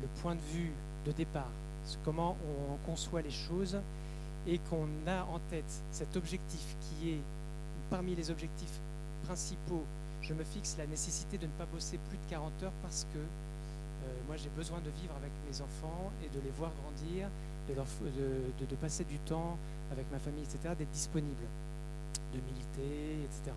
le 0.00 0.08
point 0.22 0.34
de 0.34 0.40
vue 0.52 0.72
de 1.04 1.12
départ, 1.12 1.50
comment 2.04 2.36
on 2.70 2.76
conçoit 2.86 3.22
les 3.22 3.30
choses 3.30 3.78
et 4.46 4.58
qu'on 4.70 4.88
a 5.06 5.24
en 5.24 5.40
tête 5.50 5.82
cet 5.90 6.16
objectif 6.16 6.76
qui 6.80 7.10
est 7.10 7.20
parmi 7.90 8.14
les 8.14 8.30
objectifs 8.30 8.80
principaux 9.24 9.84
je 10.22 10.34
me 10.34 10.44
fixe 10.44 10.76
la 10.78 10.86
nécessité 10.86 11.38
de 11.38 11.46
ne 11.46 11.52
pas 11.52 11.66
bosser 11.66 11.98
plus 12.08 12.18
de 12.18 12.30
40 12.30 12.62
heures 12.62 12.72
parce 12.82 13.06
que 13.12 13.18
euh, 13.18 14.14
moi 14.26 14.36
j'ai 14.36 14.50
besoin 14.50 14.78
de 14.80 14.90
vivre 14.90 15.14
avec 15.16 15.32
mes 15.48 15.60
enfants 15.60 16.12
et 16.22 16.28
de 16.28 16.42
les 16.44 16.50
voir 16.50 16.70
grandir, 16.82 17.28
de, 17.74 18.74
passer 18.76 19.04
du 19.04 19.18
temps 19.18 19.56
avec 19.92 20.10
ma 20.12 20.18
famille, 20.18 20.42
etc., 20.42 20.74
d'être 20.78 20.90
disponible, 20.90 21.44
de 22.32 22.40
militer, 22.40 23.24
etc. 23.24 23.52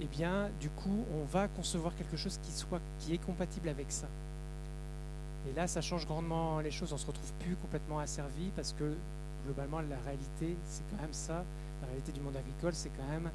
Eh 0.00 0.06
bien, 0.06 0.50
du 0.60 0.68
coup, 0.70 1.04
on 1.14 1.24
va 1.24 1.48
concevoir 1.48 1.94
quelque 1.96 2.16
chose 2.16 2.38
qui, 2.42 2.52
soit, 2.52 2.80
qui 3.00 3.14
est 3.14 3.18
compatible 3.18 3.68
avec 3.68 3.90
ça. 3.90 4.06
Et 5.48 5.54
là, 5.54 5.66
ça 5.66 5.80
change 5.80 6.06
grandement 6.06 6.60
les 6.60 6.70
choses. 6.70 6.92
On 6.92 6.98
se 6.98 7.06
retrouve 7.06 7.32
plus 7.40 7.56
complètement 7.56 7.98
asservi 7.98 8.50
parce 8.54 8.72
que 8.72 8.94
globalement, 9.44 9.80
la 9.80 9.98
réalité, 10.04 10.56
c'est 10.68 10.82
quand 10.90 11.02
même 11.02 11.12
ça. 11.12 11.44
La 11.80 11.86
réalité 11.86 12.12
du 12.12 12.20
monde 12.20 12.36
agricole, 12.36 12.74
c'est 12.74 12.90
quand 12.90 13.08
même 13.10 13.30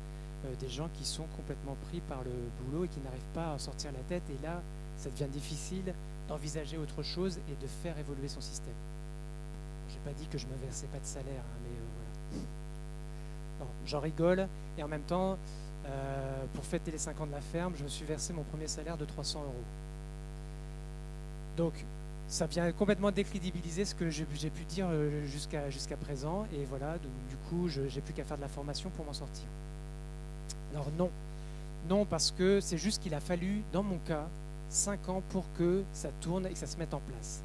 euh, 0.46 0.54
des 0.60 0.70
gens 0.70 0.90
qui 0.94 1.06
sont 1.06 1.26
complètement 1.38 1.76
pris 1.90 2.02
par 2.02 2.24
le 2.24 2.32
boulot 2.60 2.86
et 2.86 2.88
qui 2.88 3.00
n'arrivent 3.00 3.34
pas 3.34 3.54
à 3.54 3.60
sortir 3.60 3.92
la 3.92 4.04
tête. 4.08 4.24
Et 4.30 4.44
là, 4.44 4.62
ça 4.98 5.10
devient 5.10 5.32
difficile 5.32 5.94
d'envisager 6.28 6.78
autre 6.78 7.04
chose 7.04 7.40
et 7.50 7.62
de 7.62 7.68
faire 7.68 7.98
évoluer 7.98 8.28
son 8.28 8.42
système. 8.42 8.74
J'ai 10.04 10.12
pas 10.12 10.20
dit 10.20 10.28
que 10.28 10.38
je 10.38 10.48
me 10.48 10.56
versais 10.64 10.88
pas 10.88 11.00
de 11.00 11.06
salaire, 11.06 11.42
hein, 11.42 11.60
mais 11.64 12.38
euh, 12.38 12.42
voilà. 13.60 13.72
J'en 13.86 14.00
rigole 14.00 14.48
et 14.78 14.84
en 14.84 14.88
même 14.88 15.04
temps, 15.04 15.38
euh, 15.86 16.46
pour 16.54 16.66
fêter 16.66 16.92
les 16.92 16.98
5 16.98 17.22
ans 17.22 17.28
de 17.28 17.32
la 17.32 17.42
ferme, 17.42 17.74
je 17.78 17.84
me 17.84 17.90
suis 17.90 18.06
versé 18.06 18.34
mon 18.34 18.44
premier 18.44 18.68
salaire 18.68 18.98
de 18.98 19.06
300 19.06 19.42
euros. 19.42 19.54
Donc, 21.58 21.74
ça 22.28 22.48
vient 22.48 22.72
complètement 22.72 23.12
décrédibiliser 23.12 23.86
ce 23.86 23.94
que 23.94 24.10
j'ai 24.10 24.26
pu 24.26 24.66
dire 24.66 24.88
euh, 24.90 25.26
jusqu'à 25.26 25.98
présent. 25.98 26.46
Et 26.54 26.66
voilà, 26.66 26.94
donc, 26.94 27.12
du 27.30 27.36
coup, 27.50 27.68
je 27.68 27.82
n'ai 27.82 28.02
plus 28.02 28.14
qu'à 28.14 28.24
faire 28.24 28.38
de 28.38 28.42
la 28.42 28.48
formation 28.48 28.90
pour 28.90 29.06
m'en 29.06 29.14
sortir. 29.14 29.46
Alors 30.72 30.88
non, 30.98 31.12
non 31.88 32.06
parce 32.06 32.32
que 32.32 32.60
c'est 32.60 32.80
juste 32.80 33.02
qu'il 33.04 33.14
a 33.14 33.20
fallu, 33.20 33.62
dans 33.72 33.84
mon 33.84 34.00
cas, 34.00 34.28
5 34.70 35.10
ans 35.10 35.22
pour 35.30 35.46
que 35.54 35.84
ça 35.94 36.10
tourne 36.20 36.48
et 36.48 36.50
que 36.50 36.58
ça 36.58 36.66
se 36.66 36.78
mette 36.78 36.94
en 36.94 37.00
place. 37.00 37.44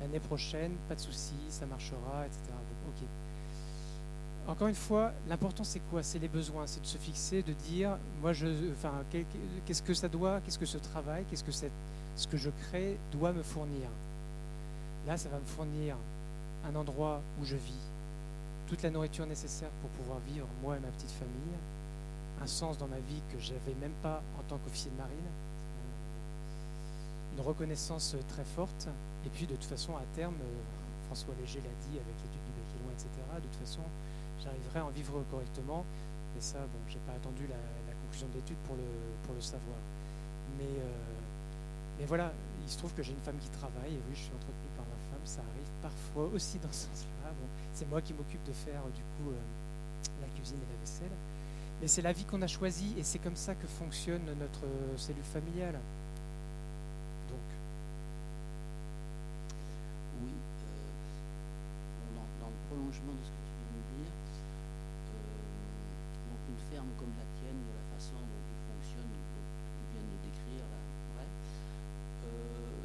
L'année 0.00 0.20
prochaine, 0.20 0.72
pas 0.88 0.94
de 0.94 1.00
souci, 1.00 1.34
ça 1.48 1.66
marchera, 1.66 2.26
etc. 2.26 2.40
ok. 2.88 3.06
Encore 4.48 4.68
une 4.68 4.74
fois, 4.74 5.12
l'important 5.28 5.62
c'est 5.62 5.80
quoi? 5.90 6.02
C'est 6.02 6.18
les 6.18 6.28
besoins, 6.28 6.66
c'est 6.66 6.80
de 6.80 6.86
se 6.86 6.98
fixer, 6.98 7.42
de 7.42 7.52
dire, 7.52 7.98
moi, 8.22 8.32
je, 8.32 8.46
enfin, 8.72 8.92
qu'est-ce 9.66 9.82
que 9.82 9.94
ça 9.94 10.08
doit, 10.08 10.40
qu'est-ce 10.40 10.58
que 10.58 10.66
ce 10.66 10.78
travail, 10.78 11.24
qu'est-ce 11.28 11.44
que 11.44 11.52
ce 11.52 12.26
que 12.26 12.36
je 12.36 12.50
crée 12.68 12.98
doit 13.12 13.32
me 13.32 13.42
fournir? 13.42 13.88
Là, 15.06 15.16
ça 15.16 15.28
va 15.28 15.38
me 15.38 15.44
fournir 15.44 15.96
un 16.66 16.74
endroit 16.74 17.20
où 17.40 17.44
je 17.44 17.56
vis, 17.56 17.84
toute 18.68 18.82
la 18.82 18.90
nourriture 18.90 19.26
nécessaire 19.26 19.70
pour 19.82 19.90
pouvoir 19.90 20.18
vivre, 20.26 20.46
moi 20.62 20.76
et 20.76 20.80
ma 20.80 20.88
petite 20.88 21.10
famille, 21.12 21.58
un 22.42 22.46
sens 22.46 22.78
dans 22.78 22.88
ma 22.88 22.98
vie 22.98 23.20
que 23.32 23.38
j'avais 23.38 23.74
même 23.80 23.94
pas 24.02 24.22
en 24.38 24.42
tant 24.48 24.58
qu'officier 24.58 24.90
de 24.90 24.96
marine, 24.96 25.30
une 27.36 27.44
reconnaissance 27.44 28.16
très 28.28 28.44
forte, 28.44 28.88
et 29.24 29.28
puis 29.28 29.46
de 29.46 29.54
toute 29.54 29.64
façon, 29.68 29.96
à 29.96 30.04
terme, 30.14 30.36
euh, 30.40 31.06
François 31.06 31.34
Léger 31.40 31.60
l'a 31.60 31.74
dit 31.88 31.96
avec 31.98 32.14
l'étude 32.22 32.44
du 32.44 32.52
Béquillon, 32.56 32.88
etc., 32.92 33.08
de 33.36 33.46
toute 33.48 33.56
façon, 33.56 33.82
j'arriverai 34.42 34.80
à 34.80 34.86
en 34.86 34.90
vivre 34.90 35.22
correctement, 35.30 35.84
et 36.36 36.40
ça, 36.40 36.58
bon, 36.60 36.80
j'ai 36.88 37.00
pas 37.06 37.12
attendu 37.12 37.46
la, 37.46 37.58
conclusion 38.06 38.28
de 38.28 38.34
l'étude 38.34 38.58
pour 38.66 38.76
le, 38.76 39.40
savoir. 39.40 39.78
Mais, 40.58 40.64
euh, 40.64 41.98
mais 41.98 42.06
voilà, 42.06 42.32
il 42.62 42.70
se 42.70 42.78
trouve 42.78 42.92
que 42.92 43.02
j'ai 43.02 43.12
une 43.12 43.24
femme 43.24 43.38
qui 43.38 43.50
travaille, 43.50 43.94
et 43.94 44.02
oui, 44.08 44.14
je 44.14 44.24
suis 44.28 44.34
entretenu 44.34 44.68
par 44.76 44.84
ma 44.84 44.98
femme, 45.10 45.24
ça 45.24 45.40
arrive 45.40 45.70
parfois 45.80 46.26
aussi 46.34 46.58
dans 46.58 46.72
ce 46.72 46.86
sens-là. 46.86 47.30
Bon, 47.30 47.46
c'est 47.72 47.88
moi 47.88 48.02
qui 48.02 48.12
m'occupe 48.14 48.42
de 48.44 48.52
faire 48.52 48.82
du 48.94 49.02
coup 49.02 49.30
euh, 49.30 50.20
la 50.20 50.28
cuisine 50.28 50.58
et 50.58 50.72
la 50.72 50.78
vaisselle. 50.80 51.16
Mais 51.80 51.88
c'est 51.88 52.02
la 52.02 52.12
vie 52.12 52.24
qu'on 52.24 52.42
a 52.42 52.46
choisie 52.46 52.94
et 52.98 53.02
c'est 53.02 53.18
comme 53.18 53.36
ça 53.36 53.54
que 53.54 53.66
fonctionne 53.66 54.24
notre 54.38 54.68
cellule 54.98 55.24
familiale. 55.24 55.80
Donc. 57.28 57.48
Oui, 60.20 60.28
euh, 60.28 60.84
dans, 62.40 62.52
le 62.52 62.60
prolongement 62.68 63.16
de 63.16 63.24
ce 63.24 63.32
que 63.32 63.40
tu 63.48 63.52
viens 63.56 63.72
de 63.72 63.84
dire, 63.96 64.12
euh, 65.08 65.32
donc 66.28 66.40
une 66.52 66.62
ferme 66.68 66.92
comme 67.00 67.16
la 67.16 67.24
tienne, 67.40 67.64
de 67.64 67.72
la 67.72 67.86
façon 67.96 68.20
dont 68.20 68.44
tu 68.44 68.56
fonctionnes, 68.68 69.08
dont 69.08 69.48
tu 69.72 69.84
viens 69.96 70.04
de 70.04 70.16
décrire 70.20 70.68
là, 70.68 71.24
euh, 72.28 72.76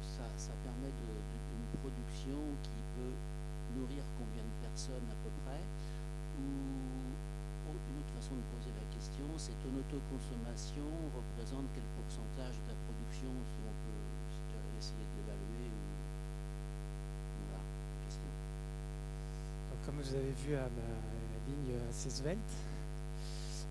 ça, 0.00 0.24
ça, 0.40 0.56
permet 0.64 0.88
d'une 0.96 1.20
qui 2.28 2.80
peut 2.96 3.16
nourrir 3.76 4.04
combien 4.20 4.44
de 4.44 4.54
personnes 4.60 5.08
à 5.08 5.16
peu 5.24 5.32
près, 5.44 5.64
ou 6.36 6.44
une 7.72 7.96
autre 7.96 8.12
façon 8.20 8.36
de 8.36 8.44
poser 8.52 8.72
la 8.76 8.84
question, 8.92 9.24
c'est 9.40 9.56
ton 9.64 9.72
autoconsommation 9.72 10.84
représente 11.16 11.64
quel 11.72 11.86
pourcentage 11.96 12.60
de 12.60 12.64
ta 12.68 12.76
production, 12.84 13.32
si 13.48 13.58
on 13.64 13.72
peut 13.88 14.04
essayer 14.76 15.00
de 15.00 15.14
l'évaluer 15.16 15.72
question. 18.04 18.28
comme 19.86 19.96
vous 19.96 20.14
avez 20.14 20.34
vu 20.44 20.54
à 20.56 20.68
ma 20.68 20.88
ligne 21.48 21.80
assez 21.88 22.10
svelte, 22.10 22.52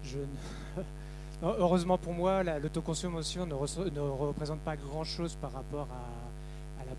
je 0.03 0.19
heureusement 1.43 1.97
pour 1.97 2.13
moi, 2.13 2.43
l'autoconsommation 2.43 3.45
ne, 3.45 3.53
ne, 3.53 3.99
représente 3.99 4.61
pas 4.61 4.75
grand-chose 4.75 5.35
par 5.35 5.51
rapport 5.51 5.87
à, 5.91 6.08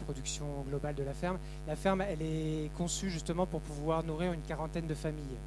production 0.00 0.46
globale 0.68 0.94
de 0.94 1.02
la 1.02 1.14
ferme. 1.14 1.38
La 1.66 1.76
ferme, 1.76 2.02
elle 2.02 2.22
est 2.22 2.70
conçue 2.76 3.10
justement 3.10 3.46
pour 3.46 3.60
pouvoir 3.60 4.04
nourrir 4.04 4.32
une 4.32 4.42
quarantaine 4.42 4.86
de 4.86 4.94
familles 4.94 5.38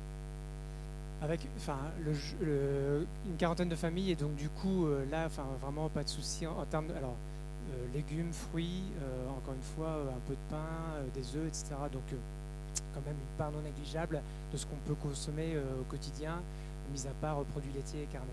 avec 1.24 1.48
enfin, 1.58 1.78
une 2.06 3.38
quarantaine 3.38 3.70
de 3.70 3.76
familles 3.76 4.12
et 4.12 4.16
donc 4.16 4.36
du 4.36 4.50
coup 4.50 4.88
euh, 4.88 5.06
là 5.10 5.26
enfin, 5.26 5.46
vraiment 5.62 5.88
pas 5.88 6.04
de 6.04 6.10
souci 6.10 6.46
en, 6.46 6.66
termes 6.66 6.88
de 6.88 6.94
alors, 6.94 7.16
euh, 7.72 7.86
légumes, 7.94 8.34
fruits, 8.34 8.84
euh, 9.02 9.30
encore 9.30 9.54
une 9.54 9.76
fois 9.76 10.02
un 10.10 10.20
peu 10.28 10.34
de 10.34 10.50
pain, 10.50 10.68
des 11.14 11.38
œufs, 11.38 11.48
etc. 11.48 11.76
Donc 11.92 12.04
quand 12.94 13.02
même 13.06 13.16
une 13.16 13.38
part 13.38 13.52
non 13.52 13.62
négligeable 13.62 14.22
de 14.52 14.58
ce 14.58 14.66
qu'on 14.66 14.76
peut 14.86 14.96
consommer 14.96 15.58
au 15.80 15.84
quotidien, 15.86 16.42
mis 16.92 17.08
à 17.08 17.12
part 17.22 17.42
produits 17.46 17.72
laitiers 17.74 18.04
et 18.04 18.08
carnés. 18.08 18.30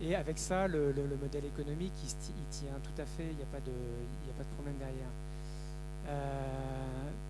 Et 0.00 0.14
avec 0.14 0.38
ça, 0.38 0.68
le, 0.68 0.92
modèle 1.20 1.44
économique, 1.44 1.92
il, 2.04 2.44
tient 2.50 2.78
tout 2.82 3.02
à 3.02 3.06
fait, 3.06 3.24
il 3.30 3.36
n'y 3.36 3.42
a, 3.42 3.46
pas 3.46 3.60
de, 3.60 4.54
problème 4.54 4.76
derrière. 4.78 5.08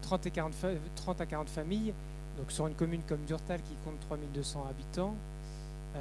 30, 0.03 0.27
et 0.27 0.31
40, 0.31 0.55
30 0.95 1.21
à 1.21 1.27
40 1.27 1.49
familles, 1.49 1.93
donc 2.37 2.53
sur 2.53 2.67
une 2.67 2.75
commune 2.75 3.03
comme 3.03 3.25
Durtal 3.25 3.61
qui 3.63 3.75
compte 3.85 3.99
3200 4.01 4.67
habitants, 4.71 5.15
euh, 5.97 6.01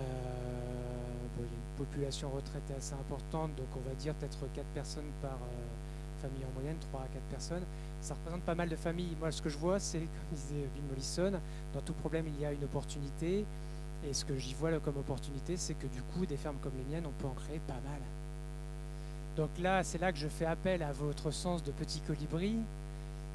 il 1.39 1.43
y 1.43 1.45
a 1.45 1.49
une 1.49 1.85
population 1.85 2.29
retraitée 2.29 2.73
assez 2.77 2.93
importante, 2.93 3.55
donc 3.55 3.67
on 3.75 3.89
va 3.89 3.95
dire 3.95 4.13
peut-être 4.15 4.39
4 4.53 4.65
personnes 4.67 5.11
par 5.21 5.31
euh, 5.31 6.21
famille 6.21 6.45
en 6.45 6.53
moyenne, 6.59 6.77
3 6.91 7.01
à 7.01 7.07
4 7.07 7.23
personnes. 7.23 7.63
Ça 8.01 8.13
représente 8.13 8.43
pas 8.43 8.55
mal 8.55 8.69
de 8.69 8.75
familles. 8.75 9.15
Moi, 9.19 9.31
ce 9.31 9.41
que 9.41 9.49
je 9.49 9.57
vois, 9.57 9.79
c'est, 9.79 9.99
comme 9.99 10.07
disait 10.33 10.67
Bill 10.73 10.83
Mollison, 10.89 11.39
dans 11.73 11.81
tout 11.81 11.93
problème, 11.93 12.25
il 12.27 12.39
y 12.39 12.45
a 12.45 12.51
une 12.51 12.63
opportunité. 12.63 13.45
Et 14.05 14.13
ce 14.13 14.25
que 14.25 14.37
j'y 14.37 14.53
vois 14.53 14.77
comme 14.79 14.97
opportunité, 14.97 15.57
c'est 15.57 15.73
que 15.73 15.87
du 15.87 16.01
coup, 16.01 16.25
des 16.25 16.37
fermes 16.37 16.57
comme 16.61 16.73
les 16.77 16.95
miennes, 16.95 17.05
on 17.05 17.21
peut 17.21 17.27
en 17.27 17.33
créer 17.33 17.59
pas 17.67 17.73
mal. 17.73 18.01
Donc 19.35 19.49
là, 19.59 19.83
c'est 19.83 19.99
là 19.99 20.11
que 20.11 20.17
je 20.17 20.27
fais 20.27 20.45
appel 20.45 20.81
à 20.83 20.91
votre 20.91 21.31
sens 21.31 21.63
de 21.63 21.71
petit 21.71 22.01
colibri 22.01 22.57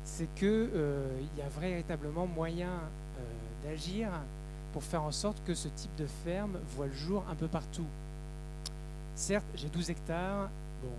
c'est 0.04 0.32
qu'il 0.34 0.48
euh, 0.48 1.20
y 1.36 1.40
a 1.40 1.48
véritablement 1.60 2.26
moyen 2.26 2.70
euh, 2.70 3.68
d'agir 3.68 4.08
pour 4.72 4.82
faire 4.82 5.02
en 5.02 5.12
sorte 5.12 5.42
que 5.44 5.54
ce 5.54 5.68
type 5.68 5.94
de 5.96 6.06
ferme 6.24 6.58
voit 6.74 6.86
le 6.86 6.92
jour 6.92 7.24
un 7.30 7.34
peu 7.34 7.48
partout. 7.48 7.86
Certes, 9.14 9.44
j'ai 9.54 9.68
12 9.68 9.90
hectares. 9.90 10.48
Bon, 10.82 10.90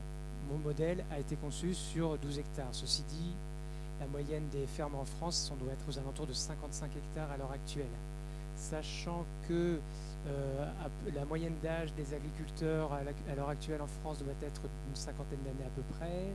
mon 0.51 0.57
modèle 0.59 1.03
a 1.11 1.20
été 1.20 1.36
conçu 1.36 1.74
sur 1.74 2.18
12 2.18 2.39
hectares. 2.39 2.70
Ceci 2.72 3.03
dit, 3.09 3.34
la 3.99 4.07
moyenne 4.07 4.47
des 4.51 4.68
fermes 4.68 4.95
en 4.95 5.05
France, 5.05 5.51
on 5.51 5.64
doit 5.64 5.74
être 5.74 5.89
aux 5.89 5.97
alentours 5.97 6.28
de 6.28 6.34
55 6.34 6.91
hectares 6.95 7.32
à 7.32 7.38
l'heure 7.38 7.51
actuelle. 7.51 7.86
Sachant 8.64 9.26
que 9.49 9.80
euh, 10.28 10.66
la 11.14 11.26
moyenne 11.26 11.55
d'âge 11.61 11.93
des 11.95 12.14
agriculteurs 12.14 12.93
à 12.93 13.36
l'heure 13.36 13.49
actuelle 13.49 13.82
en 13.82 13.88
France 13.88 14.20
doit 14.20 14.34
être 14.41 14.61
d'une 14.61 14.95
cinquantaine 14.95 15.39
d'années 15.43 15.68
à 15.68 15.76
peu 15.76 15.82
près 15.97 16.34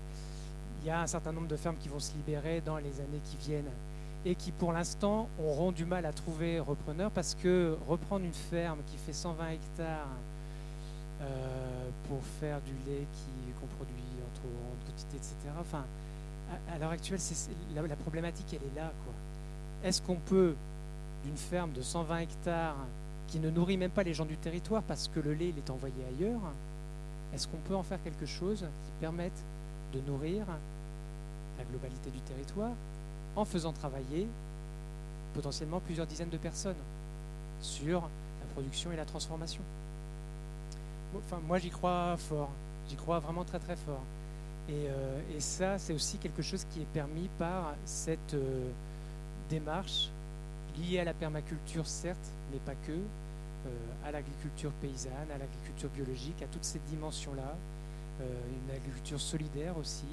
il 0.82 0.86
y 0.86 0.90
a 0.90 1.00
un 1.00 1.06
certain 1.06 1.32
nombre 1.32 1.48
de 1.48 1.56
fermes 1.56 1.76
qui 1.76 1.88
vont 1.88 1.98
se 1.98 2.12
libérer 2.12 2.60
dans 2.60 2.76
les 2.76 3.00
années 3.00 3.20
qui 3.24 3.36
viennent 3.38 3.70
et 4.24 4.34
qui 4.34 4.52
pour 4.52 4.72
l'instant 4.72 5.28
auront 5.42 5.72
du 5.72 5.84
mal 5.84 6.04
à 6.06 6.12
trouver 6.12 6.60
repreneur 6.60 7.10
parce 7.10 7.34
que 7.34 7.76
reprendre 7.88 8.24
une 8.24 8.32
ferme 8.32 8.80
qui 8.86 8.96
fait 8.98 9.12
120 9.12 9.50
hectares 9.50 10.08
euh, 11.20 11.88
pour 12.08 12.22
faire 12.40 12.60
du 12.60 12.72
lait 12.86 13.06
qu'on 13.60 13.66
produit 13.66 13.94
en 13.94 14.34
trop 14.36 14.48
grande 14.48 14.86
quantité, 14.86 15.16
etc. 15.16 15.34
Enfin, 15.60 15.84
à, 16.72 16.78
l'heure 16.78 16.90
actuelle, 16.90 17.18
la, 17.74 17.82
la, 17.82 17.96
problématique, 17.96 18.46
elle 18.52 18.66
est 18.68 18.80
là. 18.80 18.92
Est-ce 19.82 20.02
qu'on 20.02 20.16
peut, 20.16 20.54
d'une 21.28 21.36
ferme 21.36 21.72
de 21.72 21.82
120 21.82 22.18
hectares 22.20 22.76
qui 23.26 23.38
ne 23.38 23.50
nourrit 23.50 23.76
même 23.76 23.90
pas 23.90 24.02
les 24.02 24.14
gens 24.14 24.24
du 24.24 24.38
territoire 24.38 24.82
parce 24.82 25.08
que 25.08 25.20
le 25.20 25.34
lait 25.34 25.50
il 25.50 25.58
est 25.58 25.68
envoyé 25.68 25.94
ailleurs, 26.16 26.40
est-ce 27.34 27.46
qu'on 27.46 27.58
peut 27.68 27.76
en 27.76 27.82
faire 27.82 28.02
quelque 28.02 28.24
chose 28.24 28.60
qui 28.60 28.90
permette 29.00 29.44
de 29.92 30.00
nourrir 30.10 30.46
la 31.58 31.64
globalité 31.64 32.10
du 32.10 32.20
territoire 32.20 32.70
en 33.36 33.44
faisant 33.44 33.72
travailler 33.72 34.26
potentiellement 35.34 35.80
plusieurs 35.80 36.06
dizaines 36.06 36.30
de 36.30 36.38
personnes 36.38 36.80
sur 37.60 38.00
la 38.00 38.46
production 38.54 38.90
et 38.90 38.96
la 38.96 39.04
transformation? 39.04 39.60
Enfin, 41.14 41.40
moi, 41.46 41.58
j'y 41.58 41.70
crois 41.70 42.16
fort. 42.16 42.50
J'y 42.88 42.96
crois 42.96 43.18
vraiment 43.18 43.44
très 43.44 43.58
très 43.58 43.76
fort. 43.76 44.02
Et, 44.68 44.88
euh, 44.88 45.40
ça, 45.40 45.78
c'est 45.78 45.92
aussi 45.92 46.16
quelque 46.18 46.42
chose 46.42 46.64
qui 46.72 46.80
est 46.80 46.92
permis 46.92 47.28
par 47.38 47.74
cette 47.84 48.34
euh, 48.34 48.70
démarche 49.50 50.10
liée 50.78 51.00
à 51.00 51.04
la 51.04 51.14
permaculture, 51.14 51.86
certes, 51.86 52.32
mais 52.52 52.58
pas 52.58 52.74
que, 52.86 52.92
euh, 52.92 54.08
à 54.08 54.12
l'agriculture 54.12 54.70
paysanne, 54.80 55.30
à 55.34 55.38
l'agriculture 55.38 55.90
biologique, 55.90 56.40
à 56.42 56.46
toutes 56.46 56.64
ces 56.64 56.78
dimensions-là, 56.90 57.56
euh, 58.20 58.24
une 58.24 58.72
l'agriculture 58.72 59.20
solidaire 59.20 59.76
aussi, 59.78 60.06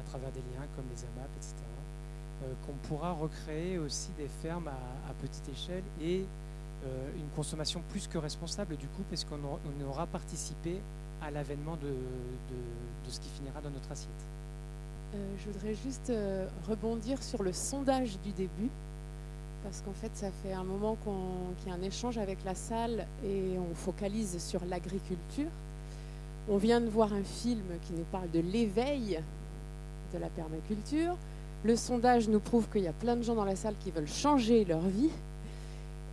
à 0.00 0.08
travers 0.08 0.30
des 0.32 0.40
liens 0.40 0.66
comme 0.76 0.84
les 0.94 1.02
AMAP, 1.04 1.30
etc. 1.36 1.54
Euh, 2.42 2.52
qu'on 2.66 2.72
pourra 2.88 3.12
recréer 3.12 3.78
aussi 3.78 4.10
des 4.18 4.28
fermes 4.42 4.68
à, 4.68 5.12
petite 5.20 5.48
échelle 5.50 5.82
et 6.00 6.24
une 7.14 7.28
consommation 7.36 7.82
plus 7.90 8.06
que 8.06 8.16
responsable 8.16 8.74
du 8.78 8.86
coup, 8.86 9.02
parce 9.10 9.24
qu'on 9.24 9.36
aura, 9.86 10.06
participé 10.06 10.80
à 11.20 11.30
l'avènement 11.30 11.76
de, 11.76 11.92
ce 13.06 13.20
qui 13.20 13.28
finira 13.28 13.60
dans 13.60 13.68
notre 13.68 13.92
assiette. 13.92 14.24
je 15.12 15.50
voudrais 15.50 15.74
juste 15.74 16.10
rebondir 16.66 17.22
sur 17.22 17.42
le 17.42 17.52
sondage 17.52 18.18
du 18.20 18.32
début 18.32 18.70
parce 19.70 19.82
qu'en 19.82 19.92
fait, 19.92 20.10
ça 20.14 20.32
fait 20.42 20.52
un 20.52 20.64
moment 20.64 20.96
qu'il 21.04 21.68
y 21.68 21.72
a 21.72 21.78
un 21.78 21.82
échange 21.82 22.18
avec 22.18 22.38
la 22.44 22.56
salle 22.56 23.06
et 23.24 23.56
on 23.56 23.72
focalise 23.76 24.42
sur 24.42 24.64
l'agriculture. 24.64 25.46
On 26.48 26.56
vient 26.56 26.80
de 26.80 26.88
voir 26.88 27.12
un 27.12 27.22
film 27.22 27.62
qui 27.82 27.92
nous 27.92 28.04
parle 28.10 28.28
de 28.32 28.40
l'éveil 28.40 29.20
de 30.12 30.18
la 30.18 30.26
permaculture. 30.26 31.16
Le 31.62 31.76
sondage 31.76 32.28
nous 32.28 32.40
prouve 32.40 32.68
qu'il 32.68 32.82
y 32.82 32.88
a 32.88 32.92
plein 32.92 33.14
de 33.14 33.22
gens 33.22 33.36
dans 33.36 33.44
la 33.44 33.54
salle 33.54 33.74
qui 33.78 33.92
veulent 33.92 34.08
changer 34.08 34.64
leur 34.64 34.80
vie. 34.80 35.10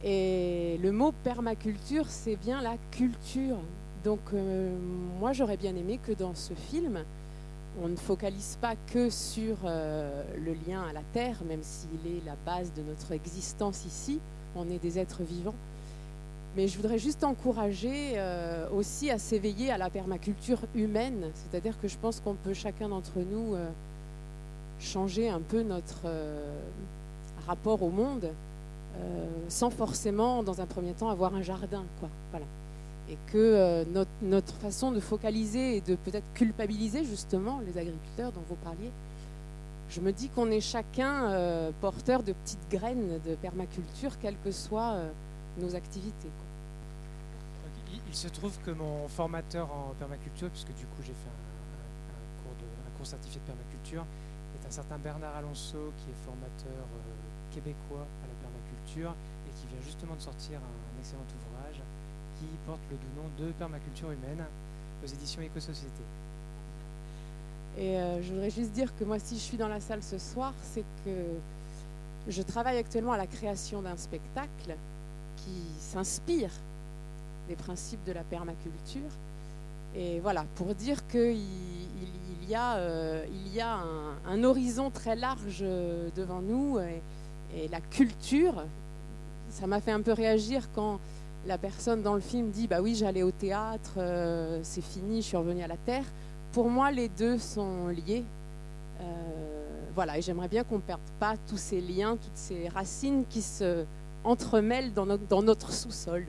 Et 0.03 0.77
le 0.83 0.91
mot 0.91 1.11
permaculture, 1.23 2.05
c'est 2.09 2.35
bien 2.35 2.61
la 2.61 2.75
culture. 2.91 3.57
Donc 4.03 4.19
euh, 4.35 4.71
moi, 5.19 5.33
j'aurais 5.33 5.57
bien 5.57 5.75
aimé 5.75 5.99
que 6.05 6.11
dans 6.11 6.35
ce 6.35 6.53
film, 6.53 6.99
on 7.81 7.87
ne 7.89 7.95
focalise 7.95 8.57
pas 8.59 8.75
que 8.91 9.09
sur 9.09 9.57
euh, 9.65 10.23
le 10.37 10.53
lien 10.53 10.83
à 10.89 10.93
la 10.93 11.01
terre, 11.13 11.37
même 11.47 11.61
s'il 11.61 12.11
est 12.11 12.25
la 12.25 12.35
base 12.45 12.71
de 12.73 12.81
notre 12.81 13.11
existence 13.11 13.85
ici. 13.85 14.19
On 14.55 14.69
est 14.69 14.79
des 14.79 14.97
êtres 14.97 15.21
vivants. 15.23 15.53
Mais 16.55 16.67
je 16.67 16.75
voudrais 16.77 16.97
juste 16.97 17.23
encourager 17.23 18.13
euh, 18.15 18.67
aussi 18.71 19.11
à 19.11 19.19
s'éveiller 19.19 19.69
à 19.69 19.77
la 19.77 19.91
permaculture 19.91 20.59
humaine. 20.73 21.29
C'est-à-dire 21.35 21.79
que 21.79 21.87
je 21.87 21.97
pense 21.97 22.19
qu'on 22.19 22.33
peut 22.33 22.55
chacun 22.55 22.89
d'entre 22.89 23.19
nous 23.19 23.53
euh, 23.53 23.69
changer 24.79 25.29
un 25.29 25.41
peu 25.41 25.61
notre 25.61 26.07
rapport 27.45 27.83
au 27.83 27.89
monde 27.89 28.29
sans 29.47 29.69
forcément, 29.69 30.41
dans 30.41 30.59
un 30.59 30.65
premier 30.65 30.93
temps, 30.93 31.09
avoir 31.09 31.35
un 31.35 31.43
jardin. 31.43 31.83
Quoi. 31.99 32.09
Voilà 32.31 32.45
et 33.09 33.17
que 33.27 33.37
euh, 33.37 34.05
notre, 34.21 34.53
façon 34.55 34.91
de 34.91 34.99
focaliser 34.99 35.77
et 35.77 35.81
de 35.81 35.95
peut-être 35.95 36.25
culpabiliser 36.33 37.05
justement 37.05 37.61
les 37.65 37.77
agriculteurs 37.77 38.31
dont 38.31 38.43
vous 38.49 38.55
parliez, 38.55 38.91
je 39.89 40.01
me 40.01 40.11
dis 40.11 40.27
qu'on 40.29 40.51
est 40.51 40.59
chacun 40.61 41.31
euh, 41.31 41.71
porteur 41.79 42.23
de 42.23 42.33
petites 42.33 42.69
graines 42.69 43.19
de 43.25 43.35
permaculture, 43.35 44.19
quelles 44.19 44.37
que 44.43 44.51
soient 44.51 44.93
euh, 44.93 45.09
nos 45.59 45.75
activités. 45.75 46.29
Il, 48.09 48.15
se 48.15 48.27
trouve 48.27 48.57
que 48.65 48.71
mon 48.71 49.07
formateur 49.07 49.71
en 49.71 49.93
permaculture, 49.99 50.49
puisque 50.49 50.73
du 50.73 50.85
coup 50.85 51.01
j'ai 51.01 51.13
fait 51.13 51.29
un, 51.29 52.43
cours 52.43 52.55
de, 52.57 52.65
un, 52.65 52.97
cours 52.97 53.05
certifié 53.05 53.39
de 53.39 53.45
permaculture, 53.45 54.05
est 54.55 54.67
un 54.67 54.71
certain 54.71 54.97
Bernard 54.97 55.35
Alonso 55.35 55.93
qui 55.97 56.09
est 56.09 56.25
formateur 56.25 56.87
québécois 57.51 58.07
à 58.23 58.27
la 58.27 58.35
permaculture 58.41 59.13
et 59.45 59.51
qui 59.59 59.67
vient 59.67 59.81
justement 59.85 60.15
de 60.15 60.21
sortir 60.21 60.57
un 60.57 60.99
excellent 60.99 61.21
ouvrage 61.21 61.81
qui 62.39 62.45
porte 62.65 62.79
le 62.91 62.97
doux 62.97 63.21
nom 63.21 63.45
de 63.45 63.51
Permaculture 63.53 64.11
humaine 64.11 64.45
aux 65.03 65.07
éditions 65.07 65.41
Éco-Société. 65.41 66.03
Et 67.77 67.97
euh, 67.97 68.21
je 68.21 68.33
voudrais 68.33 68.49
juste 68.49 68.71
dire 68.71 68.91
que 68.97 69.03
moi, 69.03 69.19
si 69.19 69.35
je 69.35 69.41
suis 69.41 69.57
dans 69.57 69.67
la 69.67 69.79
salle 69.79 70.01
ce 70.01 70.17
soir, 70.17 70.53
c'est 70.63 70.83
que 71.05 71.11
je 72.27 72.41
travaille 72.41 72.77
actuellement 72.77 73.11
à 73.13 73.17
la 73.17 73.27
création 73.27 73.81
d'un 73.81 73.97
spectacle 73.97 74.75
qui 75.37 75.61
s'inspire 75.79 76.49
des 77.47 77.55
principes 77.55 78.03
de 78.05 78.13
la 78.13 78.23
permaculture. 78.23 79.11
Et 79.95 80.19
voilà, 80.19 80.45
pour 80.55 80.73
dire 80.75 81.07
qu'il 81.07 81.37
il, 81.37 82.49
y 82.49 82.55
a, 82.55 82.77
euh, 82.77 83.25
un, 84.25 84.43
horizon 84.43 84.89
très 84.89 85.15
large 85.15 85.63
devant 86.15 86.41
nous 86.41 86.79
et 86.79 87.67
la 87.69 87.79
culture, 87.79 88.63
ça 89.49 89.67
m'a 89.67 89.81
fait 89.81 89.91
un 89.91 90.01
peu 90.01 90.13
réagir 90.13 90.69
quand 90.73 90.99
la 91.47 91.57
personne 91.57 92.03
dans 92.03 92.13
le 92.13 92.21
film 92.21 92.51
dit 92.51 92.67
bah 92.67 92.81
oui 92.81 92.93
j'allais 92.93 93.23
au 93.23 93.31
théâtre, 93.31 93.93
euh, 93.97 94.59
c'est 94.63 94.83
fini, 94.83 95.21
je 95.21 95.27
suis 95.27 95.37
revenue 95.37 95.63
à 95.63 95.67
la 95.67 95.77
terre. 95.77 96.03
Pour 96.51 96.69
moi 96.69 96.91
les 96.91 97.09
deux 97.09 97.39
sont 97.39 97.87
liés. 97.87 98.23
Euh, 99.01 99.03
voilà 99.95 100.17
et 100.17 100.21
j'aimerais 100.21 100.49
bien 100.49 100.63
qu'on 100.63 100.79
perde 100.79 101.01
pas 101.19 101.35
tous 101.47 101.57
ces 101.57 101.81
liens, 101.81 102.17
toutes 102.17 102.35
ces 102.35 102.67
racines 102.67 103.23
qui 103.29 103.41
se 103.41 103.85
entremêlent 104.23 104.93
dans 104.93 105.05
notre, 105.05 105.25
dans 105.27 105.41
notre 105.41 105.71
sous-sol. 105.71 106.25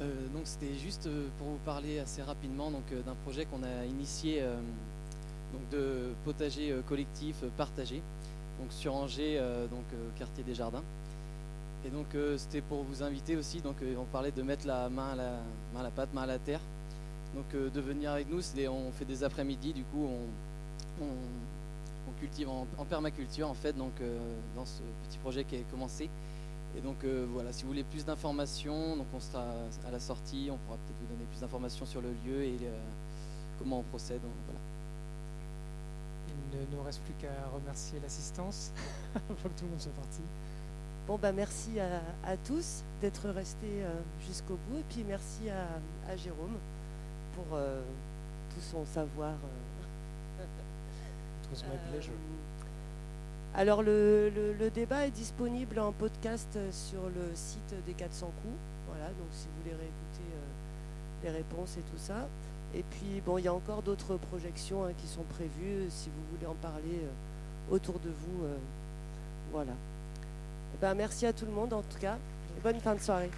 Euh, 0.00 0.28
donc 0.32 0.42
c'était 0.44 0.74
juste 0.74 1.08
pour 1.38 1.48
vous 1.48 1.58
parler 1.64 1.98
assez 1.98 2.22
rapidement 2.22 2.70
donc 2.70 2.84
d'un 3.04 3.16
projet 3.24 3.46
qu'on 3.46 3.64
a 3.64 3.84
initié 3.84 4.44
donc 5.52 5.68
de 5.72 6.12
potager 6.24 6.72
collectif 6.88 7.42
partagé 7.56 8.00
donc 8.60 8.70
sur 8.70 8.94
Angers 8.94 9.42
donc 9.72 9.82
quartier 10.16 10.44
des 10.44 10.54
Jardins. 10.54 10.84
Et 11.84 11.90
donc 11.90 12.14
euh, 12.14 12.36
c'était 12.36 12.60
pour 12.60 12.82
vous 12.82 13.02
inviter 13.02 13.36
aussi, 13.36 13.60
donc 13.60 13.76
euh, 13.82 13.94
on 13.98 14.04
parlait 14.04 14.32
de 14.32 14.42
mettre 14.42 14.66
la 14.66 14.88
main 14.88 15.10
à 15.12 15.14
la, 15.14 15.30
main 15.72 15.80
à 15.80 15.82
la 15.84 15.90
pâte, 15.90 16.12
main 16.12 16.22
à 16.22 16.26
la 16.26 16.38
terre. 16.38 16.60
Donc 17.34 17.46
euh, 17.54 17.70
de 17.70 17.80
venir 17.80 18.10
avec 18.10 18.28
nous, 18.28 18.40
on 18.68 18.90
fait 18.92 19.04
des 19.04 19.22
après-midi, 19.22 19.72
du 19.72 19.84
coup 19.84 20.08
on, 21.00 21.06
cultive 22.20 22.48
en, 22.48 22.66
permaculture 22.88 23.48
en 23.48 23.54
fait, 23.54 23.76
donc 23.76 23.92
dans 24.56 24.64
ce 24.64 24.80
petit 25.06 25.18
projet 25.18 25.44
qui 25.44 25.56
a 25.56 25.58
commencé. 25.70 26.10
Et 26.76 26.80
donc 26.80 27.04
voilà, 27.32 27.52
si 27.52 27.62
vous 27.62 27.68
voulez 27.68 27.84
plus 27.84 28.04
d'informations, 28.04 28.96
donc 28.96 29.06
on 29.14 29.20
sera 29.20 29.44
à 29.86 29.90
la 29.92 30.00
sortie, 30.00 30.48
on 30.50 30.56
pourra 30.56 30.78
peut-être 30.78 30.98
vous 31.00 31.14
donner 31.14 31.26
plus 31.30 31.40
d'informations 31.40 31.86
sur 31.86 32.00
le 32.00 32.08
lieu 32.26 32.42
et 32.42 32.58
comment 33.58 33.78
on 33.80 33.82
procède. 33.82 34.20
Il 36.52 36.58
ne 36.58 36.76
nous 36.76 36.82
reste 36.82 37.02
plus 37.02 37.14
qu'à 37.20 37.28
remercier 37.54 38.00
l'assistance 38.02 38.72
avant 39.14 39.34
que 39.34 39.58
tout 39.58 39.64
le 39.66 39.70
monde 39.70 39.80
soit 39.80 39.92
parti. 39.92 40.22
Bon, 41.08 41.16
bah, 41.16 41.32
merci 41.32 41.80
à, 41.80 42.36
tous 42.36 42.84
d'être 43.00 43.30
restés 43.30 43.80
euh, 43.80 43.94
jusqu'au 44.26 44.58
bout. 44.68 44.78
Et 44.78 44.84
puis 44.90 45.02
merci 45.08 45.48
à, 45.48 46.14
Jérôme 46.18 46.58
pour 47.34 47.46
euh, 47.54 47.80
tout 48.50 48.60
son 48.60 48.84
savoir. 48.84 49.32
Euh. 49.32 50.44
alors, 53.54 53.82
le, 53.82 54.68
débat 54.74 55.06
est 55.06 55.10
disponible 55.10 55.78
en 55.78 55.92
podcast 55.92 56.58
sur 56.72 57.04
le 57.04 57.34
site 57.34 57.74
des 57.86 57.94
400 57.94 58.26
coups. 58.26 58.58
Voilà, 58.88 59.06
donc 59.06 59.28
si 59.32 59.46
vous 59.46 59.62
voulez 59.62 59.76
réécouter 59.76 60.28
les 61.24 61.30
réponses 61.30 61.78
et 61.78 61.82
tout 61.90 61.96
ça. 61.96 62.28
Et 62.74 62.82
puis, 62.82 63.22
bon, 63.24 63.38
il 63.38 63.46
y 63.46 63.48
a 63.48 63.54
encore 63.54 63.80
d'autres 63.80 64.18
projections 64.18 64.84
hein, 64.84 64.92
qui 64.98 65.06
sont 65.06 65.22
prévues. 65.22 65.86
Si 65.88 66.10
vous 66.10 66.36
voulez 66.36 66.46
en 66.46 66.56
parler 66.56 67.00
autour 67.70 67.98
de 67.98 68.10
vous, 68.10 68.44
voilà. 69.52 69.72
Ben, 70.80 70.94
merci 70.94 71.26
à 71.26 71.32
tout 71.32 71.44
le 71.44 71.52
monde 71.52 71.72
en 71.72 71.82
tout 71.82 71.98
cas. 72.00 72.16
bonne 72.62 72.80
fin 72.80 72.94
de 72.94 73.00
soirée. 73.00 73.30